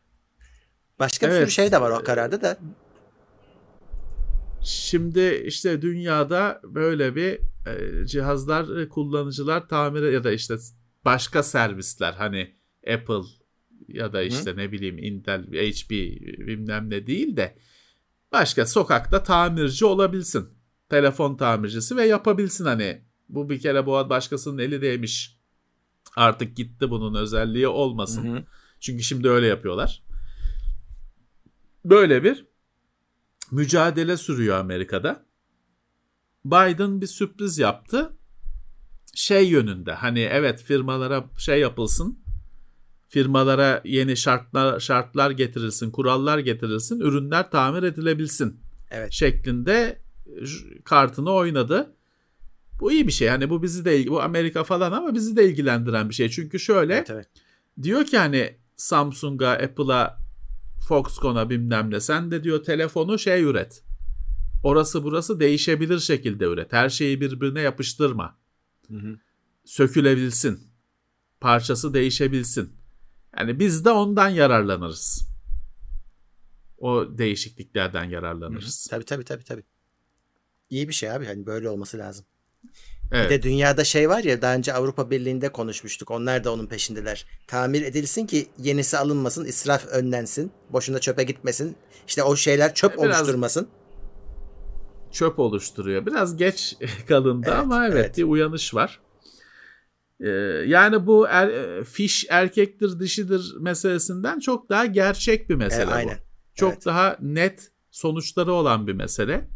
Başka 0.99 1.27
evet. 1.27 1.35
bir 1.35 1.45
sürü 1.45 1.51
şey 1.51 1.71
de 1.71 1.81
var 1.81 1.91
o 1.91 2.03
kararda 2.03 2.41
da. 2.41 2.57
Şimdi 4.63 5.43
işte 5.45 5.81
dünyada 5.81 6.61
böyle 6.63 7.15
bir 7.15 7.39
cihazlar 8.05 8.89
kullanıcılar 8.89 9.67
tamir 9.67 10.11
ya 10.11 10.23
da 10.23 10.31
işte 10.31 10.55
başka 11.05 11.43
servisler 11.43 12.13
hani 12.13 12.55
Apple 12.93 13.21
ya 13.87 14.13
da 14.13 14.21
işte 14.21 14.51
Hı? 14.51 14.57
ne 14.57 14.71
bileyim 14.71 14.97
Intel, 14.97 15.43
HP 15.43 15.89
bilmem 16.47 16.89
ne 16.89 17.07
değil 17.07 17.37
de 17.37 17.57
başka 18.31 18.65
sokakta 18.65 19.23
tamirci 19.23 19.85
olabilsin. 19.85 20.49
Telefon 20.89 21.37
tamircisi 21.37 21.97
ve 21.97 22.05
yapabilsin 22.05 22.65
hani 22.65 23.01
bu 23.29 23.49
bir 23.49 23.59
kere 23.59 23.85
bu 23.85 23.91
başkasının 23.91 24.57
eli 24.57 24.81
değmiş 24.81 25.43
Artık 26.15 26.57
gitti 26.57 26.89
bunun 26.89 27.15
özelliği 27.15 27.67
olmasın. 27.67 28.33
Hı 28.33 28.37
hı. 28.37 28.43
Çünkü 28.79 29.03
şimdi 29.03 29.29
öyle 29.29 29.47
yapıyorlar. 29.47 30.03
Böyle 31.85 32.23
bir 32.23 32.45
mücadele 33.51 34.17
sürüyor 34.17 34.57
Amerika'da. 34.57 35.25
Biden 36.45 37.01
bir 37.01 37.07
sürpriz 37.07 37.57
yaptı. 37.57 38.17
Şey 39.15 39.49
yönünde 39.49 39.93
hani 39.93 40.19
evet 40.19 40.63
firmalara 40.63 41.29
şey 41.37 41.59
yapılsın. 41.59 42.22
Firmalara 43.13 43.81
yeni 43.85 44.17
şartlar 44.17 44.79
şartlar 44.79 45.31
getirilsin, 45.31 45.91
kurallar 45.91 46.37
getirilsin, 46.37 46.99
ürünler 46.99 47.51
tamir 47.51 47.83
edilebilsin. 47.83 48.59
Evet. 48.91 49.11
şeklinde 49.11 49.99
kartını 50.83 51.31
oynadı. 51.31 51.93
Bu 52.79 52.91
iyi 52.91 53.07
bir 53.07 53.11
şey. 53.11 53.27
Hani 53.27 53.49
bu 53.49 53.63
bizi 53.63 53.85
de 53.85 54.07
bu 54.07 54.21
Amerika 54.21 54.63
falan 54.63 54.91
ama 54.91 55.13
bizi 55.13 55.35
de 55.35 55.49
ilgilendiren 55.49 56.09
bir 56.09 56.13
şey. 56.13 56.29
Çünkü 56.29 56.59
şöyle 56.59 56.93
evet, 56.93 57.09
evet. 57.09 57.27
diyor 57.81 58.05
ki 58.05 58.17
hani 58.17 58.55
Samsung'a, 58.75 59.51
Apple'a, 59.51 60.17
Foxconn'a 60.87 61.49
bilmem 61.49 61.91
ne 61.91 61.99
sen 61.99 62.31
de 62.31 62.43
diyor 62.43 62.63
telefonu 62.63 63.19
şey 63.19 63.43
üret. 63.43 63.83
Orası 64.63 65.03
burası 65.03 65.39
değişebilir 65.39 65.99
şekilde 65.99 66.45
üret. 66.45 66.73
Her 66.73 66.89
şeyi 66.89 67.21
birbirine 67.21 67.61
yapıştırma. 67.61 68.37
Hı 68.87 68.97
hı. 68.97 69.19
Sökülebilsin. 69.65 70.59
Parçası 71.39 71.93
değişebilsin. 71.93 72.82
Yani 73.37 73.59
biz 73.59 73.85
de 73.85 73.91
ondan 73.91 74.29
yararlanırız. 74.29 75.27
O 76.77 77.05
değişikliklerden 77.17 78.03
yararlanırız. 78.03 78.87
Hı 78.91 78.95
hı. 78.95 78.99
Tabii 78.99 79.05
tabii 79.05 79.23
tabii 79.23 79.43
tabii. 79.43 79.63
İyi 80.69 80.87
bir 80.87 80.93
şey 80.93 81.11
abi 81.11 81.25
hani 81.25 81.45
böyle 81.45 81.69
olması 81.69 81.97
lazım. 81.97 82.25
Evet. 83.11 83.25
Bir 83.25 83.29
de 83.29 83.43
dünyada 83.43 83.83
şey 83.83 84.09
var 84.09 84.23
ya 84.23 84.41
daha 84.41 84.55
önce 84.55 84.73
Avrupa 84.73 85.11
Birliği'nde 85.11 85.49
konuşmuştuk. 85.51 86.11
Onlar 86.11 86.43
da 86.43 86.53
onun 86.53 86.67
peşindeler. 86.67 87.25
Tamir 87.47 87.81
edilsin 87.81 88.27
ki 88.27 88.47
yenisi 88.57 88.97
alınmasın, 88.97 89.45
israf 89.45 89.85
önlensin, 89.85 90.51
boşuna 90.69 90.99
çöpe 90.99 91.23
gitmesin. 91.23 91.75
İşte 92.07 92.23
o 92.23 92.35
şeyler 92.35 92.73
çöp 92.73 92.97
Biraz 93.03 93.19
oluşturmasın. 93.19 93.67
Çöp 95.11 95.39
oluşturuyor. 95.39 96.05
Biraz 96.05 96.37
geç 96.37 96.77
kalındı 97.07 97.47
evet, 97.49 97.59
ama 97.59 97.87
evet, 97.87 97.95
evet 97.95 98.17
bir 98.17 98.23
uyanış 98.23 98.73
var. 98.73 98.99
Ee, 100.23 100.29
yani 100.67 101.07
bu 101.07 101.27
er, 101.27 101.83
fiş 101.83 102.25
erkektir 102.29 102.99
dişidir 102.99 103.55
meselesinden 103.59 104.39
çok 104.39 104.69
daha 104.69 104.85
gerçek 104.85 105.49
bir 105.49 105.55
mesele 105.55 105.81
evet, 105.83 105.93
aynen. 105.93 106.15
bu. 106.15 106.55
Çok 106.55 106.73
evet. 106.73 106.85
daha 106.85 107.17
net 107.21 107.71
sonuçları 107.91 108.53
olan 108.53 108.87
bir 108.87 108.93
mesele. 108.93 109.49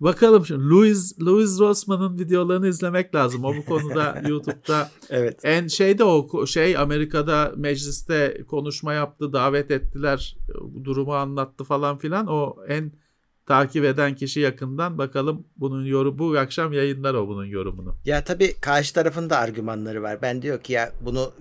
Bakalım 0.00 0.46
şimdi 0.46 0.64
Louis 0.64 1.20
Louis 1.20 1.60
Rossman'ın 1.60 2.18
videolarını 2.18 2.68
izlemek 2.68 3.14
lazım. 3.14 3.44
O 3.44 3.56
bu 3.56 3.64
konuda 3.64 4.22
YouTube'da 4.28 4.90
evet. 5.10 5.40
en 5.44 5.66
şeyde 5.66 6.04
o 6.04 6.46
şey 6.46 6.76
Amerika'da 6.76 7.52
mecliste 7.56 8.44
konuşma 8.48 8.92
yaptı, 8.92 9.32
davet 9.32 9.70
ettiler, 9.70 10.36
durumu 10.84 11.14
anlattı 11.14 11.64
falan 11.64 11.98
filan. 11.98 12.26
O 12.26 12.56
en 12.68 12.92
takip 13.46 13.84
eden 13.84 14.14
kişi 14.14 14.40
yakından 14.40 14.98
bakalım 14.98 15.46
bunun 15.56 15.84
yorumu 15.84 16.18
bu 16.18 16.38
akşam 16.38 16.72
yayınlar 16.72 17.14
o 17.14 17.28
bunun 17.28 17.44
yorumunu. 17.44 17.96
Ya 18.04 18.24
tabii 18.24 18.54
karşı 18.60 18.94
tarafın 18.94 19.30
da 19.30 19.38
argümanları 19.38 20.02
var. 20.02 20.22
Ben 20.22 20.42
diyor 20.42 20.62
ki 20.62 20.72
ya 20.72 20.92
bunu 21.00 21.32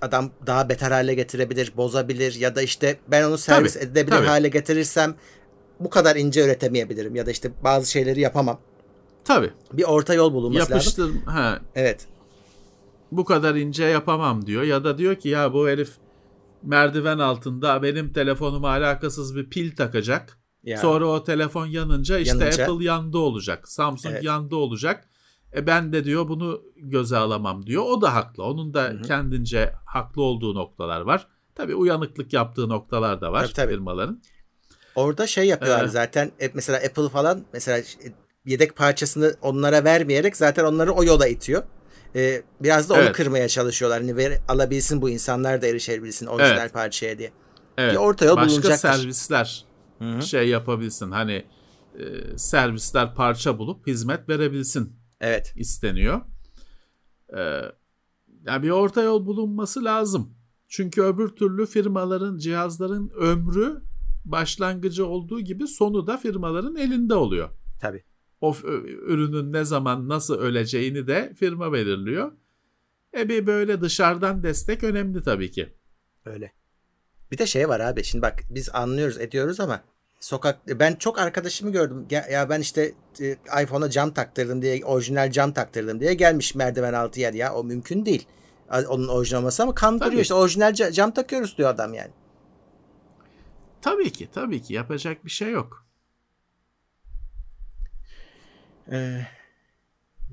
adam 0.00 0.30
daha 0.46 0.68
beter 0.68 0.90
hale 0.90 1.14
getirebilir, 1.14 1.72
bozabilir 1.76 2.34
ya 2.34 2.56
da 2.56 2.62
işte 2.62 2.96
ben 3.08 3.24
onu 3.24 3.38
servis 3.38 3.74
tabii, 3.74 3.84
edebilir 3.84 4.16
tabii. 4.16 4.26
hale 4.26 4.48
getirirsem 4.48 5.14
bu 5.80 5.90
kadar 5.90 6.16
ince 6.16 6.44
üretemeyebilirim 6.44 7.16
ya 7.16 7.26
da 7.26 7.30
işte 7.30 7.50
bazı 7.64 7.90
şeyleri 7.90 8.20
yapamam. 8.20 8.60
Tabii. 9.24 9.50
Bir 9.72 9.84
orta 9.84 10.14
yol 10.14 10.32
bulunması 10.32 10.72
Yapıştır, 10.72 11.02
lazım. 11.02 11.22
Ha. 11.26 11.60
Evet. 11.74 12.06
Bu 13.12 13.24
kadar 13.24 13.54
ince 13.54 13.84
yapamam 13.84 14.46
diyor 14.46 14.62
ya 14.62 14.84
da 14.84 14.98
diyor 14.98 15.14
ki 15.14 15.28
ya 15.28 15.52
bu 15.52 15.68
herif 15.68 15.90
merdiven 16.62 17.18
altında 17.18 17.82
benim 17.82 18.12
telefonuma 18.12 18.68
alakasız 18.68 19.36
bir 19.36 19.50
pil 19.50 19.76
takacak. 19.76 20.43
Ya. 20.64 20.78
Sonra 20.78 21.06
o 21.06 21.24
telefon 21.24 21.66
yanınca 21.66 22.18
işte 22.18 22.38
yanınca, 22.38 22.64
Apple 22.64 22.84
yandı 22.84 23.18
olacak. 23.18 23.68
Samsung 23.68 24.14
evet. 24.14 24.24
yandı 24.24 24.56
olacak. 24.56 25.08
E 25.56 25.66
ben 25.66 25.92
de 25.92 26.04
diyor 26.04 26.28
bunu 26.28 26.62
göze 26.76 27.16
alamam 27.16 27.66
diyor. 27.66 27.82
O 27.86 28.00
da 28.00 28.14
haklı. 28.14 28.44
Onun 28.44 28.74
da 28.74 28.82
Hı-hı. 28.84 29.02
kendince 29.02 29.72
haklı 29.86 30.22
olduğu 30.22 30.54
noktalar 30.54 31.00
var. 31.00 31.26
Tabii 31.54 31.74
uyanıklık 31.74 32.32
yaptığı 32.32 32.68
noktalar 32.68 33.20
da 33.20 33.32
var 33.32 33.42
tabii, 33.42 33.52
tabii. 33.54 33.72
firmaların. 33.72 34.22
Orada 34.94 35.26
şey 35.26 35.46
yapıyorlar 35.46 35.84
ee, 35.84 35.88
zaten 35.88 36.32
e, 36.40 36.50
mesela 36.54 36.78
Apple 36.78 37.08
falan 37.08 37.44
mesela 37.52 37.82
yedek 38.44 38.76
parçasını 38.76 39.34
onlara 39.42 39.84
vermeyerek 39.84 40.36
zaten 40.36 40.64
onları 40.64 40.92
o 40.92 41.04
yola 41.04 41.26
itiyor. 41.26 41.62
Ee, 42.16 42.42
biraz 42.60 42.88
da 42.88 42.94
onu 42.94 43.02
evet. 43.02 43.12
kırmaya 43.12 43.48
çalışıyorlar. 43.48 44.00
Hani 44.00 44.16
ver, 44.16 44.38
alabilsin 44.48 45.02
bu 45.02 45.10
insanlar 45.10 45.62
da 45.62 45.66
erişebilsin 45.66 46.26
orijinal 46.26 46.58
evet. 46.58 46.72
parçaya 46.72 47.18
diye. 47.18 47.32
Evet. 47.78 47.92
Bir 47.92 47.96
orta 47.98 48.24
yol 48.24 48.36
Başka 48.36 48.76
servisler 48.76 49.64
Hı-hı. 49.98 50.22
şey 50.22 50.48
yapabilsin. 50.48 51.10
Hani 51.10 51.44
e, 51.98 52.04
servisler 52.38 53.14
parça 53.14 53.58
bulup 53.58 53.86
hizmet 53.86 54.28
verebilsin. 54.28 54.96
Evet. 55.20 55.52
isteniyor. 55.56 56.20
Ee, 57.36 57.60
yani 58.46 58.62
bir 58.62 58.70
orta 58.70 59.02
yol 59.02 59.26
bulunması 59.26 59.84
lazım. 59.84 60.34
Çünkü 60.68 61.02
öbür 61.02 61.28
türlü 61.28 61.66
firmaların, 61.66 62.38
cihazların 62.38 63.08
ömrü 63.08 63.82
başlangıcı 64.24 65.06
olduğu 65.06 65.40
gibi 65.40 65.66
sonu 65.66 66.06
da 66.06 66.16
firmaların 66.16 66.76
elinde 66.76 67.14
oluyor. 67.14 67.50
Tabii. 67.80 68.04
O 68.40 68.56
ürünün 69.06 69.52
ne 69.52 69.64
zaman 69.64 70.08
nasıl 70.08 70.34
öleceğini 70.34 71.06
de 71.06 71.34
firma 71.36 71.72
belirliyor. 71.72 72.32
E 73.16 73.28
bir 73.28 73.46
böyle 73.46 73.80
dışarıdan 73.80 74.42
destek 74.42 74.84
önemli 74.84 75.22
tabii 75.22 75.50
ki. 75.50 75.74
Öyle. 76.24 76.52
Bir 77.32 77.38
de 77.38 77.46
şey 77.46 77.68
var 77.68 77.80
abi 77.80 78.04
şimdi 78.04 78.22
bak 78.22 78.38
biz 78.50 78.68
anlıyoruz 78.74 79.20
ediyoruz 79.20 79.60
ama 79.60 79.80
sokak 80.20 80.68
ben 80.68 80.94
çok 80.94 81.18
arkadaşımı 81.18 81.72
gördüm. 81.72 82.06
Ya 82.10 82.50
ben 82.50 82.60
işte 82.60 82.92
e, 83.20 83.36
iPhone'a 83.62 83.90
cam 83.90 84.14
taktırdım 84.14 84.62
diye 84.62 84.84
orijinal 84.84 85.30
cam 85.30 85.52
taktırdım 85.52 86.00
diye 86.00 86.14
gelmiş 86.14 86.54
merdiven 86.54 86.92
altı 86.92 87.20
yer 87.20 87.34
ya 87.34 87.54
o 87.54 87.64
mümkün 87.64 88.06
değil. 88.06 88.26
Onun 88.88 89.08
orijinal 89.08 89.40
olması 89.40 89.62
ama 89.62 89.74
kandırıyor 89.74 90.12
Tabii. 90.12 90.22
işte 90.22 90.34
orijinal 90.34 90.74
cam 90.74 91.10
takıyoruz 91.10 91.58
diyor 91.58 91.70
adam 91.70 91.94
yani. 91.94 92.10
Tabii 93.82 94.12
ki 94.12 94.28
tabii 94.34 94.62
ki 94.62 94.74
yapacak 94.74 95.24
bir 95.24 95.30
şey 95.30 95.50
yok. 95.50 95.86
Ee, 98.92 99.26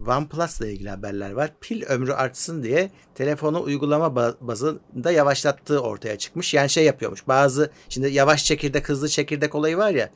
OnePlus 0.07 0.61
ile 0.61 0.73
ilgili 0.73 0.89
haberler 0.89 1.31
var. 1.31 1.51
Pil 1.61 1.83
ömrü 1.83 2.13
artsın 2.13 2.63
diye 2.63 2.91
telefonu 3.15 3.63
uygulama 3.63 4.15
bazında 4.41 5.11
yavaşlattığı 5.11 5.79
ortaya 5.79 6.17
çıkmış. 6.17 6.53
Yani 6.53 6.69
şey 6.69 6.83
yapıyormuş. 6.83 7.27
Bazı 7.27 7.71
şimdi 7.89 8.11
yavaş 8.11 8.45
çekirdek 8.45 8.89
hızlı 8.89 9.09
çekirdek 9.09 9.55
olayı 9.55 9.77
var 9.77 9.91
ya. 9.91 10.09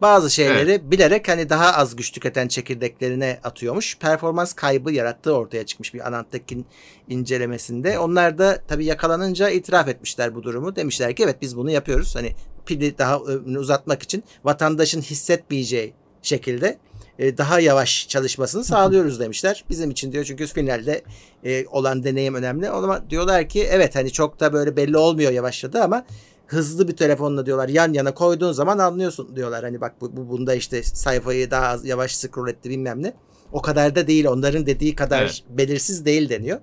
Bazı 0.00 0.30
şeyleri 0.30 0.70
evet. 0.70 0.82
bilerek 0.84 1.28
hani 1.28 1.48
daha 1.48 1.72
az 1.72 1.96
güç 1.96 2.12
tüketen 2.12 2.48
çekirdeklerine 2.48 3.40
atıyormuş. 3.44 3.98
Performans 3.98 4.52
kaybı 4.52 4.92
yarattığı 4.92 5.34
ortaya 5.34 5.66
çıkmış 5.66 5.94
bir 5.94 6.08
Anant'taki 6.08 6.64
incelemesinde. 7.08 7.98
Onlar 7.98 8.38
da 8.38 8.62
tabii 8.68 8.84
yakalanınca 8.84 9.50
itiraf 9.50 9.88
etmişler 9.88 10.34
bu 10.34 10.42
durumu. 10.42 10.76
Demişler 10.76 11.16
ki 11.16 11.22
evet 11.22 11.36
biz 11.42 11.56
bunu 11.56 11.70
yapıyoruz. 11.70 12.16
Hani 12.16 12.34
pili 12.66 12.98
daha 12.98 13.20
uzatmak 13.20 14.02
için 14.02 14.24
vatandaşın 14.44 15.00
hissetmeyeceği 15.00 15.94
şekilde 16.22 16.78
e, 17.20 17.38
daha 17.38 17.60
yavaş 17.60 18.08
çalışmasını 18.08 18.64
sağlıyoruz 18.64 19.20
demişler. 19.20 19.64
Bizim 19.70 19.90
için 19.90 20.12
diyor 20.12 20.24
çünkü 20.24 20.46
finalde 20.46 21.02
e, 21.44 21.66
olan 21.66 22.04
deneyim 22.04 22.34
önemli. 22.34 22.68
Ama 22.68 23.10
diyorlar 23.10 23.48
ki 23.48 23.66
evet 23.70 23.96
hani 23.96 24.12
çok 24.12 24.40
da 24.40 24.52
böyle 24.52 24.76
belli 24.76 24.96
olmuyor 24.96 25.32
yavaşladı 25.32 25.82
ama 25.82 26.04
hızlı 26.46 26.88
bir 26.88 26.96
telefonla 26.96 27.46
diyorlar 27.46 27.68
yan 27.68 27.92
yana 27.92 28.14
koyduğun 28.14 28.52
zaman 28.52 28.78
anlıyorsun 28.78 29.36
diyorlar. 29.36 29.64
Hani 29.64 29.80
bak 29.80 30.00
bu, 30.00 30.16
bu 30.16 30.28
bunda 30.28 30.54
işte 30.54 30.82
sayfayı 30.82 31.50
daha 31.50 31.66
az, 31.66 31.84
yavaş 31.84 32.16
scroll 32.16 32.48
etti 32.48 32.70
bilmem 32.70 33.02
ne. 33.02 33.14
O 33.52 33.62
kadar 33.62 33.94
da 33.94 34.06
değil. 34.06 34.26
Onların 34.26 34.66
dediği 34.66 34.94
kadar 34.94 35.22
evet. 35.22 35.42
belirsiz 35.48 36.04
değil 36.04 36.28
deniyor. 36.28 36.60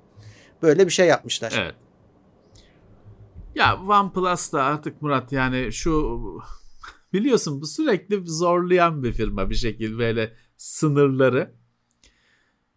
Böyle 0.61 0.85
bir 0.85 0.91
şey 0.91 1.07
yapmışlar. 1.07 1.53
Evet. 1.57 1.75
Ya 3.55 3.75
OnePlus 3.75 4.53
da 4.53 4.63
artık 4.63 5.01
Murat 5.01 5.31
yani 5.31 5.73
şu 5.73 6.21
biliyorsun 7.13 7.61
bu 7.61 7.67
sürekli 7.67 8.21
zorlayan 8.25 9.03
bir 9.03 9.11
firma 9.11 9.49
bir 9.49 9.55
şekilde 9.55 9.97
böyle 9.97 10.33
sınırları. 10.57 11.53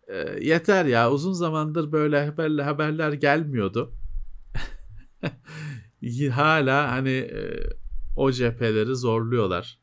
E, 0.09 0.17
yeter 0.41 0.85
ya 0.85 1.11
uzun 1.13 1.33
zamandır 1.33 1.93
böyle 1.93 2.27
haberler, 2.27 2.65
haberler 2.65 3.13
gelmiyordu. 3.13 3.95
Hala 6.33 6.91
hani 6.91 7.11
e, 7.11 7.71
o 8.17 8.33
cepheleri 8.33 8.97
zorluyorlar. 8.97 9.81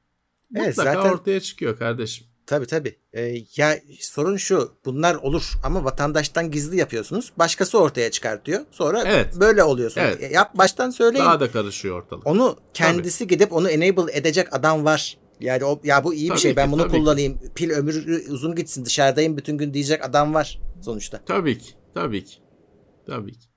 Evet, 0.55 0.67
Mutlaka 0.67 0.93
zaten... 0.93 1.13
ortaya 1.13 1.39
çıkıyor 1.39 1.77
kardeşim. 1.77 2.27
Tabii 2.47 2.65
tabii. 2.65 2.99
Ee, 3.13 3.35
ya 3.55 3.79
sorun 3.99 4.37
şu. 4.37 4.71
Bunlar 4.85 5.15
olur 5.15 5.53
ama 5.63 5.83
vatandaştan 5.83 6.51
gizli 6.51 6.77
yapıyorsunuz. 6.77 7.31
Başkası 7.37 7.79
ortaya 7.79 8.11
çıkartıyor. 8.11 8.61
Sonra 8.71 9.03
evet. 9.05 9.35
böyle 9.39 9.63
oluyorsunuz. 9.63 10.07
Evet. 10.07 10.31
Yap 10.31 10.57
baştan 10.57 10.89
söyleyin. 10.89 11.25
Daha 11.25 11.39
da 11.39 11.51
karışıyor 11.51 12.01
ortalık. 12.03 12.27
Onu 12.27 12.57
kendisi 12.73 13.19
tabii. 13.19 13.27
gidip 13.29 13.53
onu 13.53 13.69
enable 13.69 14.17
edecek 14.17 14.53
adam 14.53 14.85
var. 14.85 15.17
Yani 15.39 15.65
o 15.65 15.79
ya 15.83 16.03
bu 16.03 16.13
iyi 16.13 16.27
tabii 16.27 16.35
bir 16.35 16.41
şey. 16.41 16.51
Ki, 16.51 16.57
ben 16.57 16.71
bunu 16.71 16.87
kullanayım. 16.87 17.39
Ki. 17.39 17.51
Pil 17.55 17.69
ömrü 17.69 18.31
uzun 18.31 18.55
gitsin. 18.55 18.85
Dışarıdayım 18.85 19.37
bütün 19.37 19.57
gün 19.57 19.73
diyecek 19.73 20.05
adam 20.05 20.33
var 20.33 20.59
sonuçta. 20.81 21.21
Tabii 21.25 21.57
ki. 21.57 21.73
Tabii 21.93 22.25
ki. 22.25 22.37
Tabii 23.07 23.33
ki. 23.33 23.47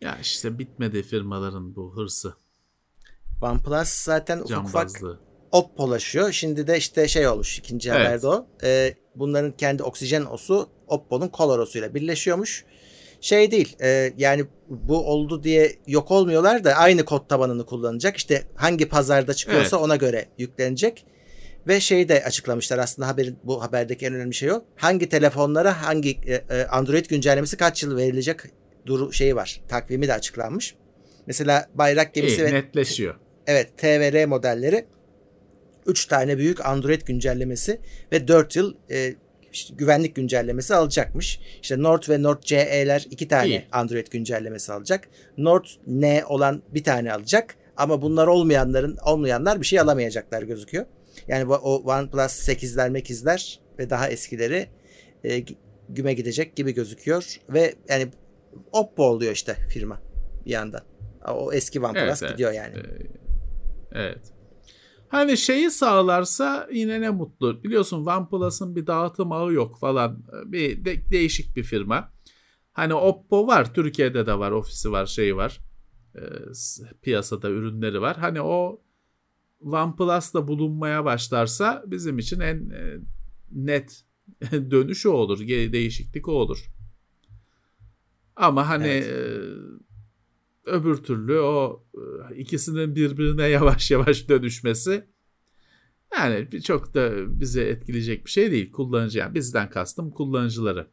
Ya 0.00 0.18
işte 0.22 0.58
bitmedi 0.58 1.02
firmaların 1.02 1.76
bu 1.76 1.96
hırsı. 1.96 2.34
OnePlus 3.42 3.88
zaten 3.88 4.38
ufak 4.38 4.64
ufak 4.64 4.72
Cambazlığı. 4.72 5.20
Oppo'laşıyor. 5.52 6.32
Şimdi 6.32 6.66
de 6.66 6.78
işte 6.78 7.08
şey 7.08 7.28
olmuş 7.28 7.58
ikinci 7.58 7.90
Evet. 7.90 8.00
haberde 8.00 8.26
o. 8.26 8.46
Ee, 8.62 8.94
bunların 9.14 9.52
kendi 9.52 9.82
oksijen 9.82 10.24
osu 10.24 10.68
Oppo'nun 10.86 11.30
Color 11.36 11.58
osuyla 11.58 11.94
birleşiyormuş. 11.94 12.64
Şey 13.20 13.50
değil 13.50 13.76
e, 13.80 14.14
yani 14.16 14.46
bu 14.68 15.06
oldu 15.06 15.42
diye 15.42 15.72
yok 15.86 16.10
olmuyorlar 16.10 16.64
da 16.64 16.74
aynı 16.74 17.04
kod 17.04 17.28
tabanını 17.28 17.66
kullanacak. 17.66 18.16
İşte 18.16 18.42
hangi 18.54 18.88
pazarda 18.88 19.34
çıkıyorsa 19.34 19.76
Evet. 19.76 19.84
ona 19.84 19.96
göre 19.96 20.26
yüklenecek. 20.38 21.06
Ve 21.68 21.80
şeyi 21.80 22.08
de 22.08 22.24
açıklamışlar 22.24 22.78
aslında 22.78 23.08
haberin 23.08 23.38
bu 23.44 23.62
haberdeki 23.62 24.06
en 24.06 24.14
önemli 24.14 24.34
şey 24.34 24.52
o. 24.52 24.64
Hangi 24.76 25.08
telefonlara 25.08 25.82
hangi 25.82 26.10
e, 26.10 26.34
e, 26.34 26.66
Android 26.66 27.06
güncellemesi 27.06 27.56
kaç 27.56 27.82
yıl 27.82 27.96
verilecek 27.96 28.36
duru 28.86 29.12
şeyi 29.12 29.36
var. 29.36 29.60
Takvimi 29.68 30.08
de 30.08 30.14
açıklanmış. 30.14 30.74
Mesela 31.26 31.66
bayrak 31.74 32.14
gemisi 32.14 32.36
İyi, 32.36 32.44
ve 32.44 32.54
netleşiyor. 32.54 33.14
Evet 33.46 33.78
T 33.78 34.00
ve 34.00 34.12
R 34.12 34.26
modelleri 34.26 34.86
3 35.86 36.06
tane 36.06 36.38
büyük 36.38 36.66
Android 36.66 37.02
güncellemesi 37.02 37.80
ve 38.12 38.28
4 38.28 38.56
yıl 38.56 38.74
e, 38.90 39.14
işte 39.56 39.74
güvenlik 39.78 40.16
güncellemesi 40.16 40.74
alacakmış. 40.74 41.40
İşte 41.62 41.82
Nord 41.82 42.02
ve 42.08 42.22
Nord 42.22 42.42
CE'ler 42.42 43.06
2 43.10 43.28
tane 43.28 43.48
İyi. 43.48 43.64
Android 43.72 44.06
güncellemesi 44.06 44.72
alacak. 44.72 45.08
Nord 45.38 45.64
N 45.86 46.24
olan 46.24 46.62
bir 46.74 46.84
tane 46.84 47.12
alacak. 47.12 47.56
Ama 47.76 48.02
bunlar 48.02 48.26
olmayanların 48.26 48.96
olmayanlar 48.96 49.60
bir 49.60 49.66
şey 49.66 49.80
alamayacaklar 49.80 50.42
gözüküyor. 50.42 50.86
Yani 51.28 51.54
o 51.54 51.74
OnePlus 51.76 52.48
8'ler, 52.48 52.98
8'ler 52.98 53.58
ve 53.78 53.90
daha 53.90 54.08
eskileri 54.08 54.66
e, 55.24 55.42
güme 55.88 56.14
gidecek 56.14 56.56
gibi 56.56 56.74
gözüküyor 56.74 57.36
ve 57.48 57.74
yani 57.88 58.08
Oppo 58.72 59.02
oluyor 59.02 59.32
işte 59.32 59.56
firma 59.68 60.00
bir 60.46 60.50
yandan. 60.50 60.82
O 61.28 61.52
eski 61.52 61.80
OnePlus 61.80 62.02
Evet, 62.02 62.18
evet. 62.22 62.32
gidiyor 62.32 62.52
yani. 62.52 62.76
Ee, 62.76 63.06
Evet. 63.92 64.35
Hani 65.08 65.36
şeyi 65.36 65.70
sağlarsa 65.70 66.68
yine 66.72 67.00
ne 67.00 67.10
mutlu. 67.10 67.64
Biliyorsun 67.64 68.06
OnePlus'ın 68.06 68.76
bir 68.76 68.86
dağıtım 68.86 69.32
ağı 69.32 69.52
yok 69.52 69.78
falan. 69.78 70.22
Bir 70.44 70.84
de- 70.84 71.10
değişik 71.10 71.56
bir 71.56 71.62
firma. 71.62 72.12
Hani 72.72 72.94
Oppo 72.94 73.46
var. 73.46 73.74
Türkiye'de 73.74 74.26
de 74.26 74.38
var. 74.38 74.50
Ofisi 74.50 74.92
var. 74.92 75.06
Şeyi 75.06 75.36
var. 75.36 75.60
S- 76.52 76.82
piyasada 77.02 77.50
ürünleri 77.50 78.00
var. 78.00 78.16
Hani 78.16 78.40
o 78.40 78.80
OnePlus'ta 79.60 80.48
bulunmaya 80.48 81.04
başlarsa 81.04 81.84
bizim 81.86 82.18
için 82.18 82.40
en 82.40 82.70
e, 82.70 82.98
net 83.52 84.04
dönüş 84.52 85.06
o 85.06 85.10
olur. 85.10 85.38
Değişiklik 85.48 86.28
o 86.28 86.32
olur. 86.32 86.70
Ama 88.36 88.68
hani 88.68 88.86
Evet. 88.86 89.06
e, 89.06 89.16
öbür 90.66 90.96
türlü 90.96 91.38
o 91.40 91.84
e, 91.94 92.36
ikisinin 92.36 92.96
birbirine 92.96 93.48
yavaş 93.48 93.90
yavaş 93.90 94.28
dönüşmesi 94.28 95.04
yani 96.18 96.62
çok 96.62 96.94
da 96.94 97.10
bize 97.40 97.62
etkileyecek 97.64 98.24
bir 98.26 98.30
şey 98.30 98.50
değil. 98.50 98.72
Kullanıcı 98.72 99.18
yani 99.18 99.34
bizden 99.34 99.70
kastım 99.70 100.10
kullanıcıları. 100.10 100.90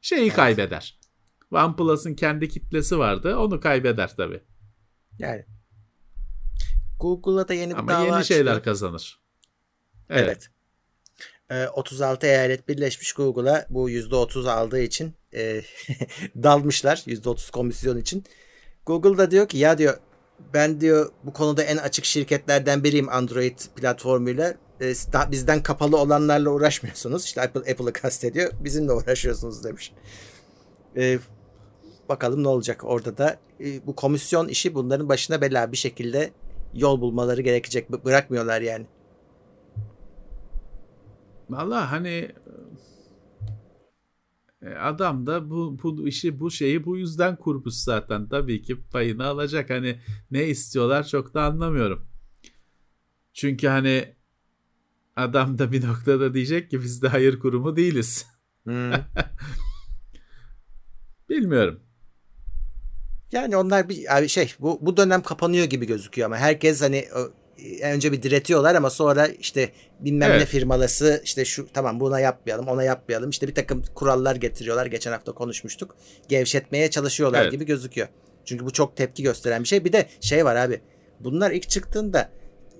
Şeyi 0.00 0.22
Evet. 0.22 0.36
kaybeder. 0.36 0.98
OnePlus'ın 1.50 2.14
kendi 2.14 2.48
kitlesi 2.48 2.98
vardı. 2.98 3.36
Onu 3.36 3.60
kaybeder 3.60 4.16
tabii. 4.16 4.40
Yani 5.18 5.44
Google'a 7.00 7.48
da 7.48 7.54
yeni 7.54 7.72
bir 7.72 7.78
Ama 7.78 7.92
dava 7.92 8.04
yeni 8.04 8.14
açılıyor. 8.14 8.44
şeyler 8.44 8.62
kazanır. 8.62 9.20
Evet. 10.10 10.24
Evet. 10.24 10.50
Ee, 11.50 11.68
36 11.68 12.26
eyalet 12.26 12.68
birleşmiş 12.68 13.12
Google'a 13.12 13.66
bu 13.70 13.90
%30 13.90 14.50
aldığı 14.50 14.80
için 14.80 15.14
e, 15.34 15.62
dalmışlar. 16.42 16.96
%30 16.96 17.50
komisyon 17.50 17.96
için. 17.96 18.24
Google 18.86 19.18
da 19.18 19.30
diyor 19.30 19.48
ki 19.48 19.58
ya 19.58 19.78
diyor 19.78 19.98
ben 20.54 20.80
diyor 20.80 21.10
bu 21.24 21.32
konuda 21.32 21.62
en 21.62 21.76
açık 21.76 22.04
şirketlerden 22.04 22.84
biriyim 22.84 23.08
Android 23.08 23.58
platformuyla. 23.76 24.54
E, 24.80 24.92
bizden 25.30 25.62
kapalı 25.62 25.96
olanlarla 25.96 26.50
uğraşmıyorsunuz. 26.50 27.24
İşte 27.24 27.42
Apple 27.42 27.72
Apple'ı 27.72 27.92
kastediyor. 27.92 28.52
Bizimle 28.60 28.92
uğraşıyorsunuz 28.92 29.64
demiş. 29.64 29.92
E, 30.96 31.18
bakalım 32.08 32.44
ne 32.44 32.48
olacak 32.48 32.84
orada 32.84 33.18
da. 33.18 33.36
E, 33.60 33.86
bu 33.86 33.96
komisyon 33.96 34.48
işi 34.48 34.74
bunların 34.74 35.08
başına 35.08 35.40
bela 35.40 35.72
bir 35.72 35.76
şekilde 35.76 36.30
yol 36.74 37.00
bulmaları 37.00 37.42
gerekecek. 37.42 38.04
Bırakmıyorlar 38.04 38.60
yani. 38.60 38.86
Valla 41.50 41.92
hani 41.92 42.32
adam 44.80 45.26
da 45.26 45.50
bu, 45.50 45.78
bu 45.82 46.08
işi 46.08 46.40
bu 46.40 46.50
şeyi 46.50 46.84
bu 46.84 46.96
yüzden 46.96 47.36
kurmuş 47.36 47.74
zaten. 47.74 48.28
Tabii 48.28 48.62
ki 48.62 48.82
payını 48.92 49.26
alacak. 49.26 49.70
Hani 49.70 50.00
ne 50.30 50.46
istiyorlar 50.46 51.06
çok 51.06 51.34
da 51.34 51.42
anlamıyorum. 51.42 52.06
Çünkü 53.32 53.66
hani 53.66 54.14
adam 55.16 55.58
da 55.58 55.72
bir 55.72 55.86
noktada 55.86 56.34
diyecek 56.34 56.70
ki 56.70 56.82
biz 56.82 57.02
de 57.02 57.08
hayır 57.08 57.38
kurumu 57.38 57.76
değiliz. 57.76 58.26
Hmm. 58.64 58.92
Bilmiyorum. 61.28 61.80
Yani 63.32 63.56
onlar 63.56 63.88
bir 63.88 64.18
abi 64.18 64.28
şey 64.28 64.54
bu 64.60 64.78
bu 64.82 64.96
dönem 64.96 65.22
kapanıyor 65.22 65.64
gibi 65.64 65.86
gözüküyor 65.86 66.26
ama 66.26 66.36
herkes 66.36 66.82
hani 66.82 67.04
önce 67.82 68.12
bir 68.12 68.22
diretiyorlar 68.22 68.74
ama 68.74 68.90
sonra 68.90 69.26
işte 69.26 69.70
bilmem 70.00 70.30
ne 70.30 70.34
Evet. 70.34 70.48
firmalası 70.48 71.20
işte 71.24 71.44
şu 71.44 71.66
tamam 71.72 72.00
buna 72.00 72.20
yapmayalım 72.20 72.68
ona 72.68 72.82
yapmayalım 72.82 73.30
işte 73.30 73.48
bir 73.48 73.54
takım 73.54 73.82
kurallar 73.94 74.36
getiriyorlar 74.36 74.86
geçen 74.86 75.12
hafta 75.12 75.32
konuşmuştuk 75.32 75.96
gevşetmeye 76.28 76.90
çalışıyorlar 76.90 77.42
Evet. 77.42 77.52
gibi 77.52 77.64
gözüküyor. 77.66 78.08
Çünkü 78.44 78.66
bu 78.66 78.72
çok 78.72 78.96
tepki 78.96 79.22
gösteren 79.22 79.62
bir 79.62 79.68
şey 79.68 79.84
bir 79.84 79.92
de 79.92 80.06
şey 80.20 80.44
var 80.44 80.56
abi 80.56 80.80
bunlar 81.20 81.50
ilk 81.50 81.68
çıktığında 81.68 82.30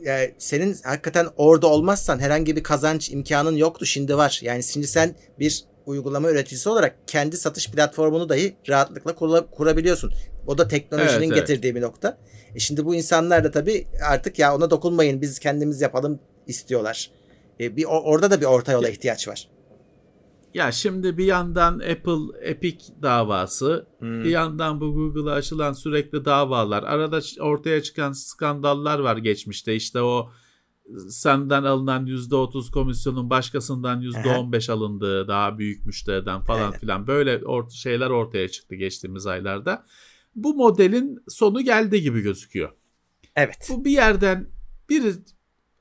yani 0.03 0.35
senin 0.39 0.77
hakikaten 0.85 1.27
orada 1.37 1.66
olmazsan 1.66 2.18
herhangi 2.18 2.57
bir 2.57 2.62
kazanç 2.62 3.11
imkanın 3.11 3.57
yoktu 3.57 3.87
şimdi 3.87 4.16
var. 4.16 4.41
Yani 4.43 4.62
şimdi 4.62 4.87
sen 4.87 5.14
bir 5.39 5.64
uygulama 5.87 6.30
üreticisi 6.30 6.68
olarak 6.68 6.97
kendi 7.09 7.37
satış 7.37 7.70
platformunu 7.70 8.28
dahi 8.28 8.57
rahatlıkla 8.68 9.14
kura- 9.14 9.51
kurabiliyorsun. 9.51 10.12
O 10.47 10.59
da 10.59 10.68
teknolojinin 10.68 11.12
Evet, 11.18 11.22
evet. 11.32 11.34
getirdiği 11.49 11.74
bir 11.74 11.80
nokta. 11.80 12.18
E 12.55 12.59
şimdi 12.59 12.84
bu 12.84 12.95
insanlar 12.95 13.45
da 13.45 13.51
tabii 13.51 13.87
artık 14.09 14.39
ya 14.39 14.57
ona 14.57 14.70
dokunmayın 14.70 15.20
biz 15.22 15.39
kendimiz 15.39 15.80
yapalım 15.80 16.20
istiyorlar. 16.47 17.11
E 17.61 17.76
bir 17.76 17.84
orada 17.84 18.30
da 18.30 18.41
bir 18.41 18.47
orta 18.47 18.72
yola 18.72 18.89
ihtiyaç 18.89 19.28
var. 19.28 19.49
Ya 20.55 20.72
şimdi 20.72 21.18
bir 21.18 21.24
yandan 21.24 21.74
Apple 21.74 22.49
Epic 22.51 22.84
davası, 23.03 23.87
Hmm. 23.99 24.24
bir 24.24 24.30
yandan 24.30 24.80
bu 24.80 24.95
Google'a 24.95 25.34
açılan 25.34 25.72
sürekli 25.72 26.24
davalar, 26.24 26.82
arada 26.82 27.20
ortaya 27.41 27.82
çıkan 27.82 28.12
skandallar 28.12 28.99
var 28.99 29.16
geçmişte. 29.16 29.74
İşte 29.74 30.03
o 30.03 30.30
senden 31.09 31.62
alınan 31.62 32.07
%30 32.07 32.70
komisyonun 32.70 33.30
başkasından 33.30 34.01
%15 34.03 34.72
alındığı 34.72 35.28
daha 35.28 35.59
büyük 35.59 35.87
müşteriden 35.87 36.41
falan 36.41 36.70
Evet. 36.70 36.80
filan 36.80 37.07
böyle 37.07 37.45
ort 37.45 37.72
şeyler 37.72 38.11
ortaya 38.11 38.49
çıktı 38.49 38.74
geçtiğimiz 38.74 39.26
aylarda. 39.26 39.87
Bu 40.34 40.55
modelin 40.55 41.18
sonu 41.28 41.61
geldi 41.61 42.03
gibi 42.03 42.20
gözüküyor. 42.20 42.72
Evet. 43.37 43.68
Bu 43.70 43.84
bir 43.84 43.91
yerden 43.91 44.49
bir 44.89 45.03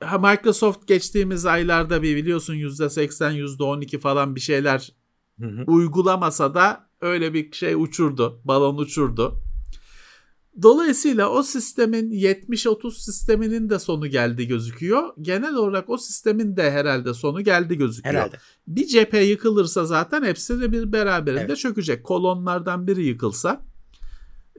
Microsoft 0.02 0.88
geçtiğimiz 0.88 1.46
aylarda 1.46 2.02
bir 2.02 2.16
biliyorsun 2.16 2.54
%80 2.54 3.32
%12 3.32 3.98
falan 3.98 4.34
bir 4.34 4.40
şeyler 4.40 4.92
Hı 5.40 5.46
hı. 5.46 5.64
uygulamasa 5.66 6.54
da 6.54 6.90
öyle 7.00 7.34
bir 7.34 7.52
şey 7.52 7.74
uçurdu. 7.74 8.40
Balon 8.44 8.78
uçurdu. 8.78 9.42
Dolayısıyla 10.62 11.30
o 11.30 11.42
sistemin 11.42 12.10
70-30 12.10 12.90
sisteminin 13.04 13.70
de 13.70 13.78
sonu 13.78 14.06
geldi 14.06 14.46
gözüküyor. 14.46 15.08
Genel 15.20 15.54
olarak 15.54 15.90
o 15.90 15.98
sistemin 15.98 16.56
de 16.56 16.70
herhalde 16.70 17.14
sonu 17.14 17.40
geldi 17.40 17.76
gözüküyor. 17.76 18.14
Herhalde. 18.14 18.36
Bir 18.66 18.86
cephe 18.86 19.20
yıkılırsa 19.20 19.84
zaten 19.84 20.22
hepsi 20.22 20.60
de 20.60 20.72
bir 20.72 20.92
beraberinde 20.92 21.42
Evet. 21.42 21.58
çökecek. 21.58 22.04
Kolonlardan 22.04 22.86
biri 22.86 23.04
yıkılsa 23.04 23.66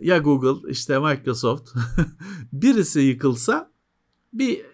ya 0.01 0.17
Google 0.17 0.71
işte 0.71 0.99
Microsoft 0.99 1.69
birisi 2.53 2.99
yıkılsa 2.99 3.71
bir 4.33 4.65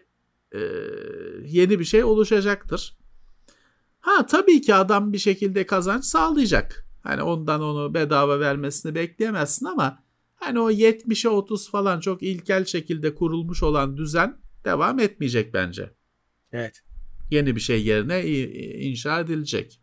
e, 0.52 0.62
yeni 1.46 1.80
bir 1.80 1.86
şey 1.86 2.04
oluşacaktır. 2.04 2.98
Ha 4.00 4.26
tabii 4.26 4.62
ki 4.62 4.76
adam 4.76 5.14
bir 5.14 5.18
şekilde 5.18 5.66
kazanç 5.66 6.06
sağlayacak. 6.06 6.88
Hani 7.04 7.22
ondan 7.22 7.62
onu 7.62 7.94
bedava 7.94 8.40
vermesini 8.40 8.96
bekleyemezsin 8.96 9.66
ama 9.66 10.04
hani 10.46 10.60
o 10.60 10.72
70'e 10.72 11.30
30 11.30 11.72
falan 11.72 12.00
çok 12.00 12.24
ilkel 12.24 12.66
şekilde 12.66 13.16
kurulmuş 13.16 13.64
olan 13.64 13.98
düzen 13.98 14.38
devam 14.66 15.00
etmeyecek 15.00 15.54
bence. 15.54 15.90
Evet. 16.52 16.84
Yeni 17.32 17.56
bir 17.56 17.62
şey 17.62 17.84
yerine 17.84 18.26
inşa 18.88 19.20
edilecek. 19.20 19.80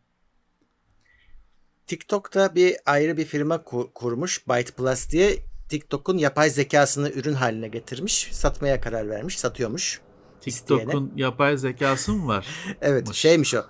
TikTok'ta 1.87 2.55
bir 2.55 2.77
ayrı 2.87 3.17
bir 3.17 3.25
firma 3.25 3.65
kur- 3.65 3.93
kurmuş 3.95 4.49
Byte 4.49 4.73
Plus 4.73 5.11
diye 5.11 5.37
TikTok'un 5.69 6.19
yapay 6.19 6.51
zekasını 6.51 7.11
ürün 7.11 7.33
haline 7.33 7.69
getirmiş. 7.69 8.29
Satmaya 8.33 8.81
karar 8.81 9.09
vermiş. 9.09 9.39
Satıyormuş. 9.39 10.01
TikTok'un 10.41 11.13
yapay 11.17 11.57
zekası 11.57 12.13
mı 12.13 12.27
var? 12.29 12.47
Evet 12.81 13.09
Mış. 13.09 13.17
şeymiş 13.17 13.55
o. 13.55 13.63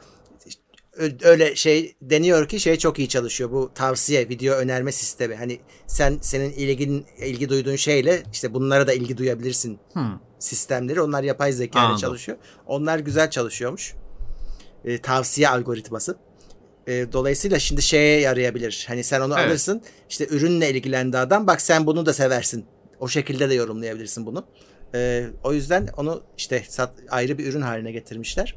öyle 1.23 1.57
şey 1.57 1.95
deniyor 2.03 2.49
ki 2.49 2.61
şey 2.61 2.77
çok 2.77 2.99
iyi 2.99 3.09
çalışıyor. 3.09 3.51
Bu 3.51 3.71
tavsiye, 3.75 4.29
video 4.29 4.55
önerme 4.55 4.93
sistemi. 4.93 5.35
Hani 5.35 5.61
sen 5.87 6.19
senin 6.23 6.51
ilgin 6.53 7.07
ilgi 7.19 7.49
duyduğun 7.49 7.77
şeyle 7.77 8.23
işte 8.33 8.55
bunlara 8.55 8.87
da 8.87 8.93
ilgi 8.93 9.17
duyabilirsin 9.17 9.79
Hmm. 9.93 10.19
sistemleri. 10.39 11.01
Onlar 11.03 11.23
yapay 11.23 11.53
zeka 11.53 11.91
ile 11.91 11.99
çalışıyor. 11.99 12.39
Onlar 12.67 12.99
güzel 12.99 13.31
çalışıyormuş. 13.31 13.95
E, 14.85 14.99
tavsiye 14.99 15.49
algoritması. 15.49 16.17
E, 16.87 17.13
dolayısıyla 17.13 17.59
şimdi 17.59 17.83
şeye 17.83 18.21
yarayabilir. 18.21 18.85
Hani 18.89 19.05
sen 19.05 19.21
onu 19.21 19.35
Evet. 19.39 19.49
alırsın. 19.49 19.83
işte 20.11 20.27
ürünle 20.31 20.71
ilgilendi 20.71 21.19
adam. 21.19 21.47
Bak 21.47 21.61
sen 21.61 21.87
bunu 21.87 22.07
da 22.07 22.13
seversin. 22.13 22.65
O 23.01 23.09
şekilde 23.09 23.51
de 23.51 23.55
yorumlayabilirsin 23.55 24.27
bunu. 24.27 24.45
E, 24.95 25.27
o 25.45 25.53
yüzden 25.53 25.89
onu 25.97 26.23
işte 26.39 26.65
sat, 26.69 26.93
ayrı 27.11 27.39
bir 27.39 27.47
ürün 27.47 27.61
haline 27.61 27.93
getirmişler. 27.93 28.55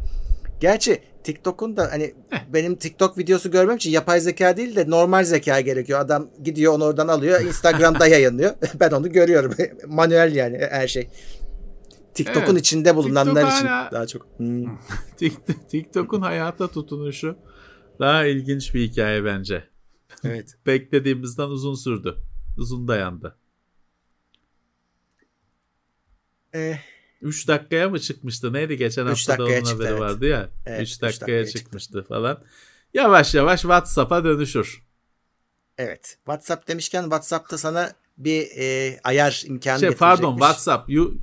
Gerçi 0.60 1.02
TikTok'un 1.24 1.78
da 1.78 1.92
hani 1.92 2.14
benim 2.54 2.76
TikTok 2.76 3.18
videosu 3.18 3.52
görmem 3.52 3.76
için 3.76 3.92
yapay 3.92 4.20
zeka 4.20 4.58
değil 4.58 4.76
de 4.76 4.90
normal 4.90 5.24
zeka 5.24 5.62
gerekiyor. 5.62 6.00
Adam 6.00 6.30
gidiyor 6.44 6.74
onu 6.74 6.84
oradan 6.84 7.08
alıyor. 7.08 7.42
Instagram'da 7.42 8.08
yayınlıyor. 8.16 8.54
ben 8.80 8.92
onu 8.92 9.12
görüyorum. 9.12 9.54
Manuel 9.88 10.36
yani 10.36 10.58
her 10.72 10.88
şey. 10.88 11.08
TikTok'un 12.14 12.52
Evet. 12.52 12.60
içinde 12.60 12.96
bulunanlar 12.96 13.34
TikTok 13.42 13.58
için 13.58 13.68
hala- 13.68 13.92
daha 13.92 14.08
çok. 14.08 14.28
Hmm. 14.38 14.66
Tik- 15.18 15.68
TikTok'un 15.70 16.22
hayata 16.22 16.68
tutunuşu 16.68 17.36
daha 18.00 18.26
ilginç 18.26 18.74
bir 18.76 18.82
hikaye 18.82 19.26
bence. 19.26 19.64
Evet. 20.24 20.56
Beklediğimizden 20.66 21.48
uzun 21.48 21.76
sürdü. 21.76 22.16
Uzun 22.58 22.88
dayandı. 22.88 23.36
Eh, 26.54 26.78
3 27.24 27.48
dakikaya 27.48 27.90
mı 27.90 28.00
çıkmıştı? 28.00 28.54
Neydi 28.54 28.78
geçen 28.78 29.06
hafta 29.06 29.38
da 29.38 29.44
onun 29.46 29.56
çıktı, 29.56 29.72
haberi 29.74 29.88
evet. 29.90 30.00
vardı 30.02 30.26
ya. 30.28 30.44
3 30.44 30.50
Evet, 30.66 30.82
üç 30.82 31.02
dakikaya, 31.02 31.12
dakikaya 31.12 31.46
çıktı. 31.46 31.60
çıkmıştı 31.60 32.04
falan. 32.04 32.44
Yavaş 32.94 33.36
yavaş 33.36 33.62
WhatsApp'a 33.62 34.24
dönüşür. 34.24 34.82
evet. 35.78 36.18
WhatsApp 36.18 36.68
demişken 36.68 37.02
WhatsApp'ta 37.04 37.58
sana 37.58 37.92
bir 38.18 38.48
e, 38.58 39.00
ayar 39.04 39.44
imkanı 39.46 39.80
Şey 39.80 39.92
pardon. 39.92 40.32
WhatsApp 40.34 40.90
Yu- 40.90 41.18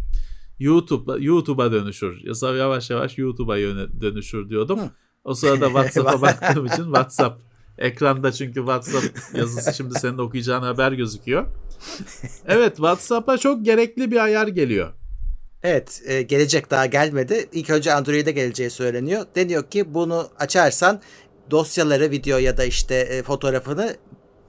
YouTube 0.58 1.24
YouTube'a 1.24 1.72
dönüşür. 1.72 2.20
Yavaş 2.56 2.90
yavaş 2.90 3.18
YouTube'a 3.18 3.56
dönüşür 4.00 4.48
diyordum. 4.50 4.80
Hı. 4.80 4.90
O 5.24 5.34
sırada 5.34 5.66
WhatsApp'a 5.76 6.22
baktığım 6.22 6.66
için 6.66 6.84
WhatsApp 6.84 7.42
ekranda 7.78 8.32
çünkü 8.32 8.54
WhatsApp 8.60 9.36
yazısı 9.36 9.74
şimdi 9.74 9.98
senin 9.98 10.18
okuyacağın 10.18 10.62
haber 10.62 10.92
gözüküyor. 10.92 11.46
Evet 12.46 12.76
WhatsApp'a 12.76 13.38
çok 13.38 13.64
gerekli 13.64 14.10
bir 14.10 14.16
ayar 14.16 14.48
geliyor. 14.48 14.92
Evet 15.62 16.02
e, 16.06 16.22
gelecek 16.22 16.70
daha 16.70 16.86
gelmedi. 16.86 17.48
İlk 17.52 17.70
önce 17.70 17.94
Android'e 17.94 18.30
geleceği 18.32 18.70
söyleniyor. 18.70 19.26
Deniyor 19.36 19.62
ki 19.70 19.94
bunu 19.94 20.28
açarsan 20.38 21.00
dosyaları 21.50 22.10
video 22.10 22.38
ya 22.38 22.56
da 22.56 22.64
işte 22.64 22.94
e, 22.94 23.22
fotoğrafını 23.22 23.96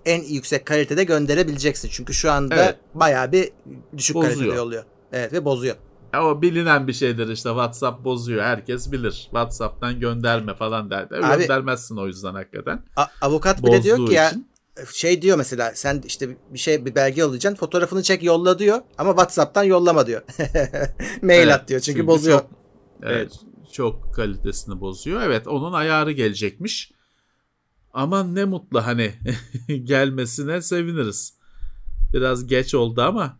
en 0.06 0.24
yüksek 0.24 0.66
kalitede 0.66 1.04
gönderebileceksin. 1.04 1.90
Çünkü 1.92 2.14
şu 2.14 2.32
anda 2.32 2.56
Evet. 2.56 2.76
bayağı 2.94 3.32
bir 3.32 3.50
düşük 3.98 4.16
Bozuyor. 4.16 4.34
kalitede 4.36 4.56
yolluyor. 4.56 4.84
Evet 5.12 5.34
ve 5.34 5.46
bozuyor. 5.46 5.76
Ya 6.14 6.26
o 6.26 6.42
bilinen 6.42 6.88
bir 6.88 6.94
şeydir 6.94 7.28
işte 7.28 7.50
WhatsApp 7.50 8.04
bozuyor. 8.06 8.44
Herkes 8.44 8.92
bilir. 8.92 9.12
WhatsApp'tan 9.12 10.00
gönderme 10.00 10.56
falan 10.56 10.90
der. 10.90 11.08
E, 11.12 11.26
Abi- 11.26 11.40
Göndermezsin 11.42 11.98
o 11.98 12.08
yüzden 12.08 12.34
hakikaten. 12.34 12.84
A- 12.96 13.06
avukat 13.22 13.64
bile 13.64 13.84
diyor 13.84 14.08
ki 14.08 14.14
ya 14.14 14.30
için. 14.30 14.51
Şey 14.94 15.22
diyor 15.22 15.38
mesela 15.38 15.72
sen 15.76 16.02
işte 16.06 16.38
bir 16.50 16.60
şey 16.60 16.86
bir 16.86 16.96
belge 16.96 17.22
yollayacaksın 17.22 17.60
fotoğrafını 17.60 18.04
çek 18.04 18.24
yolla 18.24 18.60
diyor 18.60 18.82
ama 18.98 19.12
WhatsApp'tan 19.12 19.64
yollama 19.64 20.08
diyor. 20.08 20.22
Mail 21.22 21.40
Evet, 21.44 21.54
at 21.54 21.68
diyor 21.68 21.80
çünkü, 21.80 21.98
çünkü 22.00 22.08
bozuyor. 22.08 22.40
çok- 22.40 22.50
Evet, 23.04 23.40
çok 23.72 24.14
kalitesini 24.16 24.82
bozuyor. 24.82 25.22
Evet 25.22 25.48
onun 25.48 25.74
ayarı 25.74 26.12
gelecekmiş. 26.12 26.92
Aman 27.94 28.36
ne 28.36 28.46
mutlu 28.46 28.86
hani 28.86 29.14
gelmesine 29.84 30.62
seviniriz. 30.62 31.34
Biraz 32.14 32.48
geç 32.48 32.76
oldu 32.76 33.02
ama 33.02 33.40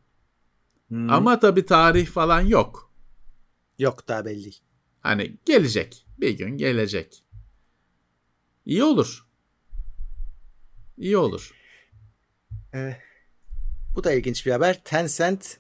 Hmm. 0.88 1.10
ama 1.10 1.40
tabii 1.40 1.66
tarih 1.66 2.08
falan 2.08 2.42
yok. 2.42 2.92
yok 3.80 4.08
daha 4.08 4.26
belli. 4.26 4.52
Hani 5.02 5.38
gelecek. 5.46 6.06
Bir 6.18 6.30
gün 6.38 6.58
gelecek. 6.58 7.24
İyi 8.66 8.84
olur. 8.84 9.26
İyi 11.02 11.18
olur. 11.18 11.52
Ee, 12.74 12.96
bu 13.96 14.04
da 14.04 14.12
ilginç 14.12 14.46
bir 14.46 14.52
haber. 14.52 14.84
Tencent 14.84 15.58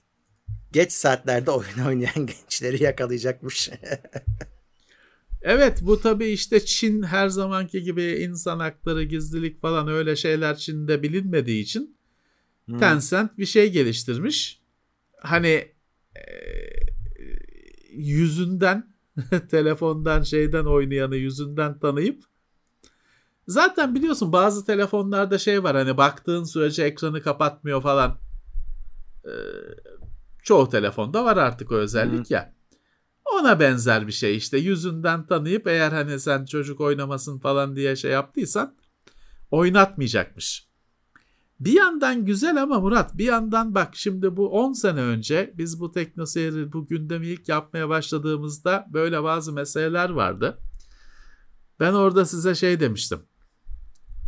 geç 0.71 0.91
saatlerde 0.91 1.51
oyun 1.51 1.79
oynayan 1.87 2.25
gençleri 2.25 2.83
yakalayacakmış. 2.83 3.69
Evet 5.43 5.79
bu 5.81 6.01
tabii 6.01 6.27
işte 6.27 6.65
Çin 6.65 7.03
her 7.03 7.29
zamanki 7.29 7.83
gibi 7.83 8.03
insan 8.03 8.59
hakları, 8.59 9.03
gizlilik 9.03 9.61
falan 9.61 9.87
öyle 9.87 10.15
şeyler 10.15 10.57
Çin'de 10.57 11.03
bilinmediği 11.03 11.63
için 11.63 11.97
Hmm. 12.65 12.79
Tencent 12.79 13.37
bir 13.37 13.45
şey 13.45 13.71
geliştirmiş. 13.71 14.61
Hani 15.21 15.71
e, 16.15 16.23
yüzünden 17.91 18.93
telefondan 19.51 20.21
şeyden 20.21 20.65
oynayanı 20.65 21.15
yüzünden 21.15 21.79
tanıyıp 21.79 22.23
zaten 23.47 23.95
biliyorsun 23.95 24.33
bazı 24.33 24.65
telefonlarda 24.65 25.37
şey 25.37 25.63
var 25.63 25.75
hani 25.75 25.97
baktığın 25.97 26.43
sürece 26.43 26.83
ekranı 26.83 27.21
kapatmıyor 27.21 27.81
falan. 27.81 28.17
E, 29.25 29.33
çoğu 30.43 30.69
telefonda 30.69 31.25
var 31.25 31.37
artık 31.37 31.71
o 31.71 31.75
özellik 31.75 32.31
ya. 32.31 32.53
Ona 33.39 33.59
benzer 33.59 34.07
bir 34.07 34.11
şey 34.11 34.37
işte 34.37 34.57
yüzünden 34.57 35.25
tanıyıp 35.25 35.67
eğer 35.67 35.91
hani 35.91 36.19
sen 36.19 36.45
çocuk 36.45 36.81
oynamasın 36.81 37.39
falan 37.39 37.75
diye 37.75 37.95
şey 37.95 38.11
yaptıysan 38.11 38.75
oynatmayacakmış. 39.51 40.71
Bir 41.59 41.73
yandan 41.73 42.25
güzel 42.25 42.61
ama 42.61 42.79
Murat 42.79 43.17
bir 43.17 43.25
yandan 43.25 43.75
bak 43.75 43.95
şimdi 43.95 44.37
bu 44.37 44.49
10 44.49 44.73
sene 44.73 45.01
önce 45.01 45.53
biz 45.57 45.79
bu 45.79 45.91
teknoseyri 45.91 46.73
bu 46.73 46.87
gündemi 46.87 47.27
ilk 47.27 47.49
yapmaya 47.49 47.89
başladığımızda 47.89 48.87
böyle 48.93 49.23
bazı 49.23 49.53
meseleler 49.53 50.09
vardı. 50.09 50.57
Ben 51.79 51.93
orada 51.93 52.25
size 52.25 52.55
şey 52.55 52.79
demiştim. 52.79 53.19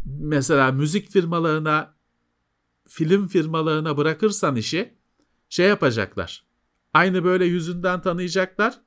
Mesela 0.06 0.72
müzik 0.72 1.10
firmalarına 1.10 1.96
film 2.88 3.28
firmalarına 3.28 3.98
bırakırsan 3.98 4.56
işi 4.56 4.94
şey 5.50 5.68
yapacaklar. 5.68 6.46
Aynı 6.94 7.24
böyle 7.24 7.46
yüzünden 7.46 8.02
tanıyacaklar 8.02 8.82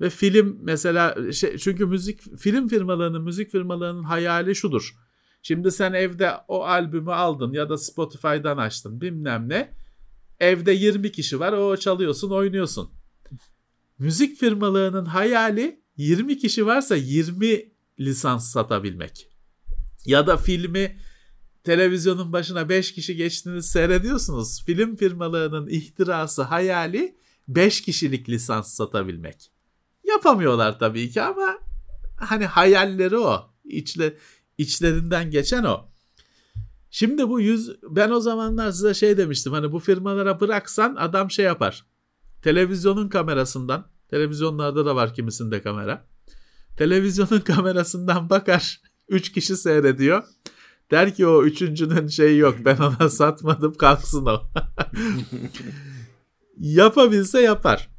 ve 0.00 0.10
film 0.10 0.58
mesela 0.62 1.32
şey, 1.32 1.58
çünkü 1.58 1.86
müzik 1.86 2.36
film 2.38 2.68
firmalarının 2.68 3.22
müzik 3.22 3.50
firmalarının 3.50 4.02
hayali 4.02 4.54
şudur. 4.54 4.94
Şimdi 5.42 5.70
sen 5.70 5.92
evde 5.92 6.32
o 6.48 6.64
albümü 6.64 7.12
aldın 7.12 7.52
ya 7.52 7.68
da 7.68 7.78
Spotify'dan 7.78 8.56
açtın 8.56 9.00
bilmem 9.00 9.48
ne. 9.48 9.74
Evde 10.40 10.72
20 10.72 11.12
kişi 11.12 11.40
var 11.40 11.52
o 11.52 11.76
çalıyorsun 11.76 12.30
oynuyorsun. 12.30 12.90
Müzik 13.98 14.38
firmalarının 14.38 15.04
hayali 15.04 15.82
20 15.96 16.38
kişi 16.38 16.66
varsa 16.66 16.96
20 16.96 17.72
lisans 18.00 18.52
satabilmek. 18.52 19.29
Ya 20.04 20.26
da 20.26 20.36
filmi 20.36 20.96
televizyonun 21.64 22.32
başına 22.32 22.68
5 22.68 22.92
kişi 22.92 23.16
geçtiğiniz 23.16 23.66
seyrediyorsunuz. 23.66 24.64
Film 24.64 24.96
firmalarının 24.96 25.68
ihtirası 25.68 26.42
hayali 26.42 27.16
5 27.48 27.80
kişilik 27.80 28.28
lisans 28.28 28.74
satabilmek. 28.74 29.50
Yapamıyorlar 30.08 30.78
tabii 30.78 31.10
ki 31.10 31.22
ama 31.22 31.58
hani 32.16 32.46
hayalleri 32.46 33.18
o. 33.18 33.50
İçle, 33.64 34.16
içlerinden 34.58 35.30
geçen 35.30 35.64
o. 35.64 35.90
Şimdi 36.90 37.28
bu 37.28 37.40
yüz 37.40 37.70
ben 37.82 38.10
o 38.10 38.20
zamanlar 38.20 38.70
size 38.72 38.94
şey 38.94 39.16
demiştim 39.16 39.52
hani 39.52 39.72
bu 39.72 39.78
firmalara 39.78 40.40
bıraksan 40.40 40.94
adam 40.94 41.30
şey 41.30 41.44
yapar. 41.44 41.86
Televizyonun 42.42 43.08
kamerasından 43.08 43.90
televizyonlarda 44.08 44.86
da 44.86 44.96
var 44.96 45.14
kimisinde 45.14 45.62
kamera. 45.62 46.06
Televizyonun 46.76 47.40
kamerasından 47.44 48.30
bakar. 48.30 48.80
Üç 49.10 49.32
kişi 49.32 49.56
seyrediyor. 49.56 50.24
Der 50.90 51.14
ki 51.14 51.26
o 51.26 51.44
üçüncünün 51.44 52.06
şeyi 52.06 52.38
yok 52.38 52.56
ben 52.64 52.76
ona 52.76 53.08
satmadım 53.10 53.74
kalksın 53.74 54.26
o. 54.26 54.42
Yapabilse 56.58 57.40
yapar. 57.40 57.90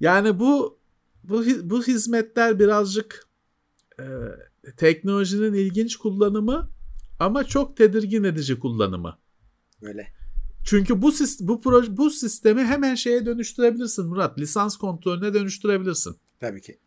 Yani 0.00 0.38
bu 0.38 0.78
bu 1.24 1.44
bu 1.62 1.82
hizmetler 1.82 2.58
birazcık 2.58 3.28
e, 3.98 4.04
teknolojinin 4.76 5.54
ilginç 5.54 5.96
kullanımı 5.96 6.70
ama 7.18 7.44
çok 7.44 7.76
tedirgin 7.76 8.24
edici 8.24 8.58
kullanımı. 8.58 9.18
Böyle. 9.82 10.12
Çünkü 10.64 11.02
bu 11.02 11.12
bu 11.40 11.60
proje 11.60 11.96
bu 11.96 12.10
sistemi 12.10 12.64
hemen 12.64 12.94
şeye 12.94 13.26
dönüştürebilirsin 13.26 14.06
Murat. 14.06 14.38
Lisans 14.38 14.76
kontrolüne 14.76 15.34
dönüştürebilirsin. 15.34 16.16
Tabii 16.40 16.60
ki. 16.60 16.78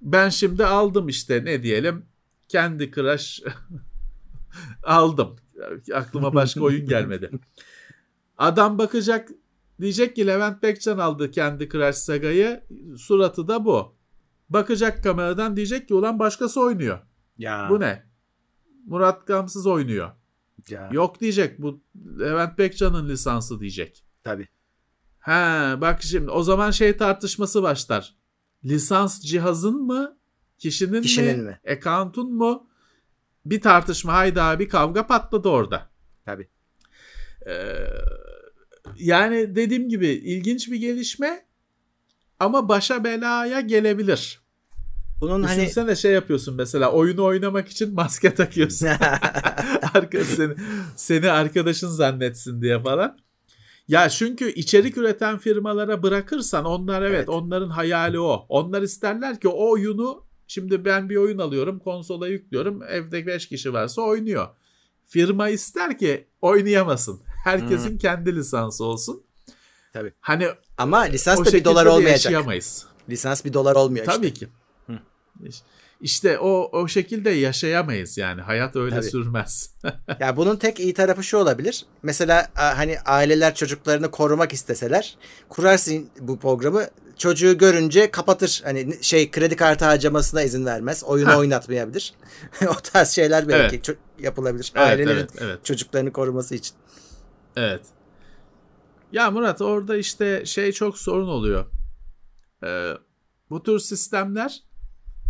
Ben 0.00 0.28
şimdi 0.28 0.66
aldım 0.66 1.08
işte 1.08 1.44
ne 1.44 1.62
diyelim 1.62 2.04
kendi 2.52 2.90
Crush 2.90 3.42
aldım. 4.82 5.36
Aklıma 5.94 6.34
başka 6.34 6.60
oyun 6.60 6.86
gelmedi. 6.86 7.30
Adam 8.38 8.78
bakacak 8.78 9.28
diyecek 9.80 10.16
ki 10.16 10.26
Levent 10.26 10.62
Bekcan 10.62 10.98
aldı 10.98 11.30
kendi 11.30 11.68
Crash 11.68 11.96
Saga'yı. 11.96 12.64
Suratı 12.96 13.48
da 13.48 13.64
bu. 13.64 13.94
Bakacak 14.48 15.04
kameradan 15.04 15.56
diyecek 15.56 15.88
ki 15.88 15.94
ulan 15.94 16.18
başkası 16.18 16.60
oynuyor. 16.60 16.98
Ya. 17.38 17.66
Bu 17.70 17.80
ne? 17.80 18.06
Murat 18.86 19.26
Gamsız 19.26 19.66
oynuyor. 19.66 20.10
Ya. 20.68 20.90
Yok 20.92 21.20
diyecek 21.20 21.62
bu 21.62 21.80
Levent 22.20 22.58
Bekcan'ın 22.58 23.08
lisansı 23.08 23.60
diyecek. 23.60 24.04
Tabii. 24.24 24.48
Ha 25.18 25.76
bak 25.80 26.02
şimdi 26.02 26.30
o 26.30 26.42
zaman 26.42 26.70
şey 26.70 26.96
tartışması 26.96 27.62
başlar. 27.62 28.16
Lisans 28.64 29.20
cihazın 29.20 29.82
mı? 29.82 30.16
Kişinin, 30.62 31.02
Kişinin 31.02 31.38
mi? 31.38 31.44
mi? 31.44 31.60
Account'un 31.72 32.34
mu? 32.34 32.66
Bir 33.44 33.60
tartışma 33.60 34.12
hayda 34.12 34.58
bir 34.58 34.68
kavga 34.68 35.06
patladı 35.06 35.48
orada. 35.48 35.90
Tabii. 36.24 36.48
Ee, 37.46 37.52
yani 38.98 39.56
dediğim 39.56 39.88
gibi 39.88 40.06
ilginç 40.06 40.70
bir 40.70 40.76
gelişme 40.76 41.46
ama 42.38 42.68
başa 42.68 43.04
belaya 43.04 43.60
gelebilir. 43.60 44.42
Bunun 45.20 45.42
hani 45.42 45.60
Düşünsene 45.60 45.96
şey 45.96 46.12
yapıyorsun 46.12 46.54
mesela 46.56 46.92
oyunu 46.92 47.24
oynamak 47.24 47.68
için 47.68 47.94
maske 47.94 48.34
takıyorsun. 48.34 48.86
Arka 49.94 50.24
seni, 50.24 50.54
seni 50.96 51.30
arkadaşın 51.30 51.88
zannetsin 51.88 52.62
diye 52.62 52.82
falan. 52.82 53.18
Ya 53.88 54.08
çünkü 54.08 54.52
içerik 54.52 54.96
üreten 54.96 55.38
firmalara 55.38 56.02
bırakırsan 56.02 56.64
onlar 56.64 57.02
evet, 57.02 57.16
Evet. 57.16 57.28
onların 57.28 57.70
hayali 57.70 58.20
o. 58.20 58.46
Onlar 58.48 58.82
isterler 58.82 59.40
ki 59.40 59.48
o 59.48 59.70
oyunu 59.70 60.31
şimdi 60.52 60.84
ben 60.84 61.08
bir 61.08 61.16
oyun 61.16 61.38
alıyorum 61.38 61.78
konsola 61.78 62.28
yüklüyorum 62.28 62.82
evde 62.82 63.26
5 63.26 63.48
kişi 63.48 63.72
varsa 63.72 64.02
oynuyor. 64.02 64.48
Firma 65.06 65.48
ister 65.48 65.98
ki 65.98 66.28
oynayamasın. 66.40 67.20
Herkesin 67.44 67.98
kendi 67.98 68.36
lisansı 68.36 68.84
olsun. 68.84 69.22
Tabii. 69.92 70.12
Hani 70.20 70.48
ama 70.78 71.00
lisans 71.00 71.38
da 71.40 71.44
bir 71.44 71.50
şekilde 71.50 71.64
dolar 71.64 71.84
de 71.86 71.88
olmayacak. 71.88 72.24
yaşayamayız. 72.24 72.86
Lisans 73.08 73.44
bir 73.44 73.52
dolar 73.52 73.76
olmuyor 73.76 74.06
Tabii 74.06 74.26
işte. 74.26 74.38
ki. 74.38 74.48
İşte 76.00 76.38
o 76.38 76.70
o 76.80 76.88
şekilde 76.88 77.30
yaşayamayız 77.30 78.18
yani. 78.18 78.40
Hayat 78.40 78.76
öyle 78.76 78.94
Tabii. 78.94 79.10
sürmez. 79.10 79.74
Ya 80.20 80.36
bunun 80.36 80.56
tek 80.56 80.80
iyi 80.80 80.94
tarafı 80.94 81.22
şu 81.22 81.36
olabilir. 81.38 81.86
Mesela 82.02 82.48
hani 82.54 83.00
aileler 83.00 83.54
çocuklarını 83.54 84.10
korumak 84.10 84.52
isteseler 84.52 85.16
kurarsın 85.48 86.10
bu 86.20 86.38
programı 86.38 86.86
çocuğu 87.16 87.58
görünce 87.58 88.10
kapatır. 88.10 88.60
Hani 88.64 88.98
şey 89.00 89.30
kredi 89.30 89.56
kartı 89.56 89.84
harcamasına 89.84 90.42
izin 90.42 90.66
vermez. 90.66 91.04
Oyunu 91.04 91.28
Ha. 91.28 91.38
oynatmayabilir. 91.38 92.14
o 92.68 92.74
tarz 92.92 93.08
şeyler 93.10 93.48
belki 93.48 93.76
Evet. 93.76 93.98
yapılabilir. 94.18 94.72
evet, 94.76 94.86
Ailelerin 94.86 95.18
evet, 95.18 95.30
evet. 95.40 95.64
çocuklarını 95.64 96.12
koruması 96.12 96.54
için. 96.54 96.76
Evet. 97.56 97.82
Ya 99.12 99.30
Murat 99.30 99.60
orada 99.60 99.96
işte 99.96 100.46
şey 100.46 100.72
çok 100.72 100.98
sorun 100.98 101.28
oluyor. 101.28 101.66
Ee, 102.64 102.92
bu 103.50 103.62
tür 103.62 103.78
sistemler 103.78 104.62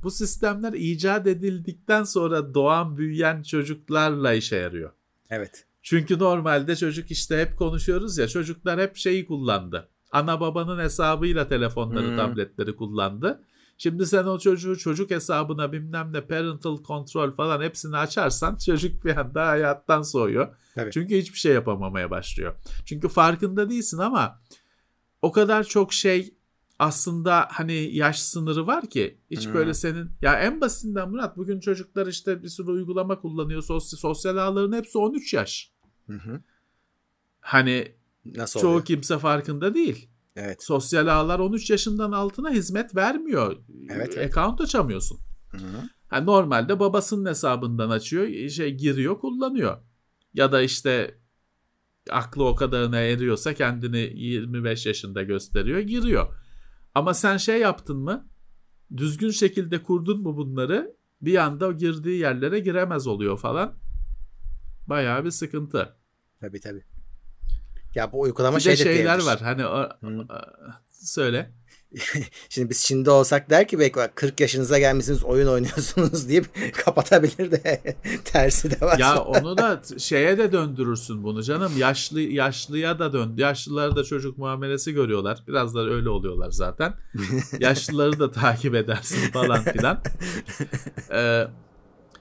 bu 0.03 0.11
sistemler 0.11 0.73
icat 0.73 1.27
edildikten 1.27 2.05
sonra 2.05 2.55
doğan 2.55 2.97
büyüyen 2.97 3.43
çocuklarla 3.43 4.33
işe 4.33 4.57
yarıyor. 4.57 4.91
Evet. 5.31 5.67
Çünkü 5.83 6.19
normalde 6.19 6.77
çocuk 6.77 7.11
işte 7.11 7.41
hep 7.41 7.59
konuşuyoruz 7.59 8.19
ya 8.19 8.29
çocuklar 8.29 8.81
hep 8.81 8.97
şeyi 8.97 9.27
kullandı. 9.27 9.89
Ana 10.13 10.41
babanın 10.41 10.79
hesabıyla 10.79 11.49
telefonları, 11.49 12.09
Hmm. 12.09 12.17
tabletleri 12.17 12.77
kullandı. 12.77 13.43
Şimdi 13.79 14.07
sen 14.07 14.25
o 14.25 14.39
çocuğu 14.39 14.79
çocuk 14.79 15.11
hesabına 15.11 15.73
bilmem 15.73 16.13
ne 16.13 16.21
parental 16.21 16.85
control 16.85 17.31
falan 17.31 17.61
hepsini 17.63 17.97
açarsan 17.97 18.57
çocuk 18.57 19.05
bir 19.05 19.17
anda 19.17 19.47
hayattan 19.47 20.03
soğuyor. 20.03 20.57
Tabii. 20.75 20.91
Çünkü 20.91 21.17
hiçbir 21.19 21.39
şey 21.39 21.53
yapamamaya 21.55 22.11
başlıyor. 22.11 22.55
Çünkü 22.87 23.09
farkında 23.09 23.71
değilsin 23.71 23.99
ama 23.99 24.41
o 25.23 25.33
kadar 25.33 25.65
çok 25.65 25.93
şey 25.93 26.35
aslında 26.79 27.49
hani 27.51 27.97
yaş 27.97 28.23
sınırı 28.23 28.67
var 28.67 28.87
ki 28.91 29.19
hiç 29.31 29.47
Hmm. 29.47 29.55
böyle 29.55 29.75
senin 29.75 30.11
ya 30.23 30.41
en 30.41 30.61
basitinden 30.61 31.11
Murat 31.11 31.37
bugün 31.37 31.61
çocuklar 31.61 32.07
işte 32.07 32.43
bir 32.43 32.49
sürü 32.49 32.71
uygulama 32.71 33.21
kullanıyor 33.21 33.63
sosyal, 33.63 33.99
sosyal 33.99 34.37
ağların 34.37 34.73
hepsi 34.73 34.99
13 34.99 35.35
yaş. 35.35 35.73
Hı 36.07 36.13
hı. 36.17 36.41
Hani 37.41 37.93
Nasıl 38.25 38.61
çoğu 38.61 38.71
oluyor? 38.71 38.85
kimse 38.85 39.19
farkında 39.19 39.75
değil. 39.75 40.09
Evet. 40.37 40.63
Sosyal 40.63 41.07
ağlar 41.07 41.39
13 41.39 41.71
yaşından 41.71 42.13
altına 42.13 42.51
hizmet 42.51 42.97
vermiyor. 42.97 43.57
Evet, 43.91 44.15
evet. 44.17 44.37
Account 44.37 44.61
açamıyorsun. 44.61 45.19
Hı. 45.51 45.59
Ha, 46.09 46.21
normalde 46.21 46.81
babasının 46.81 47.31
hesabından 47.31 47.91
açıyor, 47.91 48.49
şey 48.49 48.75
giriyor, 48.75 49.21
kullanıyor. 49.21 49.79
Ya 50.35 50.53
da 50.53 50.63
işte 50.63 51.19
aklı 52.11 52.45
o 52.45 52.55
kadarına 52.55 52.99
eriyorsa 52.99 53.55
kendini 53.55 53.99
25 53.99 54.87
yaşında 54.87 55.23
gösteriyor, 55.23 55.79
giriyor. 55.79 56.35
Ama 56.95 57.15
sen 57.15 57.37
şey 57.37 57.61
yaptın 57.61 57.97
mı? 57.97 58.29
Düzgün 58.97 59.31
şekilde 59.31 59.83
kurdun 59.83 60.23
mu 60.23 60.37
bunları? 60.37 60.97
Bir 61.23 61.37
anda 61.37 61.73
girdiği 61.73 62.19
yerlere 62.21 62.61
giremez 62.61 63.07
oluyor 63.07 63.39
falan. 63.39 63.75
Bayağı 64.87 65.25
bir 65.25 65.31
sıkıntı. 65.31 65.97
Tabii 66.41 66.61
tabii. 66.61 66.85
Ya 67.95 68.13
bu 68.13 68.21
uygulama 68.21 68.59
Bir 68.59 68.65
de 68.65 68.77
şey 68.77 68.87
de 68.87 68.95
şeyler 68.95 69.05
diyebilir. 69.05 69.27
var. 69.27 69.41
Hani 69.41 69.67
o, 69.67 69.79
Hı. 69.81 70.27
söyle. 70.93 71.53
Şimdi 72.49 72.71
biz 72.71 72.85
Çin'de 72.85 73.11
olsak 73.11 73.51
der 73.51 73.69
ki 73.69 73.79
belki 73.79 73.97
bak 73.97 74.17
40 74.17 74.41
yaşınıza 74.41 74.79
gelmişsiniz 74.79 75.25
oyun 75.25 75.49
oynuyorsunuz 75.49 76.29
deyip 76.29 76.47
kapatabilir 76.85 77.51
de 77.51 77.83
tersi 78.25 78.81
de 78.81 78.87
var. 78.87 78.99
Ya 78.99 79.21
onu 79.23 79.57
da 79.59 79.83
şeye 79.99 80.39
de 80.39 80.53
döndürürsün 80.53 81.25
bunu 81.25 81.43
canım. 81.43 81.73
Yaşlı 81.79 82.21
yaşlıya 82.21 82.99
da 82.99 83.13
dön. 83.13 83.35
Yaşlıları 83.37 83.97
da 83.97 84.05
çocuk 84.05 84.39
muamelesi 84.39 84.93
görüyorlar. 84.93 85.45
Biraz 85.49 85.75
da 85.75 85.81
öyle 85.89 86.09
oluyorlar 86.09 86.51
zaten. 86.51 86.95
Yaşlıları 87.59 88.19
da 88.21 88.31
takip 88.31 88.75
edersin 88.75 89.31
falan 89.33 89.65
filan. 89.65 90.03
Ee, 91.13 91.47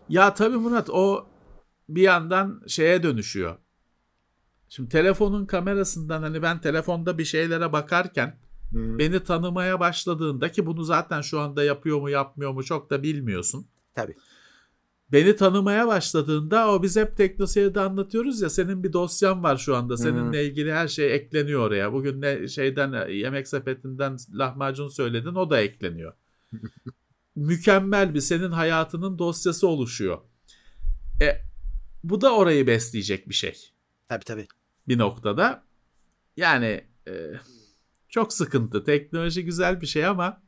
ya 0.10 0.34
tabii 0.34 0.58
Murat 0.58 0.90
o 0.90 1.26
bir 1.90 2.02
yandan 2.02 2.62
şeye 2.68 3.04
dönüşüyor. 3.04 3.56
Şimdi 4.72 4.90
telefonun 4.90 5.46
kamerasından 5.46 6.22
hani 6.22 6.42
ben 6.42 6.62
telefonda 6.62 7.18
bir 7.18 7.26
şeylere 7.26 7.72
bakarken 7.72 8.40
Hı. 8.72 8.98
beni 9.00 9.24
tanımaya 9.24 9.80
başladığında 9.80 10.52
ki 10.52 10.66
bunu 10.66 10.84
zaten 10.84 11.22
şu 11.22 11.40
anda 11.40 11.64
yapıyor 11.64 12.02
mu 12.02 12.10
yapmıyor 12.10 12.52
mu 12.52 12.64
çok 12.64 12.90
da 12.90 13.04
bilmiyorsun. 13.04 13.68
Tabii. 13.96 14.16
Beni 15.12 15.36
tanımaya 15.36 15.88
başladığında 15.88 16.72
o 16.72 16.84
biz 16.84 16.96
hep 16.96 17.18
teknoseyirde 17.18 17.80
anlatıyoruz 17.80 18.42
ya 18.42 18.50
senin 18.50 18.84
bir 18.84 18.94
dosyan 18.94 19.44
var 19.44 19.58
şu 19.58 19.76
anda. 19.76 19.98
Seninle 19.98 20.46
ilgili 20.46 20.74
her 20.74 20.88
şey 20.88 21.16
ekleniyor 21.16 21.68
oraya. 21.68 21.94
Bugün 21.94 22.22
ne 22.22 22.48
şeyden 22.48 23.10
yemek 23.10 23.48
sepetinden 23.48 24.18
lahmacun 24.34 24.88
söyledin 24.88 25.36
o 25.36 25.50
da 25.50 25.62
ekleniyor. 25.62 26.14
Mükemmel 27.36 28.14
bir 28.14 28.22
senin 28.22 28.52
hayatının 28.52 29.20
dosyası 29.20 29.68
oluşuyor. 29.68 30.18
E, 31.22 31.42
bu 32.04 32.22
da 32.22 32.36
orayı 32.36 32.68
besleyecek 32.68 33.30
bir 33.30 33.34
şey 33.34 33.72
Tabii 34.12 34.26
tabii. 34.26 34.48
Bir 34.92 34.98
noktada. 34.98 35.64
Yani 36.38 36.84
e, 37.08 37.14
çok 38.10 38.34
sıkıntı. 38.34 38.84
Teknoloji 38.84 39.46
güzel 39.46 39.82
bir 39.82 39.88
şey 39.88 40.06
ama 40.06 40.42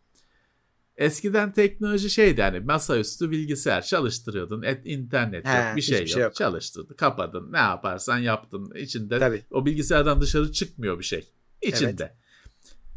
eskiden 0.98 1.54
teknoloji 1.54 2.10
şeydi 2.10 2.42
hani 2.42 2.60
masaüstü 2.60 3.32
bilgisayar 3.32 3.82
çalıştırıyordun. 3.82 4.62
Et, 4.62 4.82
internet 4.86 5.46
yok, 5.46 5.56
He, 5.56 5.76
bir 5.76 5.82
şey 5.82 5.94
yok. 5.98 6.02
hiçbir 6.02 6.14
şey 6.14 6.24
yok. 6.24 6.36
Çalıştırdın, 6.36 6.96
kapadın. 6.96 7.52
Ne 7.54 7.58
yaparsan 7.58 8.18
yaptın. 8.18 8.72
İçinde 8.76 9.20
Tabii. 9.20 9.44
o 9.52 9.66
bilgisayardan 9.66 10.22
dışarı 10.22 10.52
çıkmıyor 10.52 11.00
bir 11.00 11.04
şey. 11.04 11.30
İçinde. 11.62 12.16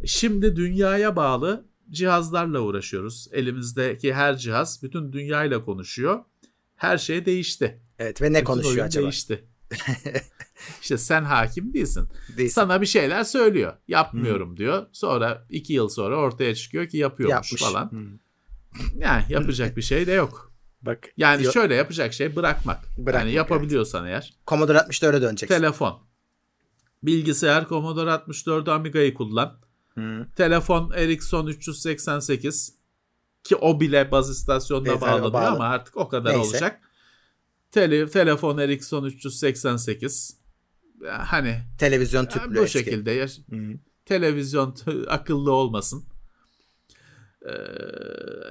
Şimdi 0.05 0.57
dünyaya 0.57 1.17
bağlı 1.17 1.67
cihazlarla 1.91 2.61
uğraşıyoruz. 2.61 3.29
Elimizdeki 3.33 4.15
her 4.15 4.37
cihaz 4.37 4.83
bütün 4.83 5.13
dünyayla 5.13 5.65
konuşuyor. 5.65 6.25
Her 6.77 6.99
şey 6.99 7.27
değişti. 7.27 7.81
Evet 7.99 8.23
ve 8.23 8.27
ne 8.27 8.35
Bütün 8.35 8.45
konuşuyor 8.45 8.87
acaba? 8.87 9.03
değişti. 9.03 9.45
işte 10.83 10.99
sen 10.99 11.25
hakim 11.25 11.75
değilsin. 11.75 12.09
Değilsin. 12.37 12.55
Sana 12.55 12.81
bir 12.81 12.87
şeyler 12.87 13.25
söylüyor. 13.25 13.73
Yapmıyorum 13.89 14.57
diyor. 14.57 14.87
Sonra 14.93 15.47
iki 15.51 15.73
yıl 15.73 15.89
sonra 15.89 16.17
ortaya 16.17 16.55
çıkıyor 16.55 16.89
ki 16.89 16.97
yapıyormuş 16.97 17.53
Yapmış. 17.53 17.63
falan. 17.63 17.91
Hı. 17.93 17.99
Yani 18.99 19.25
yapacak 19.29 19.77
bir 19.77 19.83
şey 19.83 20.07
de 20.07 20.13
yok. 20.13 20.53
Bak. 20.83 20.99
Yani 21.17 21.45
Yo- 21.45 21.53
şöyle 21.53 21.75
yapacak 21.75 22.13
şey 22.15 22.37
bırakmak. 22.37 22.85
Bırakmak, 22.99 23.15
yani 23.15 23.33
yapabiliyorsan 23.33 24.07
eğer. 24.07 24.35
Commodore 24.47 24.79
64'e 24.79 25.23
döneceksin. 25.23 25.55
Telefon. 25.55 25.99
Bilgisayar 27.03 27.69
Commodore 27.69 28.11
64 28.13 28.69
Amiga'yı 28.69 29.15
kullan. 29.15 29.59
Hı. 29.95 30.27
Telefon 30.37 30.91
Ericsson 30.93 31.47
388 31.47 32.75
ki 33.45 33.57
o 33.57 33.81
bile 33.81 34.11
baz 34.11 34.31
istasyonuna 34.31 34.89
Evet, 34.89 35.01
bağlanıyor 35.01 35.33
bağlı. 35.33 35.47
ama 35.49 35.65
artık 35.65 35.97
o 35.97 36.09
kadar 36.09 36.33
Neyse. 36.35 36.49
olacak. 36.51 36.81
Tele, 37.71 38.09
telefon 38.11 38.59
Ericsson 38.59 39.05
388 39.05 40.37
hani 41.09 41.59
Televizyon 41.79 42.21
yani 42.23 42.29
tüplü 42.29 42.57
bu 42.61 42.65
eski. 42.65 42.79
şekilde 42.79 43.11
yaş- 43.11 43.39
Hı. 43.51 43.57
televizyon 44.05 44.73
t- 44.73 44.91
akıllı 45.09 45.53
olmasın. 45.53 46.05
Ee, 47.47 47.53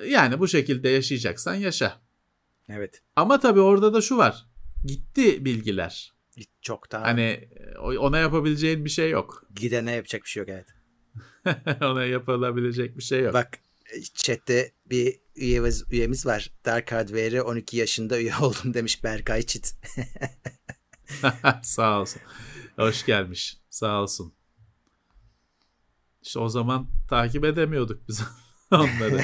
yani 0.07 0.39
bu 0.39 0.47
şekilde 0.47 0.89
yaşayacaksan 0.89 1.53
yaşa. 1.55 2.01
Evet. 2.69 3.01
Ama 3.15 3.39
tabii 3.39 3.59
orada 3.59 3.93
da 3.93 4.01
şu 4.01 4.17
var. 4.17 4.45
Gitti 4.85 5.45
bilgiler. 5.45 6.13
Çok 6.61 6.91
daha 6.91 7.03
Hani 7.03 7.49
o- 7.79 7.97
ona 7.97 8.17
yapabileceğin 8.17 8.85
bir 8.85 8.89
şey 8.89 9.09
yok. 9.09 9.43
gidene 9.55 9.91
yapacak 9.91 10.23
bir 10.23 10.29
şey 10.29 10.41
yok 10.43 10.49
evet. 10.49 10.67
ona 11.81 12.05
yapılabilecek 12.05 12.97
bir 12.97 13.03
şey 13.03 13.21
yok. 13.21 13.33
Bak 13.33 13.59
Chatte 14.13 14.71
bir 14.85 15.19
üyemiz, 15.35 15.83
üyemiz 15.91 16.25
var. 16.25 16.51
Dark 16.65 16.91
Hardware'e 16.91 17.41
12 17.41 17.77
yaşında 17.77 18.19
üye 18.19 18.35
oldum 18.41 18.73
demiş 18.73 19.03
Berkay 19.03 19.41
Çit. 19.41 19.75
Sağ 21.63 22.01
olsun. 22.01 22.21
Hoş 22.75 23.05
gelmiş. 23.05 23.57
Sağ 23.69 24.01
olsun. 24.01 24.33
İşte 26.21 26.39
o 26.39 26.49
zaman 26.49 26.87
takip 27.09 27.45
edemiyorduk 27.45 28.07
biz 28.07 28.21
onları. 28.71 29.21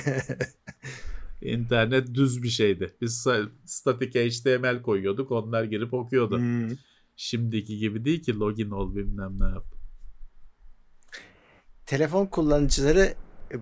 İnternet 1.41 2.13
düz 2.13 2.43
bir 2.43 2.49
şeydi. 2.49 2.95
Biz 3.01 3.27
statik 3.65 4.15
HTML 4.15 4.81
koyuyorduk. 4.81 5.31
Onlar 5.31 5.63
girip 5.63 5.93
okuyordu. 5.93 6.37
Hmm. 6.37 6.69
Şimdiki 7.15 7.77
gibi 7.77 8.05
değil 8.05 8.23
ki 8.23 8.39
login 8.39 8.69
ol 8.69 8.95
bilmem 8.95 9.39
ne 9.39 9.45
yap. 9.45 9.65
Telefon 11.85 12.25
kullanıcıları 12.25 13.13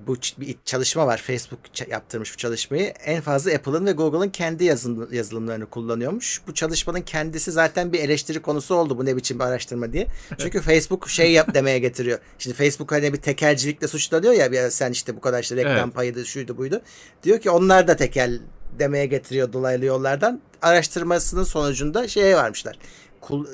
bu 0.07 0.15
bir 0.37 0.55
çalışma 0.65 1.07
var. 1.07 1.17
Facebook 1.17 1.59
yaptırmış 1.89 2.33
bu 2.33 2.37
çalışmayı. 2.37 2.83
En 3.05 3.21
fazla 3.21 3.51
Apple'ın 3.51 3.85
ve 3.85 3.91
Google'ın 3.91 4.29
kendi 4.29 4.63
yazılım, 4.63 5.13
yazılımlarını 5.13 5.65
kullanıyormuş. 5.65 6.41
Bu 6.47 6.53
çalışmanın 6.53 7.01
kendisi 7.01 7.51
zaten 7.51 7.93
bir 7.93 7.99
eleştiri 7.99 8.41
konusu 8.41 8.75
oldu. 8.75 8.97
Bu 8.97 9.05
ne 9.05 9.15
biçim 9.15 9.39
bir 9.39 9.43
araştırma 9.43 9.93
diye. 9.93 10.07
Çünkü 10.37 10.61
Facebook 10.61 11.09
şey 11.09 11.31
yap 11.31 11.53
demeye 11.53 11.79
getiriyor. 11.79 12.19
Şimdi 12.39 12.57
Facebook 12.57 12.91
hani 12.91 13.13
bir 13.13 13.17
tekelcilikle 13.17 13.87
suçlanıyor 13.87 14.33
ya. 14.33 14.51
Bir, 14.51 14.69
sen 14.69 14.91
işte 14.91 15.15
bu 15.15 15.21
kadar 15.21 15.43
işte 15.43 15.55
reklam 15.55 15.77
evet. 15.77 15.93
payıydı 15.93 16.25
şuydu 16.25 16.57
buydu. 16.57 16.81
Diyor 17.23 17.39
ki 17.39 17.49
onlar 17.49 17.87
da 17.87 17.95
tekel 17.95 18.39
demeye 18.79 19.05
getiriyor 19.05 19.53
dolaylı 19.53 19.85
yollardan. 19.85 20.41
Araştırmasının 20.61 21.43
sonucunda 21.43 22.07
şeye 22.07 22.35
varmışlar 22.35 22.79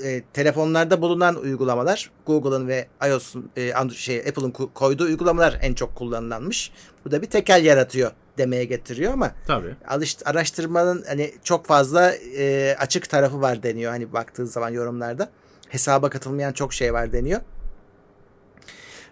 e, 0.03 0.23
telefonlarda 0.33 1.01
bulunan 1.01 1.35
uygulamalar 1.35 2.11
Google'ın 2.25 2.67
ve 2.67 2.87
iOS'un 3.07 3.49
e, 3.57 3.73
Android, 3.73 3.97
şey 3.97 4.19
Apple'ın 4.19 4.51
koyduğu 4.51 5.03
uygulamalar 5.03 5.59
en 5.61 5.73
çok 5.73 5.95
kullanılanmış. 5.95 6.71
Bu 7.05 7.11
da 7.11 7.21
bir 7.21 7.27
tekel 7.27 7.65
yaratıyor 7.65 8.11
demeye 8.37 8.65
getiriyor 8.65 9.13
ama 9.13 9.31
Tabii. 9.47 9.75
Alış, 9.87 10.17
araştırmanın 10.25 11.03
hani 11.07 11.33
çok 11.43 11.65
fazla 11.65 12.15
e, 12.15 12.75
açık 12.79 13.09
tarafı 13.09 13.41
var 13.41 13.63
deniyor. 13.63 13.91
Hani 13.91 14.13
baktığın 14.13 14.45
zaman 14.45 14.69
yorumlarda 14.69 15.29
hesaba 15.69 16.09
katılmayan 16.09 16.53
çok 16.53 16.73
şey 16.73 16.93
var 16.93 17.13
deniyor. 17.13 17.41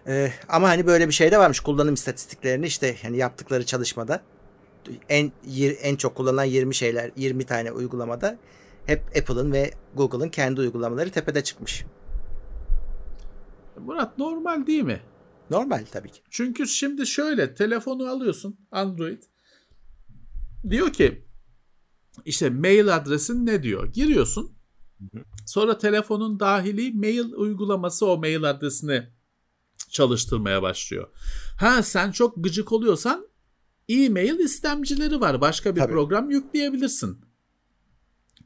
E, 0.06 0.32
ama 0.48 0.68
hani 0.68 0.86
böyle 0.86 1.08
bir 1.08 1.12
şey 1.12 1.32
de 1.32 1.38
varmış. 1.38 1.60
Kullanım 1.60 1.94
istatistiklerini 1.94 2.66
işte 2.66 2.96
hani 3.02 3.16
yaptıkları 3.16 3.66
çalışmada 3.66 4.20
en 5.08 5.32
en 5.82 5.96
çok 5.96 6.14
kullanılan 6.14 6.44
20 6.44 6.74
şeyler 6.74 7.10
20 7.16 7.44
tane 7.44 7.72
uygulamada 7.72 8.38
hep 8.86 9.16
Apple'ın 9.16 9.52
ve 9.52 9.70
Google'ın 9.94 10.28
kendi 10.28 10.60
uygulamaları 10.60 11.10
tepede 11.10 11.44
çıkmış. 11.44 11.84
Murat 13.78 14.18
normal 14.18 14.66
değil 14.66 14.82
mi? 14.82 15.00
Normal 15.50 15.84
tabii 15.92 16.10
ki. 16.10 16.20
Çünkü 16.30 16.66
şimdi 16.66 17.06
şöyle 17.06 17.54
telefonu 17.54 18.08
alıyorsun 18.08 18.58
Android. 18.70 19.22
Diyor 20.70 20.92
ki 20.92 21.24
işte 22.24 22.50
mail 22.50 22.96
adresin 22.96 23.46
ne 23.46 23.62
diyor? 23.62 23.86
Giriyorsun. 23.92 24.52
Sonra 25.46 25.78
telefonun 25.78 26.40
dahili 26.40 26.92
mail 26.92 27.32
uygulaması 27.32 28.06
o 28.06 28.18
mail 28.18 28.44
adresini 28.50 29.08
çalıştırmaya 29.90 30.62
başlıyor. 30.62 31.08
Ha 31.58 31.82
sen 31.82 32.10
çok 32.10 32.44
gıcık 32.44 32.72
oluyorsan 32.72 33.28
e-mail 33.88 34.38
istemcileri 34.38 35.20
var. 35.20 35.40
Başka 35.40 35.76
bir 35.76 35.80
Tabii. 35.80 35.92
program 35.92 36.30
yükleyebilirsin. 36.30 37.23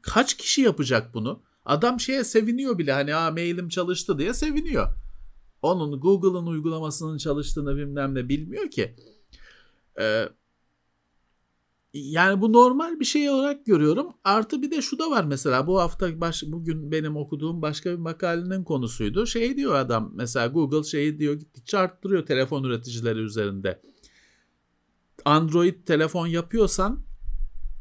Kaç 0.01 0.37
kişi 0.37 0.61
yapacak 0.61 1.13
bunu? 1.13 1.41
Adam 1.65 1.99
şeye 1.99 2.23
seviniyor 2.23 2.77
bile 2.77 2.93
hani 2.93 3.15
Aa, 3.15 3.31
mailim 3.31 3.69
çalıştı 3.69 4.19
diye 4.19 4.33
seviniyor. 4.33 4.87
Onun 5.61 5.99
Google'ın 5.99 6.45
uygulamasının 6.45 7.17
çalıştığını 7.17 7.75
bilmem 7.75 8.15
ne 8.15 8.29
bilmiyor 8.29 8.69
ki. 8.71 8.95
Ee, 9.99 10.29
yani 11.93 12.41
bu 12.41 12.53
normal 12.53 12.99
bir 12.99 13.05
şey 13.05 13.29
olarak 13.29 13.65
görüyorum. 13.65 14.07
Artı 14.23 14.61
bir 14.61 14.71
de 14.71 14.81
şu 14.81 14.99
da 14.99 15.11
var 15.11 15.23
mesela 15.23 15.67
bu 15.67 15.79
hafta 15.79 16.21
baş, 16.21 16.43
bugün 16.47 16.91
benim 16.91 17.17
okuduğum 17.17 17.61
başka 17.61 17.91
bir 17.91 17.97
makalenin 17.97 18.63
konusuydu. 18.63 19.25
Şey 19.25 19.57
diyor 19.57 19.75
adam 19.75 20.11
mesela 20.15 20.47
Google 20.47 20.83
şeyi 20.83 21.19
diyor 21.19 21.33
gittikçe 21.33 21.77
arttırıyor 21.77 22.25
telefon 22.25 22.63
üreticileri 22.63 23.19
üzerinde. 23.19 23.81
Android 25.25 25.85
telefon 25.85 26.27
yapıyorsan 26.27 27.03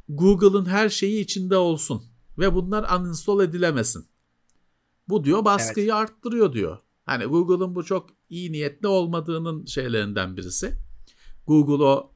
Google'ın 0.09 0.67
her 0.67 0.89
şeyi 0.89 1.21
içinde 1.21 1.57
olsun 1.57 2.03
ve 2.39 2.55
bunlar 2.55 3.01
uninstall 3.01 3.45
edilemesin. 3.45 4.07
Bu 5.09 5.25
diyor 5.25 5.45
baskıyı 5.45 5.87
evet. 5.87 5.95
arttırıyor 5.95 6.53
diyor. 6.53 6.79
Hani 7.07 7.25
Google'ın 7.25 7.75
bu 7.75 7.85
çok 7.85 8.11
iyi 8.31 8.53
niyetli 8.53 8.89
olmadığının 8.89 9.65
şeylerinden 9.65 10.37
birisi. 10.37 10.75
Google 11.47 11.85
o 11.85 12.13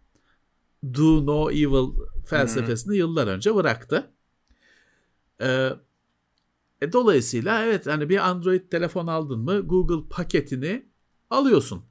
do 0.95 1.27
no 1.27 1.51
evil 1.51 1.93
felsefesini 2.27 2.93
hmm. 2.93 2.99
yıllar 2.99 3.27
önce 3.27 3.55
bıraktı. 3.55 4.11
Ee, 5.41 5.71
e, 6.83 6.93
dolayısıyla 6.93 7.65
evet 7.65 7.87
hani 7.87 8.09
bir 8.09 8.29
Android 8.29 8.71
telefon 8.71 9.07
aldın 9.07 9.41
mı 9.41 9.61
Google 9.61 10.09
paketini 10.11 10.87
alıyorsun. 11.31 11.85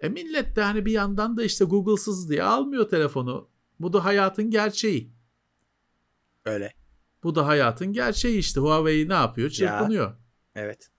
E 0.00 0.08
millet 0.08 0.56
de 0.56 0.62
hani 0.62 0.86
bir 0.86 0.92
yandan 0.92 1.36
da 1.36 1.44
işte 1.44 1.64
Google'sız 1.64 2.30
diye 2.30 2.42
almıyor 2.42 2.88
telefonu. 2.88 3.48
Bu 3.80 3.92
da 3.92 4.04
hayatın 4.04 4.50
gerçeği. 4.50 5.12
Öyle. 6.44 6.85
Bu 7.26 7.34
da 7.34 7.46
hayatın 7.46 7.92
gerçeği 7.92 8.38
işte. 8.38 8.60
Huawei 8.60 9.08
ne 9.08 9.14
yapıyor? 9.14 9.50
Çırpınıyor. 9.50 10.06
Ya, 10.10 10.18
evet. 10.54 10.90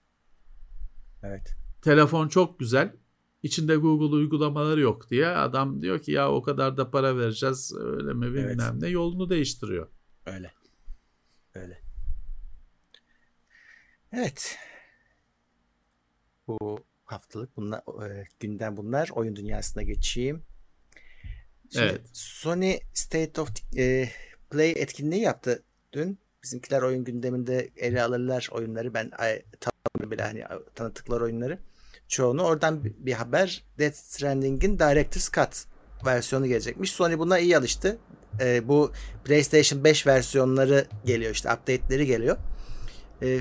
Evet. 1.22 1.54
Telefon 1.82 2.28
çok 2.28 2.58
güzel. 2.58 2.96
İçinde 3.42 3.76
Google 3.76 4.16
uygulamaları 4.16 4.80
yok 4.80 5.10
diye 5.10 5.26
adam 5.26 5.82
diyor 5.82 6.02
ki 6.02 6.12
ya 6.12 6.32
o 6.32 6.42
kadar 6.42 6.76
da 6.76 6.90
para 6.90 7.16
vereceğiz 7.16 7.72
öyle 7.76 8.12
mi 8.12 8.26
bilmem 8.34 8.60
evet. 8.60 8.82
ne 8.82 8.88
yolunu 8.88 9.30
değiştiriyor. 9.30 9.88
Öyle. 10.26 10.52
Öyle. 11.54 11.82
Evet. 14.12 14.58
Bu 16.48 16.78
haftalık 17.04 17.56
bunlar 17.56 18.10
e, 18.10 18.24
günden 18.40 18.76
bunlar 18.76 19.10
oyun 19.12 19.36
dünyasına 19.36 19.82
geçeyim. 19.82 20.42
Şimdi 21.72 21.86
evet. 21.86 22.10
Sony 22.12 22.78
State 22.94 23.40
of 23.40 23.50
e, 23.76 24.08
Play 24.50 24.70
etkinliği 24.70 25.22
yaptı 25.22 25.64
dün. 25.92 26.18
Bizimkiler 26.42 26.82
oyun 26.82 27.04
gündeminde 27.04 27.70
ele 27.76 28.02
alırlar 28.02 28.48
oyunları. 28.52 28.94
Ben 28.94 29.10
tanımıyorum 29.60 30.10
bile 30.10 30.22
hani 30.22 30.44
tanıttıkları 30.74 31.24
oyunları. 31.24 31.58
Çoğunu 32.08 32.42
oradan 32.42 32.84
bir 32.84 33.12
haber 33.12 33.64
Death 33.78 33.96
Stranding'in 33.96 34.78
Director's 34.78 35.32
Cut 35.32 35.64
versiyonu 36.06 36.46
gelecekmiş. 36.46 36.92
Sony 36.92 37.18
buna 37.18 37.38
iyi 37.38 37.58
alıştı. 37.58 37.98
Ee, 38.40 38.68
bu 38.68 38.92
PlayStation 39.24 39.84
5 39.84 40.06
versiyonları 40.06 40.86
geliyor 41.04 41.32
işte 41.32 41.52
update'leri 41.52 42.06
geliyor. 42.06 42.36
Ee, 43.22 43.40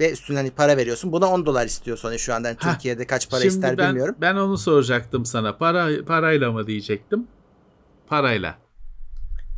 ve 0.00 0.12
üstüne 0.12 0.36
hani 0.36 0.50
para 0.50 0.76
veriyorsun. 0.76 1.12
Buna 1.12 1.26
10 1.26 1.46
dolar 1.46 1.66
istiyor 1.66 1.96
Sony 1.96 2.18
şu 2.18 2.34
anda. 2.34 2.48
Yani 2.48 2.58
Heh, 2.60 2.72
Türkiye'de 2.72 3.06
kaç 3.06 3.30
para 3.30 3.44
ister 3.44 3.78
ben, 3.78 3.88
bilmiyorum. 3.88 4.14
Ben 4.20 4.34
onu 4.34 4.58
soracaktım 4.58 5.24
sana. 5.24 5.56
Para 5.56 6.04
parayla 6.04 6.52
mı 6.52 6.66
diyecektim? 6.66 7.26
Parayla. 8.06 8.58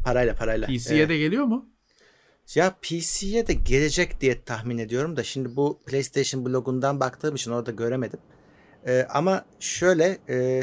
Parayla 0.05 0.35
parayla. 0.35 0.67
PC'ye 0.67 1.03
ee, 1.03 1.09
de 1.09 1.19
geliyor 1.19 1.45
mu? 1.45 1.74
Ya 2.55 2.77
PC'ye 2.83 3.47
de 3.47 3.53
gelecek 3.53 4.21
diye 4.21 4.43
tahmin 4.43 4.79
ediyorum 4.79 5.17
da 5.17 5.25
şimdi 5.25 5.57
bu 5.57 5.79
PlayStation 5.87 6.47
blogundan 6.47 7.01
baktığım 7.01 7.35
için 7.35 7.51
orada 7.51 7.71
göremedim. 7.71 8.21
Ee, 8.87 9.07
ama 9.11 9.45
şöyle 9.61 10.19
e, 10.29 10.63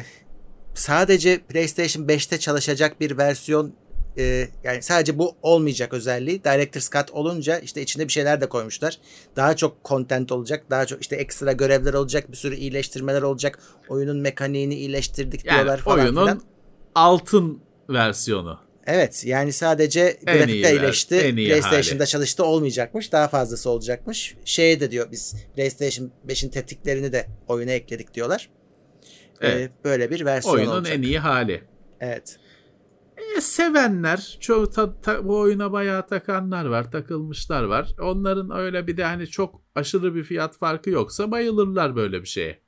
sadece 0.74 1.40
PlayStation 1.40 2.04
5'te 2.08 2.40
çalışacak 2.40 3.00
bir 3.02 3.18
versiyon 3.18 3.74
e, 4.18 4.48
yani 4.64 4.82
sadece 4.82 5.18
bu 5.20 5.36
olmayacak 5.42 5.94
özelliği. 5.94 6.44
Director's 6.44 6.90
Cut 6.92 7.12
olunca 7.12 7.60
işte 7.60 7.82
içine 7.82 8.08
bir 8.08 8.12
şeyler 8.12 8.42
de 8.42 8.50
koymuşlar. 8.50 8.98
Daha 9.36 9.56
çok 9.56 9.86
content 9.86 10.32
olacak. 10.32 10.66
Daha 10.70 10.86
çok 10.86 11.02
işte 11.02 11.16
ekstra 11.16 11.52
görevler 11.52 11.94
olacak. 11.94 12.32
Bir 12.32 12.38
sürü 12.38 12.56
iyileştirmeler 12.56 13.22
olacak. 13.22 13.60
Oyunun 13.90 14.18
mekaniğini 14.18 14.76
iyileştirdik 14.76 15.46
yani 15.46 15.56
diyorlar 15.56 15.78
falan 15.78 16.00
oyunun 16.00 16.24
filan. 16.24 16.42
altın 16.96 17.62
versiyonu. 17.90 18.60
Evet 18.88 19.24
yani 19.26 19.54
sadece 19.54 20.20
grafikle 20.26 20.72
iyileşti. 20.72 21.36
PlayStation'da 21.36 22.04
hali. 22.04 22.10
çalıştı 22.10 22.46
olmayacakmış. 22.46 23.12
Daha 23.12 23.28
fazlası 23.28 23.70
olacakmış. 23.70 24.36
Şey 24.46 24.80
de 24.80 24.92
diyor 24.92 25.12
biz 25.12 25.36
PlayStation 25.56 26.12
5'in 26.28 26.50
tetiklerini 26.50 27.12
de 27.12 27.28
oyuna 27.48 27.72
ekledik 27.72 28.14
diyorlar. 28.14 28.50
Ee, 29.42 29.48
evet. 29.48 29.72
Ee, 29.72 29.84
böyle 29.84 30.12
bir 30.12 30.26
versiyon 30.26 30.56
Oyunun 30.56 30.72
olacak. 30.72 30.96
en 30.96 31.02
iyi 31.02 31.20
hali. 31.20 31.64
Evet. 32.00 32.40
E, 33.38 33.42
sevenler, 33.42 34.38
çoğu 34.40 34.70
ta, 34.70 35.02
ta, 35.02 35.28
bu 35.28 35.40
oyuna 35.40 35.72
bayağı 35.72 36.08
takanlar 36.08 36.66
var, 36.66 36.92
takılmışlar 36.92 37.64
var. 37.64 37.96
Onların 38.02 38.52
öyle 38.52 38.88
bir 38.88 38.98
de 38.98 39.04
hani 39.04 39.28
çok 39.28 39.62
aşırı 39.76 40.16
bir 40.16 40.24
fiyat 40.24 40.58
farkı 40.58 40.90
yoksa 40.90 41.32
bayılırlar 41.32 41.96
böyle 41.96 42.22
bir 42.22 42.28
şeye. 42.28 42.60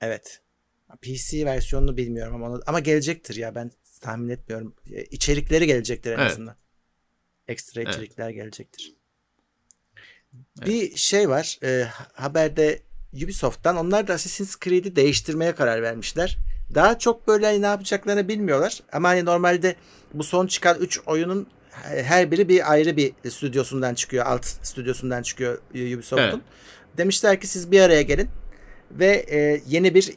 Evet. 0.00 0.40
PC 1.02 1.46
versiyonunu 1.46 1.96
bilmiyorum 1.96 2.44
ama 2.44 2.60
ama 2.66 2.80
gelecektir 2.80 3.36
ya 3.36 3.54
ben 3.54 3.70
tahmin 3.98 4.28
etmiyorum. 4.28 4.74
E, 4.92 5.04
içerikleri 5.04 5.66
gelecektir 5.66 6.12
en 6.12 6.18
evet. 6.18 6.30
azından. 6.30 6.56
Ekstra 7.48 7.82
içerikler 7.82 8.24
evet. 8.24 8.34
gelecektir. 8.34 8.94
Evet. 10.58 10.68
Bir 10.68 10.96
şey 10.96 11.28
var. 11.28 11.58
E, 11.62 11.88
haberde 12.12 12.82
Ubisoft'tan 13.24 13.76
onlar 13.76 14.08
da 14.08 14.14
Assassin's 14.14 14.56
Creed'i 14.60 14.96
değiştirmeye 14.96 15.54
karar 15.54 15.82
vermişler. 15.82 16.38
Daha 16.74 16.98
çok 16.98 17.28
böyle 17.28 17.46
hani 17.46 17.62
ne 17.62 17.66
yapacaklarını 17.66 18.28
bilmiyorlar. 18.28 18.80
Ama 18.92 19.08
hani 19.08 19.24
normalde 19.24 19.76
bu 20.14 20.24
son 20.24 20.46
çıkan 20.46 20.78
3 20.80 21.00
oyunun 21.06 21.46
her 21.82 22.30
biri 22.30 22.48
bir 22.48 22.72
ayrı 22.72 22.96
bir 22.96 23.12
stüdyosundan 23.30 23.94
çıkıyor. 23.94 24.26
Alt 24.26 24.46
stüdyosundan 24.46 25.22
çıkıyor 25.22 25.58
Ubisoft'un. 25.70 26.22
Evet. 26.22 26.40
Demişler 26.96 27.40
ki 27.40 27.46
siz 27.46 27.70
bir 27.70 27.80
araya 27.80 28.02
gelin 28.02 28.28
ve 28.90 29.26
e, 29.30 29.60
yeni 29.66 29.94
bir 29.94 30.14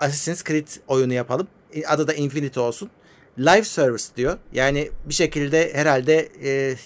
Assassin's 0.00 0.44
Creed 0.44 0.68
oyunu 0.86 1.12
yapalım. 1.12 1.48
Adı 1.86 2.08
da 2.08 2.14
Infinity 2.14 2.60
olsun. 2.60 2.90
Live 3.38 3.64
service 3.64 4.04
diyor. 4.16 4.38
Yani 4.52 4.90
bir 5.04 5.14
şekilde 5.14 5.74
herhalde 5.74 6.28
e, 6.44 6.76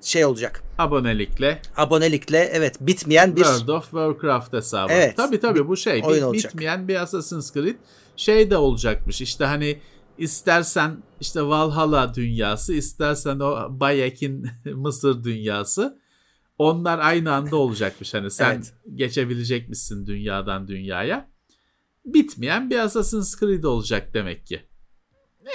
şey 0.00 0.24
olacak. 0.24 0.62
Abonelikle. 0.78 1.62
Abonelikle 1.76 2.38
evet 2.38 2.76
bitmeyen 2.80 3.36
bir 3.36 3.42
World 3.42 3.68
of 3.68 3.84
Warcraft 3.84 4.52
hesabı. 4.52 4.92
Evet. 4.92 5.16
Tabii 5.16 5.40
tabii 5.40 5.68
bu 5.68 5.76
şey 5.76 6.02
oyun 6.04 6.32
bit, 6.32 6.44
bitmeyen 6.44 6.88
bir 6.88 6.96
Assassin's 6.96 7.52
Creed 7.52 7.76
şey 8.16 8.50
de 8.50 8.56
olacakmış. 8.56 9.20
İşte 9.20 9.44
hani 9.44 9.78
istersen 10.18 11.02
işte 11.20 11.42
Valhalla 11.42 12.14
dünyası, 12.14 12.74
istersen 12.74 13.38
o 13.38 13.80
Bayek'in 13.80 14.46
Mısır 14.74 15.24
dünyası. 15.24 15.98
Onlar 16.58 16.98
aynı 16.98 17.32
anda 17.32 17.56
olacakmış. 17.56 18.14
Hani 18.14 18.30
sen 18.30 18.54
evet. 18.54 18.74
geçebilecek 18.94 19.68
misin 19.68 20.06
dünyadan 20.06 20.68
dünyaya? 20.68 21.30
Bitmeyen 22.04 22.70
bir 22.70 22.78
Assassin's 22.78 23.40
Creed 23.40 23.64
olacak 23.64 24.14
demek 24.14 24.46
ki. 24.46 24.62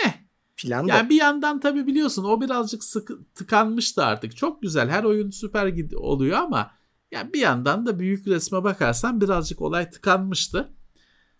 Eh. 0.06 0.29
Plan 0.62 0.86
yani 0.86 1.10
bir 1.10 1.16
yandan 1.16 1.60
tabii 1.60 1.88
biliyorsun 1.88 2.24
o 2.24 2.42
birazcık 2.42 2.84
sıkı, 2.84 3.20
tıkanmıştı 3.36 4.04
artık. 4.04 4.38
Çok 4.38 4.62
güzel 4.62 4.90
her 4.90 5.04
oyun 5.04 5.30
süper 5.30 5.94
oluyor 5.96 6.38
ama 6.38 6.72
yani 7.12 7.34
bir 7.34 7.40
yandan 7.40 7.86
da 7.86 8.00
büyük 8.00 8.28
resme 8.28 8.64
bakarsan 8.64 9.22
birazcık 9.22 9.62
olay 9.62 9.90
tıkanmıştı. 9.90 10.70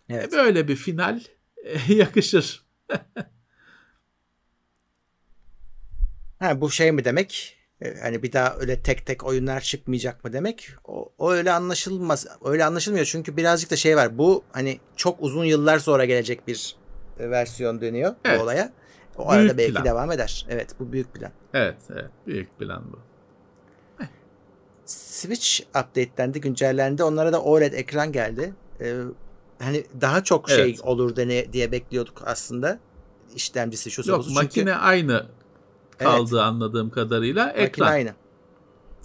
Evet. 0.08 0.32
Böyle 0.32 0.68
bir 0.68 0.76
final 0.76 1.20
yakışır. 1.88 2.64
ha, 6.38 6.60
bu 6.60 6.70
şey 6.70 6.92
mi 6.92 7.04
demek? 7.04 7.56
E, 7.80 8.00
hani 8.00 8.22
bir 8.22 8.32
daha 8.32 8.56
öyle 8.56 8.82
tek 8.82 9.06
tek 9.06 9.24
oyunlar 9.24 9.60
çıkmayacak 9.60 10.24
mı 10.24 10.32
demek? 10.32 10.68
O, 10.84 11.12
o 11.18 11.32
öyle 11.32 11.52
anlaşılmaz. 11.52 12.26
Öyle 12.44 12.64
anlaşılmıyor 12.64 13.06
çünkü 13.06 13.36
birazcık 13.36 13.70
da 13.70 13.76
şey 13.76 13.96
var. 13.96 14.18
Bu 14.18 14.44
hani 14.52 14.80
çok 14.96 15.22
uzun 15.22 15.44
yıllar 15.44 15.78
sonra 15.78 16.04
gelecek 16.04 16.48
bir 16.48 16.76
e, 17.18 17.30
versiyon 17.30 17.80
dönüyor 17.80 18.14
evet. 18.24 18.38
bu 18.38 18.42
olaya. 18.42 18.79
O 19.20 19.30
büyük 19.30 19.42
arada 19.42 19.58
belki 19.58 19.72
plan. 19.72 19.84
devam 19.84 20.12
eder. 20.12 20.46
Evet 20.48 20.70
bu 20.80 20.92
büyük 20.92 21.14
plan. 21.14 21.32
Evet 21.54 21.78
evet 21.90 22.10
büyük 22.26 22.58
plan 22.58 22.84
bu. 22.92 22.98
Switch 24.90 25.60
update'lendi, 25.68 26.40
güncellendi. 26.40 27.04
Onlara 27.04 27.32
da 27.32 27.42
OLED 27.42 27.72
ekran 27.72 28.12
geldi. 28.12 28.54
Ee, 28.80 28.96
hani 29.58 29.84
daha 30.00 30.24
çok 30.24 30.50
şey 30.50 30.62
evet. 30.62 30.80
olur 30.80 31.16
dene, 31.16 31.52
diye 31.52 31.72
bekliyorduk 31.72 32.22
aslında. 32.26 32.78
İşlemcisi 33.34 33.90
şu 33.90 34.10
Yok 34.10 34.30
makine 34.30 34.48
çünkü... 34.50 34.72
aynı 34.72 35.26
kaldı 35.98 36.30
evet. 36.32 36.42
anladığım 36.42 36.90
kadarıyla. 36.90 37.46
Makine 37.46 37.64
ekran. 37.64 37.86
aynı. 37.86 38.14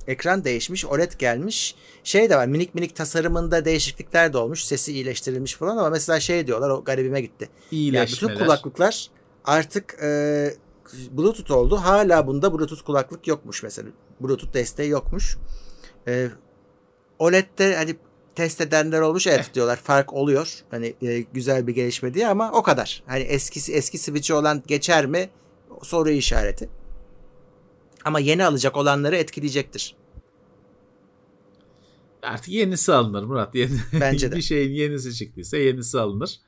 Ekran 0.07 0.43
değişmiş, 0.43 0.85
OLED 0.85 1.11
gelmiş. 1.19 1.75
Şey 2.03 2.29
de 2.29 2.35
var 2.35 2.47
minik 2.47 2.75
minik 2.75 2.95
tasarımında 2.95 3.65
değişiklikler 3.65 4.33
de 4.33 4.37
olmuş. 4.37 4.63
Sesi 4.63 4.93
iyileştirilmiş 4.93 5.53
falan 5.53 5.77
ama 5.77 5.89
mesela 5.89 6.19
şey 6.19 6.47
diyorlar 6.47 6.69
o 6.69 6.83
garibime 6.83 7.21
gitti. 7.21 7.49
İyileşmeler. 7.71 8.21
Yani 8.21 8.31
bütün 8.31 8.45
kulaklıklar 8.45 9.09
artık 9.45 9.97
e, 10.03 10.53
Bluetooth 11.11 11.51
oldu. 11.51 11.75
Hala 11.75 12.27
bunda 12.27 12.53
Bluetooth 12.53 12.81
kulaklık 12.81 13.27
yokmuş 13.27 13.63
mesela. 13.63 13.89
Bluetooth 14.21 14.53
desteği 14.53 14.89
yokmuş. 14.89 15.37
E, 16.07 16.29
OLED'de 17.19 17.75
hani 17.75 17.95
test 18.35 18.61
edenler 18.61 19.01
olmuş 19.01 19.27
evet 19.27 19.51
diyorlar 19.53 19.75
fark 19.75 20.13
oluyor. 20.13 20.63
Hani 20.71 20.95
e, 21.01 21.19
güzel 21.19 21.67
bir 21.67 21.75
gelişme 21.75 22.13
diye 22.13 22.27
ama 22.27 22.51
o 22.51 22.63
kadar. 22.63 23.03
Hani 23.05 23.23
eskisi 23.23 23.73
eski 23.73 23.97
switch'i 23.97 24.33
olan 24.33 24.63
geçer 24.67 25.05
mi? 25.05 25.29
Soru 25.83 26.09
işareti. 26.09 26.69
Ama 28.05 28.19
yeni 28.19 28.45
alacak 28.45 28.77
olanları 28.77 29.15
etkileyecektir. 29.15 29.95
Artık 32.21 32.49
yenisi 32.49 32.93
alınır 32.93 33.23
Murat. 33.23 33.55
Yeni, 33.55 33.71
Bence 34.01 34.31
de. 34.31 34.35
bir 34.37 34.41
şeyin 34.41 34.71
yenisi 34.71 35.15
çıktıysa 35.15 35.57
yenisi 35.57 35.99
alınır. 35.99 36.39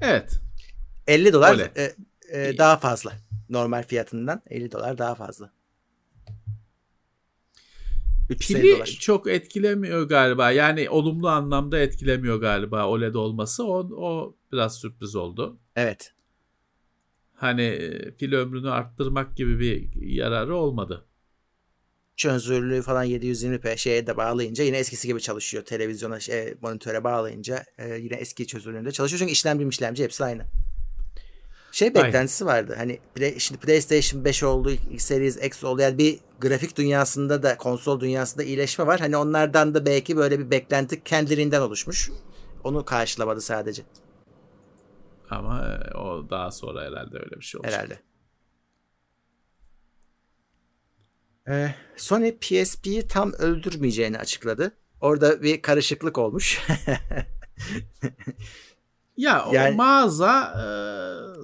Evet. 0.00 0.40
50 1.06 1.32
dolar 1.32 1.58
e, 1.58 1.94
e, 2.32 2.58
daha 2.58 2.76
fazla. 2.76 3.12
Normal 3.48 3.82
fiyatından 3.82 4.42
50 4.46 4.72
dolar 4.72 4.98
daha 4.98 5.14
fazla. 5.14 5.52
Pili 8.28 8.76
dolar. 8.76 8.86
çok 8.86 9.28
etkilemiyor 9.28 10.08
galiba. 10.08 10.50
Yani 10.50 10.90
olumlu 10.90 11.28
anlamda 11.28 11.78
etkilemiyor 11.78 12.40
galiba 12.40 12.86
OLED 12.86 13.14
olması. 13.14 13.64
O, 13.64 13.90
o 13.96 14.36
biraz 14.52 14.78
sürpriz 14.78 15.16
oldu. 15.16 15.58
Evet. 15.76 16.14
Hani 17.34 17.62
e, 17.62 18.14
pil 18.14 18.32
ömrünü 18.32 18.70
arttırmak 18.70 19.36
gibi 19.36 19.60
bir 19.60 20.02
yararı 20.02 20.56
olmadı. 20.56 21.04
Çözünürlüğü 22.16 22.82
falan 22.82 23.06
720p 23.06 23.76
şeye 23.76 24.06
de 24.06 24.16
bağlayınca 24.16 24.64
yine 24.64 24.78
eskisi 24.78 25.08
gibi 25.08 25.20
çalışıyor. 25.20 25.64
Televizyona, 25.64 26.20
şey, 26.20 26.54
monitöre 26.62 27.04
bağlayınca 27.04 27.64
e, 27.78 27.94
yine 27.94 28.14
eski 28.14 28.46
çözünürlüğünde 28.46 28.92
çalışıyor. 28.92 29.18
Çünkü 29.18 29.32
işlemci 29.32 29.68
işlemci 29.68 30.04
hepsi 30.04 30.24
aynı. 30.24 30.46
Şey 31.72 31.94
beklentisi 31.94 32.44
Aynen. 32.44 32.56
vardı. 32.56 32.74
Hani 32.78 32.98
play, 33.14 33.38
şimdi 33.38 33.60
PlayStation 33.60 34.24
5 34.24 34.42
oldu, 34.42 34.72
Series 34.98 35.36
X 35.44 35.64
oldu. 35.64 35.82
Yani 35.82 35.98
bir 35.98 36.18
grafik 36.40 36.76
dünyasında 36.76 37.42
da 37.42 37.56
konsol 37.56 38.00
dünyasında 38.00 38.42
iyileşme 38.42 38.86
var. 38.86 39.00
Hani 39.00 39.16
onlardan 39.16 39.74
da 39.74 39.86
belki 39.86 40.16
böyle 40.16 40.38
bir 40.38 40.50
beklenti 40.50 41.04
kendiliğinden 41.04 41.60
oluşmuş. 41.60 42.10
Onu 42.64 42.84
karşılamadı 42.84 43.40
sadece. 43.40 43.82
Ama 45.30 45.68
e, 45.68 45.96
o 45.96 46.30
daha 46.30 46.50
sonra 46.50 46.80
herhalde 46.80 47.18
öyle 47.18 47.36
bir 47.36 47.44
şey 47.44 47.58
olacak. 47.60 47.74
Herhalde. 47.74 47.98
Ee, 51.48 51.74
Sony 51.96 52.32
PSP'yi 52.32 53.08
tam 53.08 53.32
öldürmeyeceğini 53.32 54.18
açıkladı. 54.18 54.72
Orada 55.00 55.42
bir 55.42 55.62
karışıklık 55.62 56.18
olmuş. 56.18 56.60
Ya 59.18 59.48
yani, 59.52 59.74
o 59.74 59.76
mağaza 59.76 60.42
e, 60.42 60.64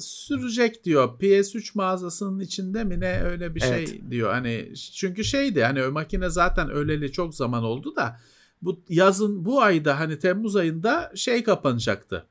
sürecek 0.01 0.85
diyor. 0.85 1.19
PS3 1.19 1.71
mağazasının 1.75 2.41
içinde 2.41 2.85
mi 2.85 3.01
ne 3.01 3.23
öyle 3.23 3.55
bir 3.55 3.61
şey 3.61 3.71
evet. 3.71 3.89
şey 3.89 4.11
diyor. 4.11 4.31
Hani 4.31 4.73
çünkü 4.95 5.25
şeydi 5.25 5.63
hani 5.65 5.85
o 5.85 5.93
makine 5.93 6.31
zaten 6.31 6.71
öleli 6.71 7.13
çok 7.13 7.35
zaman 7.35 7.65
oldu 7.65 7.97
da 7.97 8.21
bu 8.63 8.85
yazın 8.89 9.45
bu 9.45 9.63
ayda 9.63 10.01
hani 10.01 10.19
Temmuz 10.19 10.57
ayında 10.57 11.13
şey 11.15 11.45
kapanacaktı. 11.45 12.27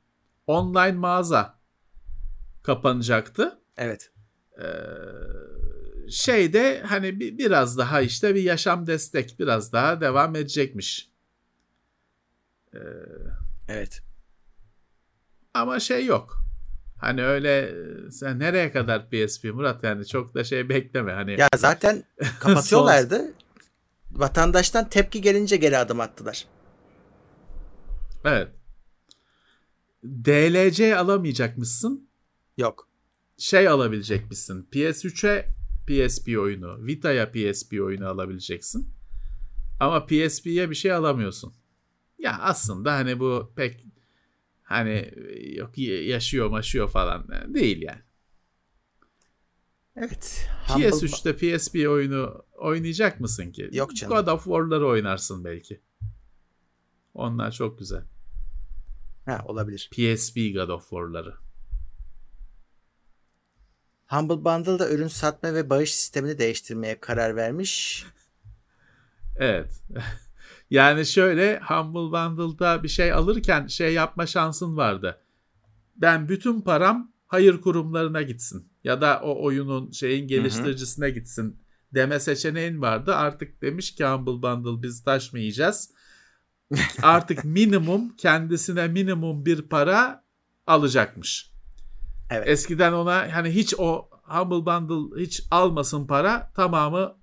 Online 0.48 0.92
mağaza 0.92 1.60
kapanacaktı. 2.64 3.60
Evet. 3.78 4.12
Ee, 4.62 4.66
şeyde 6.10 6.84
hani 6.86 7.20
bir, 7.20 7.38
biraz 7.38 7.78
daha 7.78 8.02
işte 8.02 8.36
bir 8.36 8.44
yaşam 8.44 8.88
destek 8.88 9.40
biraz 9.40 9.74
daha 9.74 10.02
devam 10.02 10.36
edecekmiş. 10.36 11.10
Ee, 12.74 12.80
evet. 13.68 14.04
Ama 15.54 15.80
şey 15.80 16.06
yok. 16.06 16.44
Hani 16.98 17.24
öyle 17.24 17.76
sen 18.12 18.40
nereye 18.40 18.72
kadar 18.72 19.10
PSP 19.10 19.44
Murat 19.44 19.84
yani 19.84 20.08
çok 20.08 20.36
da 20.36 20.44
şey 20.44 20.70
bekleme 20.70 21.14
hani. 21.14 21.40
Ya 21.40 21.50
zaten 21.56 22.04
kapatıyorlardı. 22.40 23.34
Vatandaştan 24.12 24.90
tepki 24.90 25.22
gelince 25.22 25.56
geri 25.58 25.78
adım 25.78 26.00
attılar. 26.00 26.46
Evet. 28.26 28.48
DLC 30.04 30.98
alamayacakmışsın. 30.98 32.10
Yok. 32.58 32.88
Şey 33.38 33.68
alabilecekmişsin. 33.68 34.68
PS3'e 34.72 35.48
PSP 35.88 36.28
oyunu, 36.40 36.86
Vita'ya 36.86 37.32
PSP 37.32 37.74
oyunu 37.82 38.08
alabileceksin. 38.08 38.90
Ama 39.80 40.06
PSP'ye 40.06 40.70
bir 40.70 40.76
şey 40.76 40.92
alamıyorsun. 40.92 41.54
Ya 42.20 42.40
aslında 42.42 42.94
hani 42.94 43.20
bu 43.20 43.54
pek 43.56 43.86
Hani 44.74 45.14
yok 45.56 45.78
yaşıyor 45.78 46.50
maşıyor 46.50 46.90
falan 46.90 47.28
değil 47.54 47.82
yani. 47.82 48.02
Evet. 49.96 50.50
PS3'te 50.68 51.58
PSP 51.58 51.76
oyunu 51.76 52.46
oynayacak 52.52 53.20
mısın 53.20 53.52
ki? 53.52 53.70
Yok 53.72 53.96
canım. 53.96 54.18
God 54.18 54.28
of 54.28 54.44
War'ları 54.44 54.88
oynarsın 54.88 55.44
belki. 55.44 55.82
Onlar 57.14 57.52
çok 57.52 57.80
güzel. 57.80 58.04
Ha 59.26 59.42
olabilir. 59.46 59.90
PSP 59.92 60.36
God 60.36 60.70
of 60.70 60.90
War'ları. 60.90 61.34
Humble 64.08 64.46
Bundle'da 64.46 64.90
ürün 64.90 65.08
satma 65.08 65.54
ve 65.54 65.70
bağış 65.70 65.96
sistemini 65.96 66.38
değiştirmeye 66.38 67.00
karar 67.00 67.36
vermiş. 67.36 68.06
Evet. 69.38 69.82
Yani 70.70 71.06
şöyle 71.06 71.60
Humble 71.60 72.00
Bundle'da 72.00 72.84
bir 72.84 72.88
şey 72.88 73.14
alırken 73.14 73.68
şey 73.68 73.94
yapma 73.94 74.26
şansın 74.26 74.78
vardı. 74.78 75.22
Ben 75.96 76.30
bütün 76.30 76.62
param 76.62 77.12
hayır 77.28 77.62
kurumlarına 77.62 78.22
gitsin 78.22 78.72
ya 78.84 79.02
da 79.02 79.20
o 79.24 79.44
oyunun 79.44 79.92
şeyin 79.92 80.28
geliştiricisine 80.28 81.10
gitsin 81.10 81.64
deme 81.94 82.20
seçeneğin 82.20 82.82
vardı. 82.82 83.16
Artık 83.16 83.62
demiş 83.62 83.96
ki 83.96 84.06
Humble 84.06 84.42
Bundle 84.42 84.84
biz 84.84 85.04
taşmayacağız. 85.04 85.92
Artık 87.02 87.46
minimum 87.46 88.16
kendisine 88.16 88.88
minimum 88.88 89.46
bir 89.46 89.62
para 89.62 90.24
alacakmış. 90.68 91.52
Evet. 92.30 92.48
Eskiden 92.48 92.94
ona 92.94 93.36
hani 93.36 93.50
hiç 93.50 93.74
o 93.78 94.10
Humble 94.24 94.66
Bundle 94.66 95.22
hiç 95.22 95.44
almasın 95.52 96.08
para 96.08 96.52
tamamı 96.56 97.16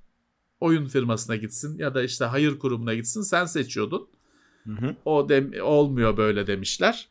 oyun 0.61 0.87
firmasına 0.87 1.37
gitsin 1.37 1.79
ya 1.79 1.95
da 1.95 2.03
işte 2.03 2.25
hayır 2.25 2.59
kurumuna 2.59 2.95
gitsin 2.95 3.23
sen 3.23 3.45
seçiyordun. 3.45 4.09
Hı 4.65 4.73
hı. 4.73 4.97
O 5.05 5.29
dem 5.29 5.53
olmuyor 5.63 6.17
böyle 6.17 6.47
demişler. 6.47 7.09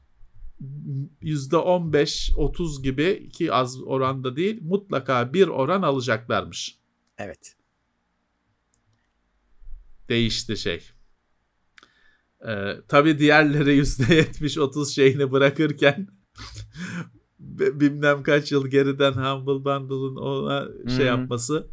%15-30 1.22 2.84
gibi 2.84 3.30
ki 3.30 3.54
az 3.54 3.82
oranda 3.82 4.36
değil 4.36 4.60
mutlaka 4.62 5.34
bir 5.34 5.48
oran 5.48 5.82
alacaklarmış. 5.82 6.78
Evet. 7.18 7.56
Değişti 10.10 10.58
şey. 10.58 10.84
Ee, 12.48 12.76
tabii 12.88 13.20
diğerleri 13.20 13.80
%70-30 13.80 14.94
şeyini 14.94 15.32
bırakırken 15.32 16.08
bilmem 17.40 18.24
kaç 18.24 18.52
yıl 18.52 18.68
geriden 18.68 19.12
Humble 19.12 19.66
Bundle'ın 19.66 20.16
ona 20.16 20.68
şey 20.90 21.06
Hı. 21.06 21.08
yapması 21.08 21.68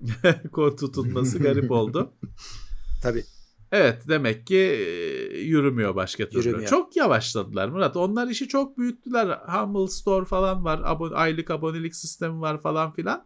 kod 0.52 0.78
tutulması 0.78 1.38
garip 1.38 1.70
oldu. 1.70 2.12
Tabii. 3.02 3.24
Evet 3.72 4.02
demek 4.08 4.46
ki 4.46 4.56
e, 4.56 5.38
yürümüyor 5.38 5.94
başka 5.94 6.28
türlü. 6.28 6.48
Yürümüyor. 6.48 6.70
Çok 6.70 6.96
yavaşladılar 6.96 7.68
Murat. 7.68 7.96
Onlar 7.96 8.28
işi 8.28 8.48
çok 8.48 8.78
büyüttüler. 8.78 9.26
Humble 9.26 9.88
Store 9.92 10.24
falan 10.24 10.64
var. 10.64 10.80
Abone, 10.84 11.14
aylık 11.14 11.50
abonelik 11.50 11.96
sistemi 11.96 12.40
var 12.40 12.60
falan 12.60 12.92
filan. 12.92 13.24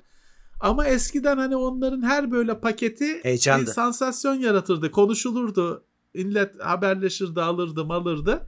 Ama 0.60 0.86
eskiden 0.86 1.38
hani 1.38 1.56
onların 1.56 2.02
her 2.02 2.30
böyle 2.30 2.60
paketi 2.60 3.24
Heyecandı. 3.24 3.66
bir 3.66 3.70
sansasyon 3.70 4.34
yaratırdı. 4.34 4.90
Konuşulurdu. 4.90 5.84
Millet 6.14 6.60
haberleşirdi, 6.60 7.42
alırdı, 7.42 7.84
malırdı. 7.84 8.46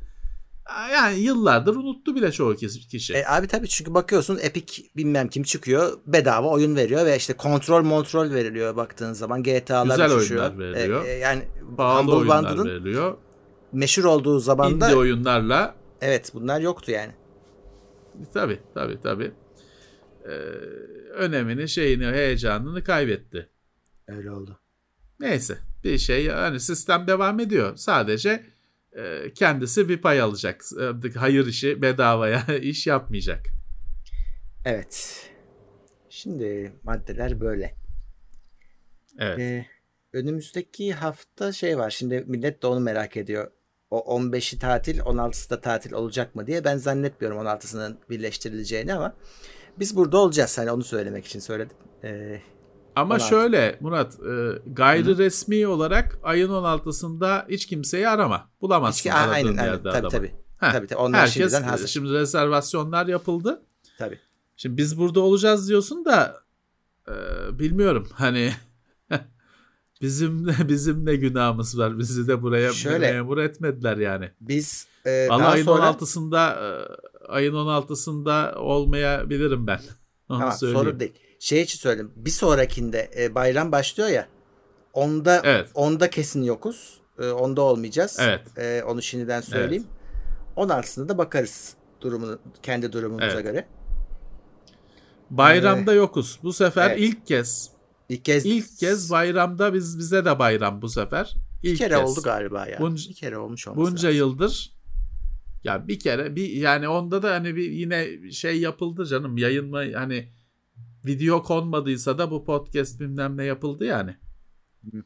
Yani 0.92 1.18
yıllardır 1.18 1.76
unuttu 1.76 2.14
bile 2.16 2.32
çoğu 2.32 2.56
kişi. 2.56 3.14
E, 3.14 3.24
abi 3.26 3.46
tabii 3.46 3.68
çünkü 3.68 3.94
bakıyorsun 3.94 4.38
Epic 4.42 4.82
bilmem 4.96 5.28
kim 5.28 5.42
çıkıyor 5.42 5.98
bedava 6.06 6.48
oyun 6.48 6.76
veriyor 6.76 7.06
ve 7.06 7.16
işte 7.16 7.32
kontrol 7.32 7.84
kontrol 7.84 8.30
veriliyor 8.30 8.76
baktığın 8.76 9.12
zaman 9.12 9.42
GTA'lar 9.42 9.84
Güzel 9.96 10.16
uçuşuyor. 10.16 10.42
oyunlar 10.50 10.58
veriliyor. 10.58 11.04
E, 11.04 11.08
e, 11.08 11.18
yani 11.18 11.42
Pahalı 11.76 12.00
Humble 12.02 12.12
oyunlar 12.12 12.44
Bundle'ın 12.44 12.64
veriliyor. 12.68 13.16
meşhur 13.72 14.04
olduğu 14.04 14.38
zaman 14.38 14.80
da 14.80 14.86
Indie 14.86 14.96
oyunlarla 14.96 15.74
evet 16.00 16.30
bunlar 16.34 16.60
yoktu 16.60 16.90
yani. 16.90 17.12
Tabii 18.34 18.60
tabii 18.74 19.00
tabii. 19.02 19.32
Ee, 20.24 20.28
önemini 21.14 21.68
şeyini 21.68 22.06
heyecanını 22.06 22.84
kaybetti. 22.84 23.48
Öyle 24.08 24.30
oldu. 24.30 24.58
Neyse 25.20 25.58
bir 25.84 25.98
şey 25.98 26.28
hani 26.28 26.60
sistem 26.60 27.06
devam 27.06 27.40
ediyor. 27.40 27.76
Sadece 27.76 28.30
e, 28.30 28.42
kendisi 29.34 29.88
bir 29.88 30.00
pay 30.00 30.20
alacak. 30.20 30.64
E, 31.04 31.18
Hayır 31.18 31.46
işi 31.46 31.82
bedavaya 31.82 32.46
iş 32.62 32.86
yapmayacak. 32.86 33.46
Evet. 34.64 35.20
Şimdi 36.08 36.72
maddeler 36.82 37.40
böyle. 37.40 37.74
Evet. 39.18 39.38
Ee, 39.38 39.66
önümüzdeki 40.12 40.92
hafta 40.92 41.52
şey 41.52 41.78
var. 41.78 41.90
Şimdi 41.90 42.24
millet 42.26 42.62
de 42.62 42.66
onu 42.66 42.80
merak 42.80 43.16
ediyor. 43.16 43.50
O 43.90 44.18
15'i 44.18 44.58
tatil, 44.58 44.98
16'sı 44.98 45.50
da 45.50 45.60
tatil 45.60 45.92
olacak 45.92 46.34
mı 46.34 46.46
diye. 46.46 46.64
Ben 46.64 46.76
zannetmiyorum 46.76 47.38
16'sının 47.38 47.96
birleştirileceğini 48.10 48.94
ama 48.94 49.16
biz 49.78 49.96
burada 49.96 50.18
olacağız. 50.18 50.58
Hani 50.58 50.70
onu 50.70 50.84
söylemek 50.84 51.26
için 51.26 51.40
söyledim. 51.40 51.76
Ee, 52.04 52.40
Ama 52.96 53.14
16. 53.14 53.28
şöyle 53.28 53.78
Murat 53.80 54.14
e, 54.20 54.58
gayri 54.66 55.18
resmi 55.18 55.66
olarak 55.66 56.18
ayın 56.22 56.48
16'sında 56.48 57.48
hiç 57.48 57.66
kimseyi 57.66 58.08
arama. 58.08 58.50
Bulamazsın 58.60 59.10
hiç, 59.10 59.16
aradığın 59.16 59.32
aynen, 59.32 59.48
aynen. 59.56 59.64
yerde 59.64 59.82
Tabii 59.82 59.96
adamı. 59.98 60.10
tabii. 60.10 60.34
Heh, 60.60 60.72
Tabii 60.72 60.86
tabii. 60.86 60.98
Onlar 61.00 61.20
Herkes 61.20 61.34
şimdiden 61.34 61.62
hazır. 61.62 61.88
şimdi 61.88 62.12
rezervasyonlar 62.12 63.06
yapıldı. 63.06 63.62
Tabii. 63.98 64.18
Şimdi 64.56 64.76
biz 64.76 64.98
burada 64.98 65.20
olacağız 65.20 65.68
diyorsun 65.68 66.04
da 66.04 66.36
e, 67.08 67.12
bilmiyorum 67.58 68.08
hani 68.14 68.52
bizim 70.02 70.46
bizim 70.68 71.06
ne 71.06 71.16
günahımız 71.16 71.78
var 71.78 71.98
bizi 71.98 72.28
de 72.28 72.42
buraya 72.42 72.72
Şöyle. 72.72 73.12
memur 73.12 73.38
etmediler 73.38 73.96
yani. 73.96 74.30
Biz 74.40 74.86
e, 75.06 75.28
Vallahi 75.28 75.40
daha 75.42 75.50
ayın 75.50 75.64
sonra 75.64 75.82
16'sında 75.90 76.54
e, 76.54 76.86
ayın 77.28 77.54
16'sında 77.54 78.54
olmayabilirim 78.54 79.66
ben. 79.66 79.80
Onu 80.28 80.38
Tamam, 80.38 80.52
söyleyeyim. 80.52 80.84
sorun 80.86 81.00
değil. 81.00 81.12
Şey 81.44 81.62
için 81.62 81.78
söyledim. 81.78 82.12
Bir 82.16 82.30
sonrakinde 82.30 83.10
e, 83.18 83.34
bayram 83.34 83.72
başlıyor 83.72 84.08
ya. 84.08 84.28
Onda 84.92 85.40
Evet. 85.44 85.68
onda 85.74 86.10
kesin 86.10 86.42
yokuz. 86.42 87.00
E, 87.18 87.26
onda 87.28 87.60
olmayacağız. 87.62 88.16
Evet. 88.20 88.58
E, 88.58 88.82
onu 88.84 89.02
şimdiden 89.02 89.40
söyleyeyim. 89.40 89.86
16'sında 90.56 91.08
da 91.08 91.18
bakarız 91.18 91.74
durumunu 92.00 92.38
kendi 92.62 92.92
durumumuza 92.92 93.26
Evet. 93.26 93.42
göre. 93.44 93.66
Bayramda 95.30 95.92
yokuz. 95.92 96.38
Bu 96.42 96.52
sefer 96.52 96.90
Evet. 96.90 97.00
ilk 97.00 97.26
kez 97.26 97.70
İlk 98.08 98.24
kez 98.24 98.46
ilk 98.46 98.78
kez 98.78 99.10
bayramda 99.10 99.74
biz 99.74 99.98
bize 99.98 100.24
de 100.24 100.38
bayram 100.38 100.82
bu 100.82 100.88
sefer. 100.88 101.34
bir 101.62 101.70
İlk 101.70 101.78
kere 101.78 101.94
kez. 101.94 102.10
oldu 102.10 102.20
galiba 102.24 102.66
ya. 102.66 102.78
Bunca- 102.80 103.10
bir 103.10 103.14
kere 103.14 103.38
olmuş 103.38 103.68
olması 103.68 103.90
Bunca 103.92 104.08
lazım. 104.08 104.18
yıldır 104.18 104.72
ya 105.64 105.88
bir 105.88 105.98
kere 105.98 106.36
bir 106.36 106.48
yani 106.48 106.88
onda 106.88 107.22
da 107.22 107.30
hani 107.30 107.56
bir 107.56 107.70
yine 107.70 108.30
şey 108.32 108.60
yapıldı 108.60 109.06
canım 109.06 109.36
yayınma 109.38 109.78
hani 109.94 110.28
video 111.06 111.42
konmadıysa 111.42 112.18
da 112.18 112.30
bu 112.30 112.44
podcast 112.44 113.00
bilmem 113.00 113.36
ne 113.36 113.44
yapıldı 113.44 113.84
yani. 113.84 114.16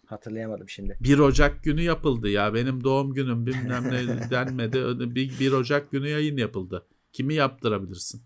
Hatırlayamadım 0.07 0.69
şimdi. 0.69 0.99
1 1.01 1.19
Ocak 1.19 1.65
günü 1.65 1.83
yapıldı 1.83 2.29
ya 2.29 2.55
benim 2.55 2.85
doğum 2.85 3.15
günüm 3.15 3.47
bilmem 3.47 3.85
ne 3.85 4.31
denmedi. 4.31 5.15
Bir, 5.15 5.41
1 5.41 5.53
Ocak 5.53 5.91
günü 5.91 6.09
yayın 6.09 6.37
yapıldı. 6.37 6.87
Kimi 7.13 7.35
yaptırabilirsin? 7.35 8.23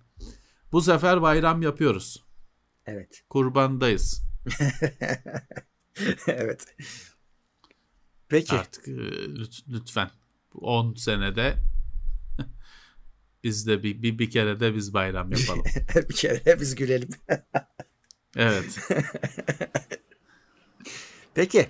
Bu 0.73 0.81
sefer 0.81 1.23
bayram 1.23 1.63
yapıyoruz. 1.63 2.25
Evet. 2.87 3.23
Kurbandayız. 3.31 4.23
evet. 6.27 6.77
Peki. 8.29 8.57
Artık 8.57 8.89
e, 8.89 8.93
lüt- 8.93 9.65
lütfen 9.69 10.11
10 10.55 10.95
senede 10.95 11.55
biz 13.45 13.67
de 13.67 13.83
bir, 13.83 14.03
bir, 14.03 14.19
bir 14.19 14.31
kere 14.31 14.61
de 14.61 14.75
biz 14.75 14.95
bayram 14.95 15.33
yapalım. 15.33 15.65
bir 16.09 16.15
kere 16.15 16.61
biz 16.61 16.75
gülelim. 16.75 17.09
Evet. 18.37 18.79
Peki. 21.35 21.67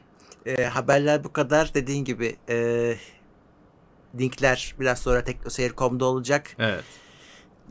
e, 0.47 0.65
haberler 0.65 1.24
bu 1.24 1.32
kadar. 1.32 1.74
Dediğin 1.74 2.05
gibi 2.05 2.36
e, 2.49 2.97
linkler 4.19 4.74
biraz 4.81 4.99
sonra 4.99 5.24
teknoseyir.com'da 5.24 6.05
olacak. 6.05 6.57
Evet. 6.59 6.85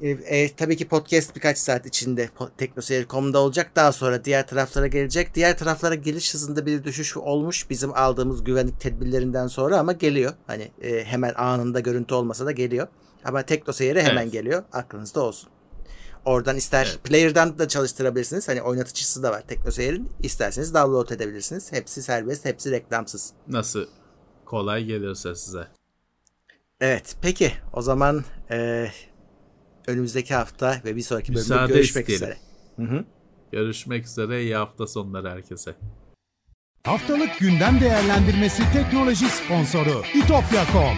E, 0.01 0.09
e, 0.09 0.55
tabii 0.55 0.77
ki 0.77 0.87
podcast 0.87 1.35
birkaç 1.35 1.57
saat 1.57 1.85
içinde 1.85 2.29
teknoseyir.com'da 2.57 3.39
olacak. 3.39 3.71
Daha 3.75 3.91
sonra 3.91 4.25
diğer 4.25 4.47
taraflara 4.47 4.87
gelecek. 4.87 5.35
Diğer 5.35 5.57
taraflara 5.57 5.95
geliş 5.95 6.33
hızında 6.33 6.65
bir 6.65 6.83
düşüş 6.83 7.17
olmuş 7.17 7.69
bizim 7.69 7.93
aldığımız 7.93 8.43
güvenlik 8.43 8.79
tedbirlerinden 8.79 9.47
sonra 9.47 9.79
ama 9.79 9.93
geliyor. 9.93 10.33
Hani 10.47 10.71
e, 10.81 11.03
hemen 11.03 11.33
anında 11.33 11.79
görüntü 11.79 12.13
olmasa 12.13 12.45
da 12.45 12.51
geliyor. 12.51 12.87
Ama 13.25 13.43
teknoseyire 13.43 14.03
hemen 14.03 14.21
Evet. 14.23 14.31
geliyor. 14.31 14.63
Aklınızda 14.73 15.21
olsun. 15.21 15.49
Oradan 16.25 16.55
ister 16.57 16.85
Evet. 16.91 17.03
player'dan 17.03 17.59
da 17.59 17.67
çalıştırabilirsiniz. 17.67 18.47
Hani 18.47 18.61
oynatıcısı 18.61 19.23
da 19.23 19.31
var 19.31 19.41
teknoseyir'in. 19.47 20.09
İsterseniz 20.23 20.73
download 20.73 21.09
edebilirsiniz. 21.09 21.71
Hepsi 21.71 22.03
serbest, 22.03 22.45
hepsi 22.45 22.71
reklamsız. 22.71 23.33
Nasıl 23.47 23.85
kolay 24.45 24.83
gelirse 24.85 25.35
size. 25.35 25.67
Evet, 26.81 27.15
peki. 27.21 27.51
O 27.73 27.81
zaman 27.81 28.23
e, 28.51 28.87
önümüzdeki 29.87 30.33
hafta 30.33 30.81
ve 30.85 30.95
bir 30.95 31.01
sonraki 31.01 31.27
bölümde 31.33 31.53
Müsaade 31.53 31.73
görüşmek 31.73 32.09
isteyelim. 32.09 32.37
üzere. 32.77 32.87
Hı 32.89 32.95
hı. 32.95 33.05
Görüşmek 33.51 34.05
üzere. 34.05 34.43
İyi 34.43 34.55
hafta 34.55 34.87
sonları 34.87 35.29
herkese. 35.29 35.75
Haftalık 36.83 37.39
gündem 37.39 37.81
değerlendirmesi 37.81 38.63
teknoloji 38.73 39.25
sponsoru 39.29 40.03
itopya.com. 40.15 40.97